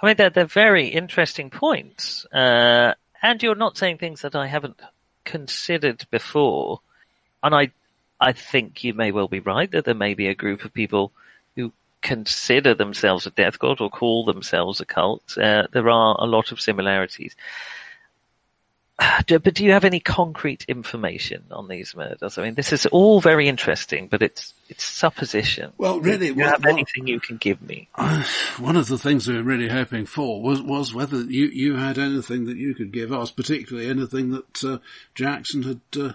[0.00, 2.26] I mean, they're, they're very interesting points.
[2.26, 4.80] Uh, and you're not saying things that I haven't
[5.24, 6.80] considered before.
[7.42, 7.70] And I,
[8.20, 11.12] I think you may well be right that there may be a group of people
[12.02, 15.38] consider themselves a death cult or call themselves a cult.
[15.38, 17.34] Uh, there are a lot of similarities.
[19.26, 22.36] Do- But do you have any concrete information on these murders?
[22.38, 25.72] I mean, this is all very interesting, but it's it's supposition.
[25.78, 27.88] Well, really, do you have what- anything you can give me?
[28.58, 31.98] One of the things we were really hoping for was was whether you, you had
[31.98, 34.78] anything that you could give us, particularly anything that uh,
[35.14, 36.12] Jackson had uh,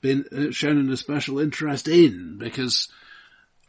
[0.00, 2.88] been uh, shown an especial interest in, because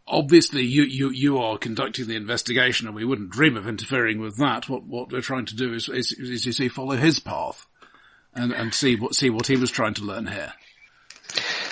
[0.07, 4.37] obviously you, you, you are conducting the investigation, and we wouldn't dream of interfering with
[4.37, 4.69] that.
[4.69, 7.65] What what we're trying to do is is, is you see follow his path,
[8.33, 10.53] and and see what see what he was trying to learn here.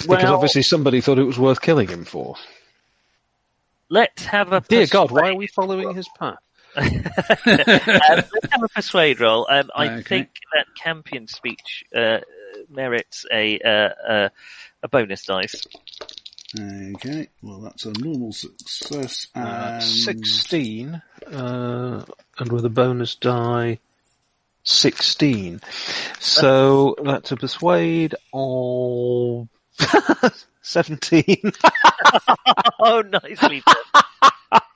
[0.08, 2.36] Because obviously somebody thought it was worth killing him for.
[3.90, 6.38] let's have a Dear God, why are we following his path?
[6.76, 6.90] um,
[7.48, 9.48] let's have a persuade roll.
[9.50, 10.02] Um, I Okay.
[10.10, 12.20] think that Campion speech uh,
[12.70, 14.30] merits a uh, uh,
[14.82, 15.68] a bonus dice.
[16.60, 19.28] Okay, well that's a normal success.
[19.34, 21.02] Uh, 16,
[21.32, 22.06] uh,
[22.38, 23.80] and with a bonus die,
[24.64, 25.62] 16.
[26.20, 29.48] So that's a persuade of
[30.62, 31.38] 17.
[32.80, 34.10] oh, nicely done.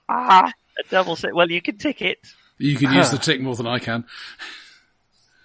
[0.80, 1.36] a double set.
[1.36, 2.20] Well, you can tick it.
[2.58, 4.06] You can use the tick more than I can.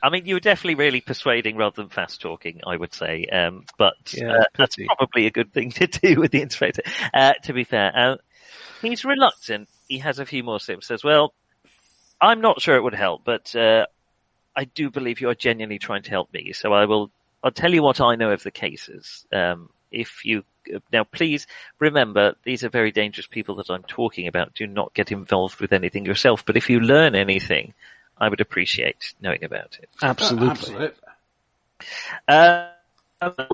[0.03, 3.27] I mean, you were definitely really persuading rather than fast talking, I would say.
[3.27, 6.83] Um, but Yeah, uh, that's probably a good thing to do with the inspector.
[7.15, 8.16] Uh, to be fair, uh,
[8.81, 9.69] he's reluctant.
[9.87, 10.89] He has a few more sips.
[10.89, 11.35] Says, "Well,
[12.20, 13.87] I'm not sure it would help, but uh,
[14.57, 16.53] I do believe you are genuinely trying to help me.
[16.53, 17.11] So I will.
[17.45, 19.27] I'll tell you what I know of the cases.
[19.33, 20.45] Um, if you
[20.93, 21.47] now, please
[21.79, 24.55] remember these are very dangerous people that I'm talking about.
[24.55, 26.45] Do not get involved with anything yourself.
[26.45, 27.74] But if you learn anything."
[28.18, 29.89] I would appreciate knowing about it.
[30.02, 30.48] Absolutely.
[30.51, 30.90] Absolutely.
[32.28, 32.68] Uh,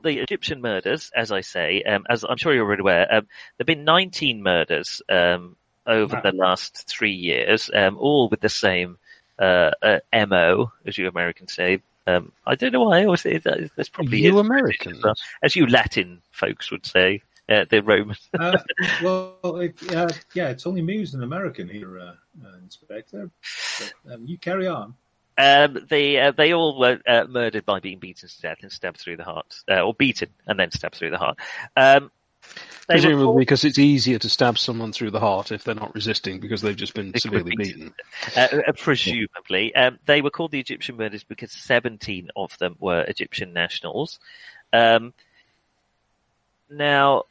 [0.03, 3.27] the Egyptian murders, as I say, um, as I'm sure you're already aware, um,
[3.57, 5.57] there have been 19 murders um,
[5.87, 6.23] over Wow.
[6.23, 8.99] the last three years, um, all with the same
[9.39, 11.81] uh, uh, MO, as you Americans say.
[12.07, 13.71] Um, I don't know why I always say that.
[13.77, 14.39] That's probably You.
[14.39, 15.05] Americans.
[15.43, 18.17] As you Latin folks would say, uh, the Roman.
[18.39, 18.59] Uh,
[19.03, 22.15] well, it, uh, yeah, it's only me who's an American here, uh,
[22.45, 23.31] uh, Inspector.
[23.79, 24.95] But, um, you carry on.
[25.37, 28.99] Um, they uh, they all were uh, murdered by being beaten to death and stabbed
[28.99, 31.39] through the heart, uh, or beaten and then stabbed through the heart.
[31.77, 32.11] Um,
[32.89, 36.41] Presumably called- because it's easier to stab someone through the heart if they're not resisting
[36.41, 37.95] because they've just been They severely be- beaten.
[38.37, 39.75] uh, uh, presumably.
[39.75, 44.19] Um, they were called the Egyptian murders because 17 of them were Egyptian nationals.
[44.73, 45.13] Um,
[46.71, 47.25] now,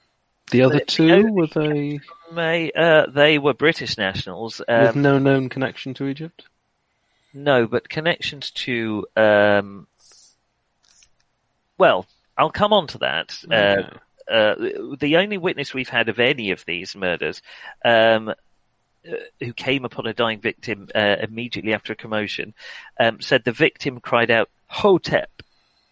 [0.52, 2.00] The other The- the two, were they
[2.32, 4.60] may, uh, they were British nationals.
[4.60, 6.46] with Um, no known connection to Egypt?
[7.34, 9.88] no, but connections to, um,
[11.78, 12.06] well,
[12.38, 13.38] I'll come on to that.
[13.52, 13.98] Uh, Okay.
[14.30, 17.42] uh, the only witness we've had of any of these murders,
[17.86, 18.34] um, uh,
[19.40, 22.54] who came upon a dying victim uh, immediately after a commotion,
[23.00, 25.30] um, said the victim cried out "Hotep"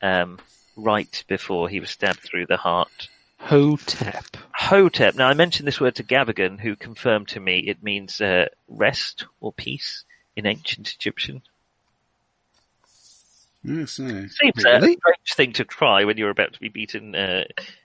[0.01, 0.39] um,
[0.75, 3.07] right before he was stabbed through the heart.
[3.45, 4.25] Hotep.
[4.53, 5.15] Hotep.
[5.15, 9.25] Now, I mentioned this word to Gavigan, who confirmed to me it means uh, rest
[9.39, 10.03] or peace
[10.35, 11.43] in ancient Egyptian.
[13.63, 14.25] Yes, no.
[14.27, 14.93] Seems Really?
[14.93, 17.15] a strange thing to cry when you're about to be beaten.
[17.15, 17.43] Uh,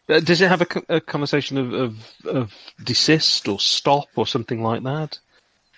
[0.09, 1.97] Uh, does it have a, a conversation of, of,
[2.27, 5.19] of desist or stop or something like that?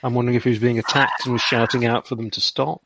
[0.03, 2.83] I'm wondering if he was being attacked and was shouting out for them to stop.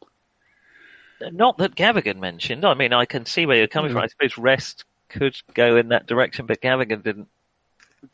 [1.20, 2.64] Not that Gavigan mentioned.
[2.64, 3.94] I mean, I can see where you're coming Mm.
[3.94, 4.02] from.
[4.02, 7.28] I suppose rest could go in that direction, but Gavigan didn't.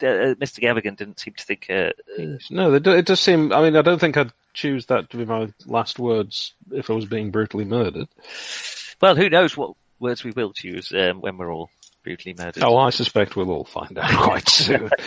[0.00, 0.60] Uh, Mr.
[0.60, 1.66] Gavigan didn't seem to think.
[1.68, 3.52] Uh, uh, No, it it does seem.
[3.52, 6.94] I mean, I don't think I'd choose that to be my last words if I
[6.94, 8.08] was being brutally murdered.
[9.00, 11.70] well, who knows what words we will choose um, when we're all
[12.04, 12.62] brutally murdered.
[12.62, 14.90] Oh, I suspect we'll all find out quite soon.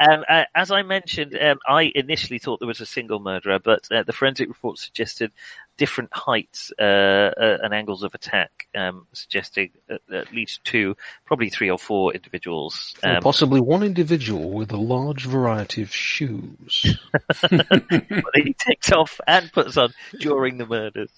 [0.00, 3.86] Um, uh, as I mentioned, um, I initially thought there was a single murderer, but
[3.92, 5.30] uh, the forensic report suggested
[5.76, 11.50] different heights uh, uh, and angles of attack, um, suggesting at, at least two, probably
[11.50, 12.94] three or four individuals.
[13.02, 16.98] Or Um, possibly one individual with a large variety of shoes.
[17.42, 21.10] that he takes off and puts on during the murders.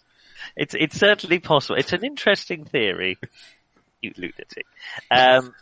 [0.57, 1.79] It's it's certainly possible.
[1.79, 3.19] It's an interesting theory.
[4.01, 4.67] You lunatic.
[5.11, 5.55] Um,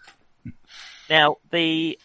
[1.09, 1.99] now the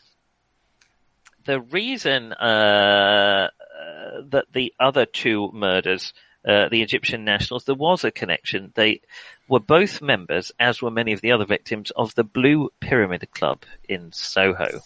[1.45, 6.13] the reason uh, uh, that the other two murders,
[6.47, 8.71] uh, the Egyptian nationals, there was a connection.
[8.75, 9.01] They
[9.47, 13.63] were both members, as were many of the other victims, of the Blue Pyramid Club
[13.87, 14.81] in Soho.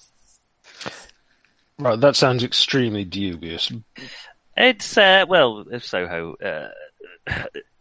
[1.78, 3.72] right, that sounds extremely dubious.
[4.56, 6.70] It's uh, well, Soho uh,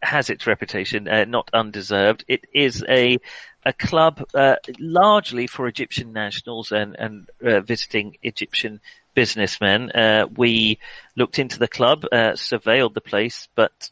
[0.01, 2.25] has its reputation, uh, not undeserved.
[2.27, 3.19] It is a
[3.65, 8.81] a club uh, largely for Egyptian nationals and and uh, visiting Egyptian
[9.13, 9.91] businessmen.
[9.91, 10.79] Uh, we
[11.15, 13.89] looked into the club, uh, surveilled the place, but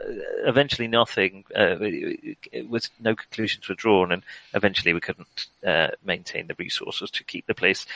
[0.00, 0.12] uh,
[0.46, 1.44] eventually nothing.
[1.54, 4.22] Uh, it, it was no conclusions were drawn, and
[4.54, 7.86] eventually we couldn't uh, maintain the resources to keep the place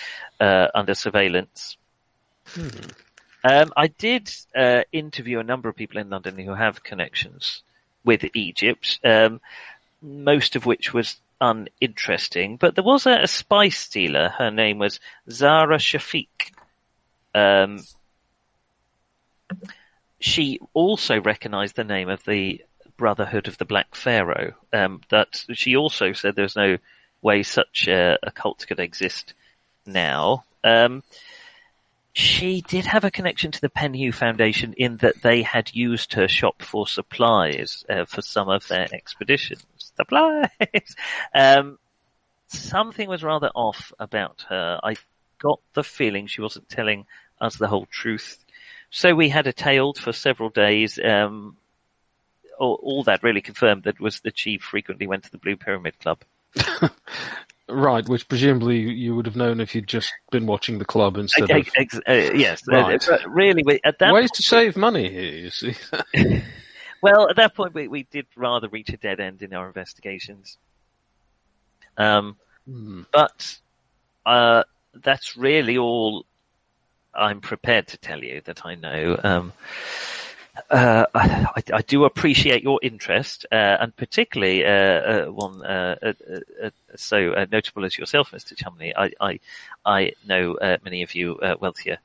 [0.40, 1.76] uh, under surveillance.
[3.44, 7.62] Um, I did uh, interview a number of people in London who have connections
[8.04, 9.40] with Egypt, um,
[10.00, 12.56] most of which was uninteresting.
[12.56, 14.28] But there was a, a spice stealer.
[14.28, 16.28] Her name was Zara Shafiq.
[17.34, 17.80] Um,
[20.20, 22.62] she also recognised the name of the
[22.96, 24.52] Brotherhood of the Black Pharaoh.
[24.72, 26.78] Um, that she also said there's no
[27.20, 29.34] way such a, a cult could exist
[29.84, 30.44] now.
[30.62, 31.02] Um,
[32.14, 36.28] She did have a connection to the Penhew Foundation in that they had used her
[36.28, 39.64] shop for supplies uh, for some of their expeditions.
[39.96, 40.96] Supplies.
[41.34, 41.78] Um,
[42.48, 44.78] something was rather off about her.
[44.82, 44.94] I
[45.38, 47.06] got the feeling she wasn't telling
[47.40, 48.38] us the whole truth.
[48.90, 50.98] So we had a tailed for several days.
[51.02, 51.56] Um,
[52.58, 55.98] all, all that really confirmed that was that she frequently went to the Blue Pyramid
[55.98, 56.20] Club.
[57.68, 61.50] Right, which presumably you would have known if you'd just been watching the club instead
[61.50, 63.04] Ex- of ex- uh, yes, uh, Right.
[63.08, 65.32] but really, at that ways to save money here.
[65.32, 65.74] You see,
[67.02, 70.56] Well, at that point, we, we did rather reach a dead end in our investigations.
[71.98, 73.02] Um, Hmm.
[73.12, 73.58] but
[74.24, 74.62] uh,
[74.94, 76.24] that's really all
[77.12, 79.18] I'm prepared to tell you that I know.
[79.22, 79.52] Um,
[80.70, 86.12] uh, I, I do appreciate your interest, uh, and particularly uh, uh, one uh, uh,
[86.62, 88.54] uh, so uh, notable as yourself, Mr.
[88.54, 88.94] Chumley.
[88.96, 89.40] I I,
[89.84, 91.98] I know uh, many of you uh, wealthier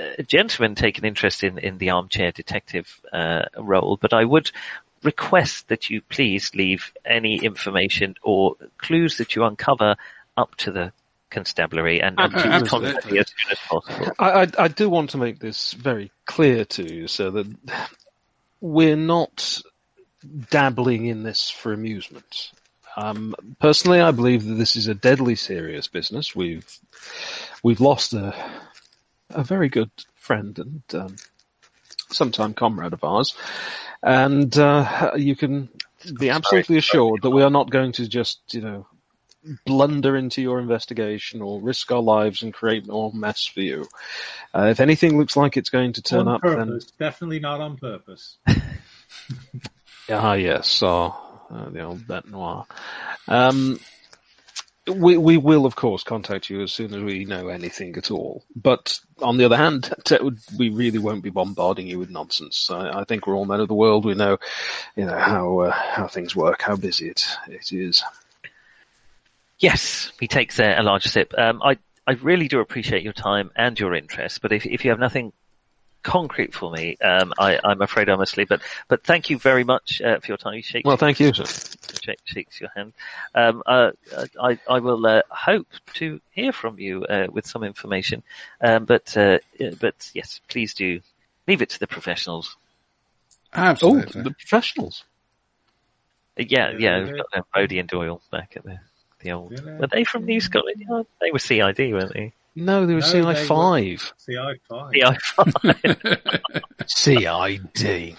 [0.00, 4.24] uh, uh, gentlemen take an interest in, in the armchair detective uh, role, but I
[4.24, 4.50] would
[5.02, 9.96] request that you please leave any information or clues that you uncover
[10.36, 10.92] up to the
[11.30, 13.18] constabulary and, and Uh, to absolutely.
[13.18, 14.12] as soon as possible.
[14.18, 17.46] I, I, I do want to make this very clear to you, so that
[18.60, 19.60] we're not
[20.50, 22.50] dabbling in this for amusement.
[22.96, 26.34] Um, personally, I believe that this is a deadly serious business.
[26.34, 26.66] We've
[27.62, 28.34] we've lost a
[29.36, 31.16] a very good friend and um,
[32.10, 33.36] sometime comrade of ours,
[34.02, 35.68] and uh, you can
[36.18, 38.86] be absolutely assured that we are not going to just you know
[39.64, 43.86] blunder into your investigation or risk our lives and create more mess for you.
[44.52, 47.76] Uh, if anything looks like it's going to turn on up, then definitely not on
[47.76, 48.38] purpose.
[50.08, 52.64] Ah, yes, uh, uh, the old bête noire.
[53.26, 53.80] Um,
[54.86, 58.44] we we will of course contact you as soon as we know anything at all.
[58.54, 59.92] But on the other hand,
[60.58, 62.70] we really won't be bombarding you with nonsense.
[62.70, 64.04] I, I think we're all men of the world.
[64.04, 64.38] We know,
[64.94, 68.02] you know how uh, how things work, how busy it it is.
[69.58, 71.34] Yes, he takes a, a large sip.
[71.36, 74.90] Um, I I really do appreciate your time and your interest, but if if you
[74.90, 75.32] have nothing
[76.06, 78.48] concrete for me, um, I, I'm afraid I must leave.
[78.48, 80.54] But but thank you very much uh, for your time.
[80.54, 81.44] He shakes Well, thank you, sir.
[82.02, 82.92] shake, shakes your hand.
[83.34, 83.90] Um, uh,
[84.40, 88.22] I, I will uh, hope to hear from you uh, with some information.
[88.60, 89.38] Um, but uh,
[89.80, 91.00] but yes, please do
[91.48, 92.56] leave it to the professionals.
[93.52, 94.22] Oh, Absolutely.
[94.22, 95.04] the professionals.
[96.38, 98.78] Uh, yeah, Yeah, yeah, we've got uh, Bodie and Doyle back at the
[99.20, 99.52] the old.
[99.52, 99.78] Yeah.
[99.78, 101.06] Were they from New Scotland Yard?
[101.20, 102.32] They were CID, weren't they?
[102.56, 104.12] No, they were No, CI they five.
[104.16, 104.92] See, I five.
[106.86, 107.58] CI.
[107.76, 108.16] CID.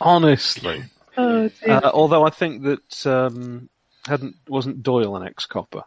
[0.00, 0.84] Honestly.
[1.16, 1.50] oh.
[1.66, 3.68] Uh, although I think that um,
[4.06, 5.82] hadn't wasn't Doyle an ex-copper.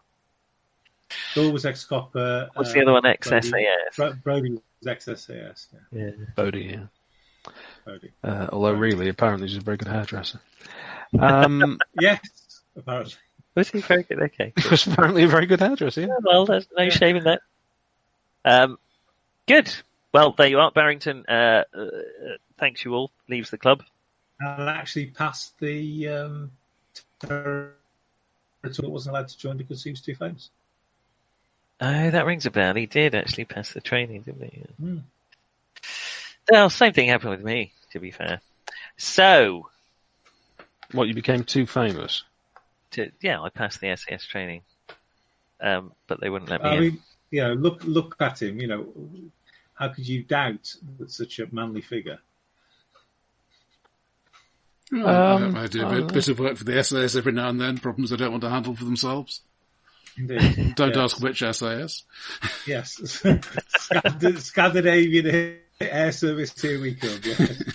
[1.35, 2.49] Doyle was ex-copper.
[2.55, 3.01] What's uh, the other one?
[3.03, 3.95] Brody- XSAS.
[3.95, 5.67] Bro- Brody was ex-SAS.
[5.91, 6.11] Yeah, Yeah.
[6.35, 7.51] Bodie, yeah.
[7.85, 8.11] Brody.
[8.23, 10.39] Uh, although really, apparently he's a very good hairdresser.
[11.19, 12.19] Um, Yes,
[12.75, 13.13] apparently.
[13.55, 14.19] Was he very good?
[14.23, 14.51] Okay.
[14.59, 16.07] he was apparently a very good hairdresser, yeah.
[16.23, 17.41] well, there's no shame in that.
[18.45, 18.77] Um,
[19.47, 19.73] good.
[20.13, 21.25] Well, there you are, Barrington.
[21.27, 21.85] Uh, uh,
[22.59, 23.11] thanks you all.
[23.29, 23.83] Leaves the club.
[24.39, 26.51] And actually passed the um,
[27.19, 27.71] territory
[28.61, 30.49] that wasn't allowed to join because he was too famous.
[31.81, 32.75] Oh, that rings a bell.
[32.75, 34.63] He did actually pass the training, didn't he?
[34.79, 34.97] Hmm.
[36.51, 38.41] Well, same thing happened with me, to be fair.
[38.97, 39.69] So,
[40.91, 42.23] What, you became too famous?
[42.91, 44.61] to, yeah, I passed the SAS training,
[45.59, 46.79] um, but they wouldn't let me I in.
[46.81, 46.99] mean,
[47.33, 48.59] you know, look look at him.
[48.61, 48.93] You know,
[49.73, 52.19] how could you doubt that such a manly figure?
[54.91, 55.07] Well,
[55.43, 57.49] Um, I, I do a I bit, bit of work for the SAS every now
[57.49, 57.79] and then.
[57.79, 59.41] Problems they don't want to handle for themselves.
[60.15, 60.75] Indeed.
[60.75, 60.97] Don't Yes.
[61.13, 62.03] ask which SAS.
[62.67, 66.61] Yes, Scand- Scandinavian Air Service.
[66.61, 67.19] Here we come.
[67.23, 67.63] Yes.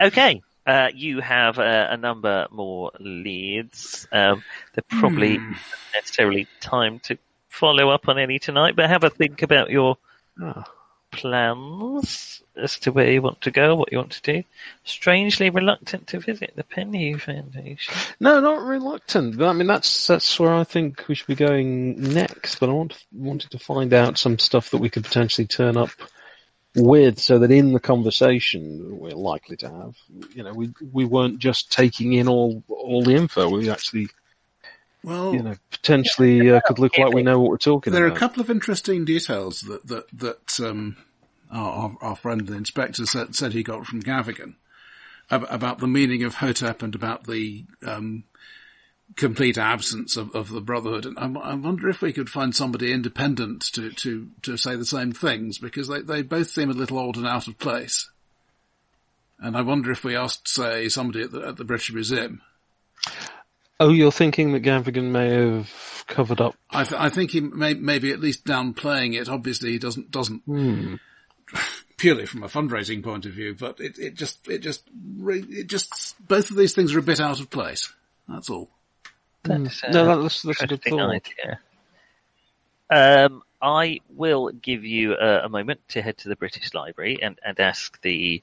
[0.00, 0.42] Okay.
[0.66, 4.08] Uh, you have uh, a number more leads.
[4.10, 4.42] Um,
[4.74, 5.50] they're probably Hmm.
[5.52, 5.60] not
[5.94, 7.16] necessarily time to
[7.48, 9.96] follow up on any tonight, but have a think about your
[10.42, 10.64] Ah.
[11.12, 14.42] plans as to where you want to go, what you want to do.
[14.84, 17.94] Strangely reluctant to visit the Penhew Foundation.
[18.20, 19.40] No, not reluctant.
[19.40, 22.56] I mean, that's that's where I think we should be going next.
[22.56, 25.90] But I want wanted to find out some stuff that we could potentially turn up
[26.76, 29.94] with, so that in the conversation we're likely to have,
[30.34, 33.48] you know, we we weren't just taking in all all the info.
[33.48, 34.08] We actually,
[35.02, 37.98] Well, you know, potentially uh, could look like we know what we're talking about.
[37.98, 40.96] there are a couple of interesting details that that that um,
[41.50, 44.54] our, our, our friend the inspector said, said he got from Gavigan
[45.28, 48.24] about the meaning of Hotep and about the um,
[49.14, 51.06] complete absence of, of the Brotherhood.
[51.06, 54.84] And I, I wonder if we could find somebody independent to, to, to say the
[54.84, 58.10] same things because they, they both seem a little odd and out of place.
[59.38, 62.40] And I wonder if we asked, say, somebody at the, at the British Museum.
[63.78, 66.54] Oh, you're thinking that Gavigan may have covered up?
[66.70, 69.28] I, th- I think he may maybe at least downplaying it.
[69.28, 70.94] Obviously, he doesn't doesn't Hmm.
[71.98, 74.88] purely from a fundraising point of view, but it, it just it just
[75.28, 77.92] it just both of these things are a bit out of place.
[78.28, 78.70] That's all.
[79.46, 81.10] That's, uh, No, that's, that's a good thought.
[81.10, 81.60] idea.
[82.88, 87.38] Um, I will give you uh, a moment to head to the British Library and,
[87.44, 88.42] and ask the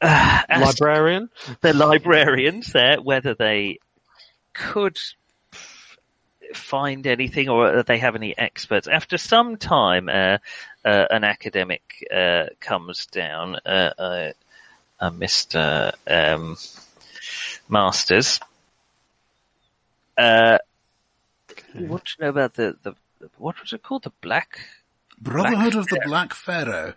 [0.00, 1.28] uh, ask Librarian?
[1.60, 3.78] the librarians there whether they
[4.54, 4.98] could
[6.54, 8.88] find anything or that they have any experts.
[8.88, 10.38] After some time, uh,
[10.84, 14.32] uh, an academic uh, comes down, uh, uh,
[14.98, 15.92] uh, Mr.
[16.06, 16.56] Um,
[17.68, 18.40] Masters.
[20.20, 20.58] Uh,
[21.74, 24.02] what do you know about the, the, the what was it called?
[24.04, 24.60] The Black.
[25.18, 26.94] Brotherhood of the Black Pharaoh.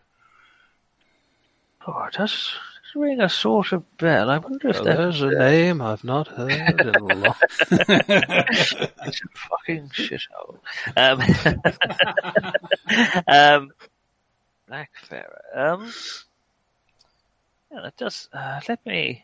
[1.88, 2.56] Oh, it does
[2.96, 4.30] ring a sort of bell.
[4.30, 7.36] I wonder if Oh, there's a name I've not heard in a long
[7.72, 10.60] It's a fucking shithole.
[10.96, 11.22] Um,
[13.28, 13.72] um,
[14.68, 15.42] Black Pharaoh.
[15.56, 15.94] Um,
[17.72, 18.30] yeah, that does.
[18.32, 19.24] Uh, let me.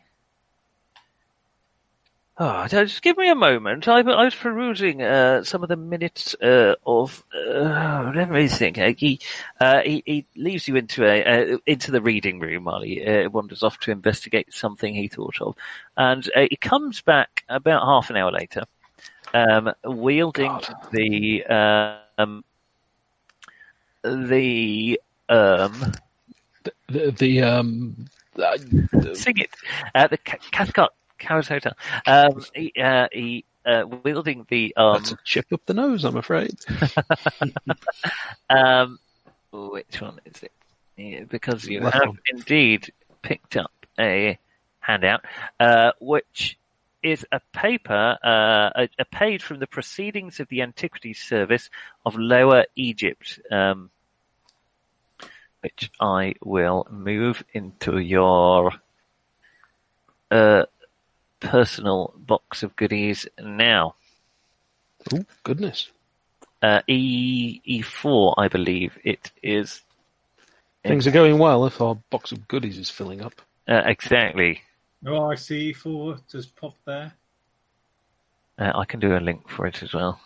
[2.42, 3.86] Oh, just give me a moment.
[3.86, 7.22] I, I was perusing uh, some of the minutes uh, of.
[7.34, 8.78] Uh, let me think.
[8.78, 9.20] Uh, he,
[9.60, 13.28] uh, he he leaves you into a uh, into the reading room while he uh,
[13.28, 15.54] wanders off to investigate something he thought of,
[15.98, 18.64] and uh, he comes back about half an hour later,
[19.34, 20.60] um, wielding
[20.92, 22.42] the um,
[24.02, 24.98] the
[25.28, 25.92] um,
[26.88, 28.08] The, the um,
[28.42, 28.56] uh,
[29.14, 29.50] sing it.
[29.94, 31.76] Uh, the Cathcart Carrot Hotel.
[32.06, 36.16] Um, he, uh, he uh, wielding the um, that's a chip up the nose, I'm
[36.16, 36.58] afraid.
[38.50, 38.98] um,
[39.52, 40.52] which one is it?
[40.96, 42.18] Yeah, because you Left have one.
[42.28, 42.92] indeed
[43.22, 44.38] picked up a
[44.80, 45.24] handout,
[45.60, 46.58] uh, which
[47.02, 51.70] is a paper, uh, a, a page from the Proceedings of the Antiquities Service
[52.04, 53.90] of Lower Egypt, um,
[55.62, 58.72] which I will move into your
[60.30, 60.64] uh,
[61.40, 63.94] personal box of goodies now.
[65.12, 65.88] Oh, goodness.
[66.62, 69.82] Uh, E E4, I believe it is.
[70.84, 73.40] Things are going well if our box of goodies is filling up.
[73.66, 74.62] Uh, exactly.
[75.06, 75.72] Oh, I see.
[75.72, 77.12] E4 just pop there.
[78.58, 80.20] Uh, I can do a link for it as well.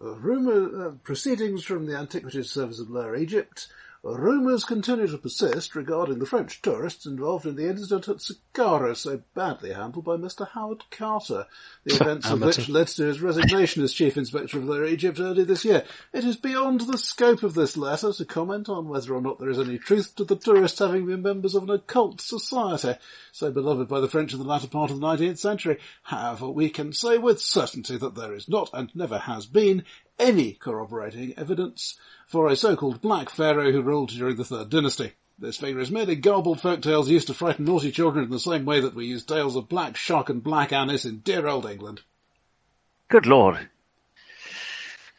[0.00, 3.68] Rumour, uh, proceedings from the Antiquities Service of Lower Egypt.
[4.04, 9.22] Rumours continue to persist regarding the French tourists involved in the incident at Saqqara, so
[9.32, 10.48] badly handled by Mr.
[10.48, 11.46] Howard Carter,
[11.84, 15.44] the events of which led to his resignation as Chief Inspector of Lower Egypt early
[15.44, 15.84] this year.
[16.12, 19.50] It is beyond the scope of this letter to comment on whether or not there
[19.50, 22.94] is any truth to the tourists having been members of an occult society,
[23.30, 25.78] so beloved by the French in the latter part of the 19th century.
[26.02, 29.84] However, we can say with certainty that there is not and never has been
[30.18, 35.12] any corroborating evidence for a so-called Black Pharaoh who ruled during the Third Dynasty.
[35.38, 38.64] This figure is merely garbled folk tales used to frighten naughty children in the same
[38.64, 42.02] way that we use tales of Black Shuck and Black Annis in dear old England.
[43.08, 43.68] Good lord.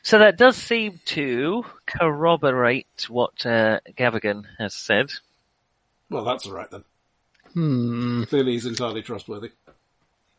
[0.02, 5.12] So that does seem to corroborate what uh, Gavigan has said.
[6.10, 6.84] Well, that's alright then.
[7.54, 8.24] Hmm.
[8.24, 9.52] Clearly he's entirely trustworthy.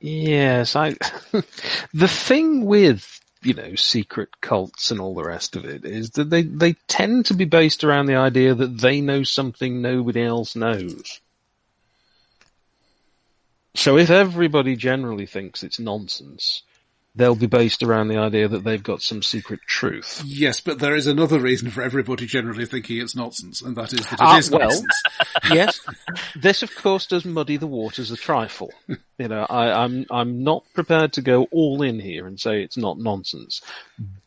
[0.01, 0.91] Yes, I.
[1.95, 6.31] the thing with you know secret cults and all the rest of it is that
[6.31, 10.57] they they tend to be based around the idea that they know something nobody else
[10.57, 11.21] knows.
[13.75, 16.63] So if everybody generally thinks it's nonsense,
[17.17, 20.23] they'll be based around the idea that they've got some secret truth.
[20.25, 24.01] Yes, but there is another reason for everybody generally thinking it's nonsense, and that is
[24.01, 24.61] that it Ah, is well.
[24.69, 25.03] nonsense.
[25.53, 25.81] yes,
[26.35, 28.73] this of course does muddy the waters a trifle.
[29.19, 32.77] You know, I, I'm I'm not prepared to go all in here and say it's
[32.77, 33.61] not nonsense,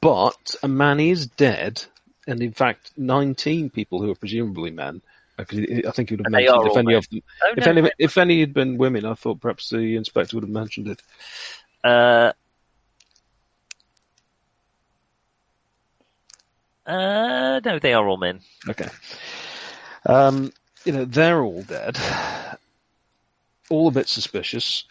[0.02, 1.84] but a man is dead,
[2.28, 5.02] and in fact, 19 people who are presumably men.
[5.36, 6.96] because I think he would have They mentioned are if any men.
[6.96, 7.90] of them, Oh, if no, any, no.
[8.00, 11.02] if any had been women, I thought perhaps the inspector would have mentioned it.
[11.84, 12.32] Uh,
[16.88, 18.40] uh, no, they are all men.
[18.68, 18.88] Okay.
[20.06, 20.52] Um,
[20.86, 21.98] you know, they're all dead.
[23.70, 24.86] All a bit suspicious.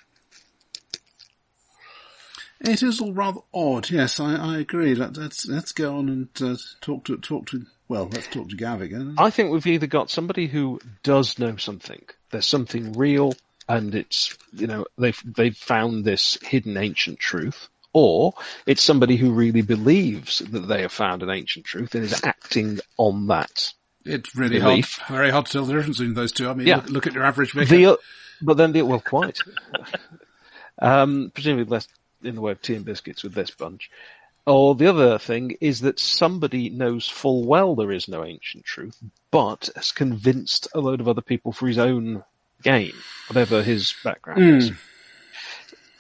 [2.61, 3.91] It is all rather odd.
[3.91, 4.95] Yes, I, I agree.
[4.95, 7.65] Let, let's let's go on and uh, talk to talk to.
[7.89, 9.15] Well, let's talk to Gavigan.
[9.17, 12.03] I think we've either got somebody who does know something.
[12.31, 13.35] There's something real
[13.69, 18.35] and it's you know they've they've found this hidden ancient truth, or
[18.67, 22.79] it's somebody who really believes that they have found an ancient truth and is acting
[22.99, 23.73] on that.
[24.05, 26.47] It's really hard, very hard to tell the difference between those two.
[26.51, 26.77] I mean, Yeah.
[26.77, 27.75] look, look at your average vicar.
[27.75, 27.99] The,
[28.43, 29.39] but then the well, quite.
[30.79, 31.89] um, presumably less
[32.23, 33.91] in the way of tea and biscuits with this bunch.
[34.45, 38.99] Or the other thing is that somebody knows full well there is no ancient truth,
[39.31, 42.25] but has convinced a load of other people for his own
[42.63, 42.93] gain,
[43.29, 44.73] whatever his background is.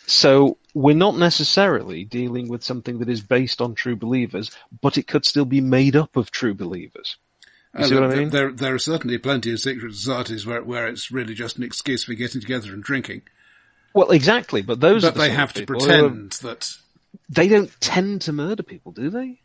[0.06, 4.51] So we're not necessarily dealing with something that is based on true believers,
[4.82, 7.16] but it could still be made up of true believers.
[7.74, 8.28] You Uh, see what I mean?
[8.28, 12.05] there, there are certainly plenty of secret societies where, where it's really just an excuse
[12.05, 13.23] for getting together and drinking.
[13.94, 16.32] Well, exactly, but those are But the they have of to people who are- pretend
[16.43, 16.74] that.
[17.31, 19.40] they don't tend to murder people, do they?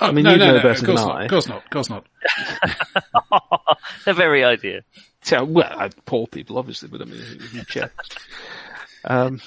[0.00, 1.16] Oh, I mean, no, you no, know no, better of course than not.
[1.20, 1.24] I.
[1.24, 1.62] Of course not.
[1.64, 2.06] Of course not.
[4.06, 4.82] the very idea.
[5.22, 7.22] So, well, poor people, obviously, but I mean,
[7.52, 7.92] you check.
[9.02, 9.40] Um,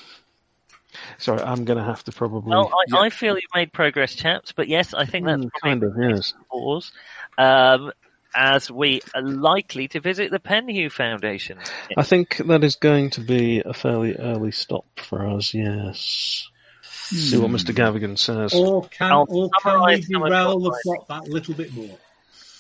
[1.17, 2.49] sorry, I'm going to have to probably.
[2.51, 4.51] Well, I, I feel you've made progress, chaps.
[4.51, 6.33] But yes, I think that's Mm, kind of, yes.
[6.49, 6.91] pause.
[7.37, 7.91] Um,
[8.35, 11.59] as we are likely to visit the Penhew Foundation.
[11.95, 15.53] I think that is going to be a fairly early stop for us.
[15.53, 16.47] Yes.
[16.81, 17.75] See what Mr.
[17.75, 18.53] Gavigan says.
[18.53, 21.73] Or can, I'll or can we summarise some of derail the plot that little bit
[21.73, 21.97] more?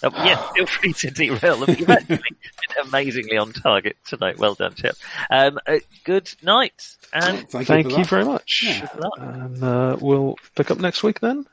[0.03, 1.75] Uh, yes, feel free to derail them.
[1.77, 2.35] You've actually been
[2.87, 4.37] amazingly on target tonight.
[4.37, 4.95] Well done, chap.
[5.29, 8.63] Um, uh, good night, and Thank, Thank you, you, very much.
[8.65, 8.87] Yeah.
[9.17, 11.45] And uh, we'll pick up next week then.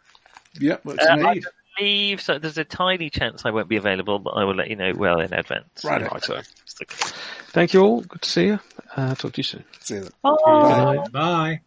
[0.58, 1.40] Yep, works Uh, for I
[1.78, 2.38] believe so.
[2.38, 5.20] There's a tiny chance I won't be available, but I will let you know well
[5.20, 5.84] in advance.
[5.84, 6.10] Right.
[6.10, 6.40] Right, so.
[7.52, 8.00] Thank you all.
[8.02, 8.60] Good to see you.
[8.96, 9.64] Uh, talk to you soon.
[9.80, 10.10] See you then.
[10.22, 10.36] Bye.
[10.44, 11.12] Good night.
[11.12, 11.60] Bye.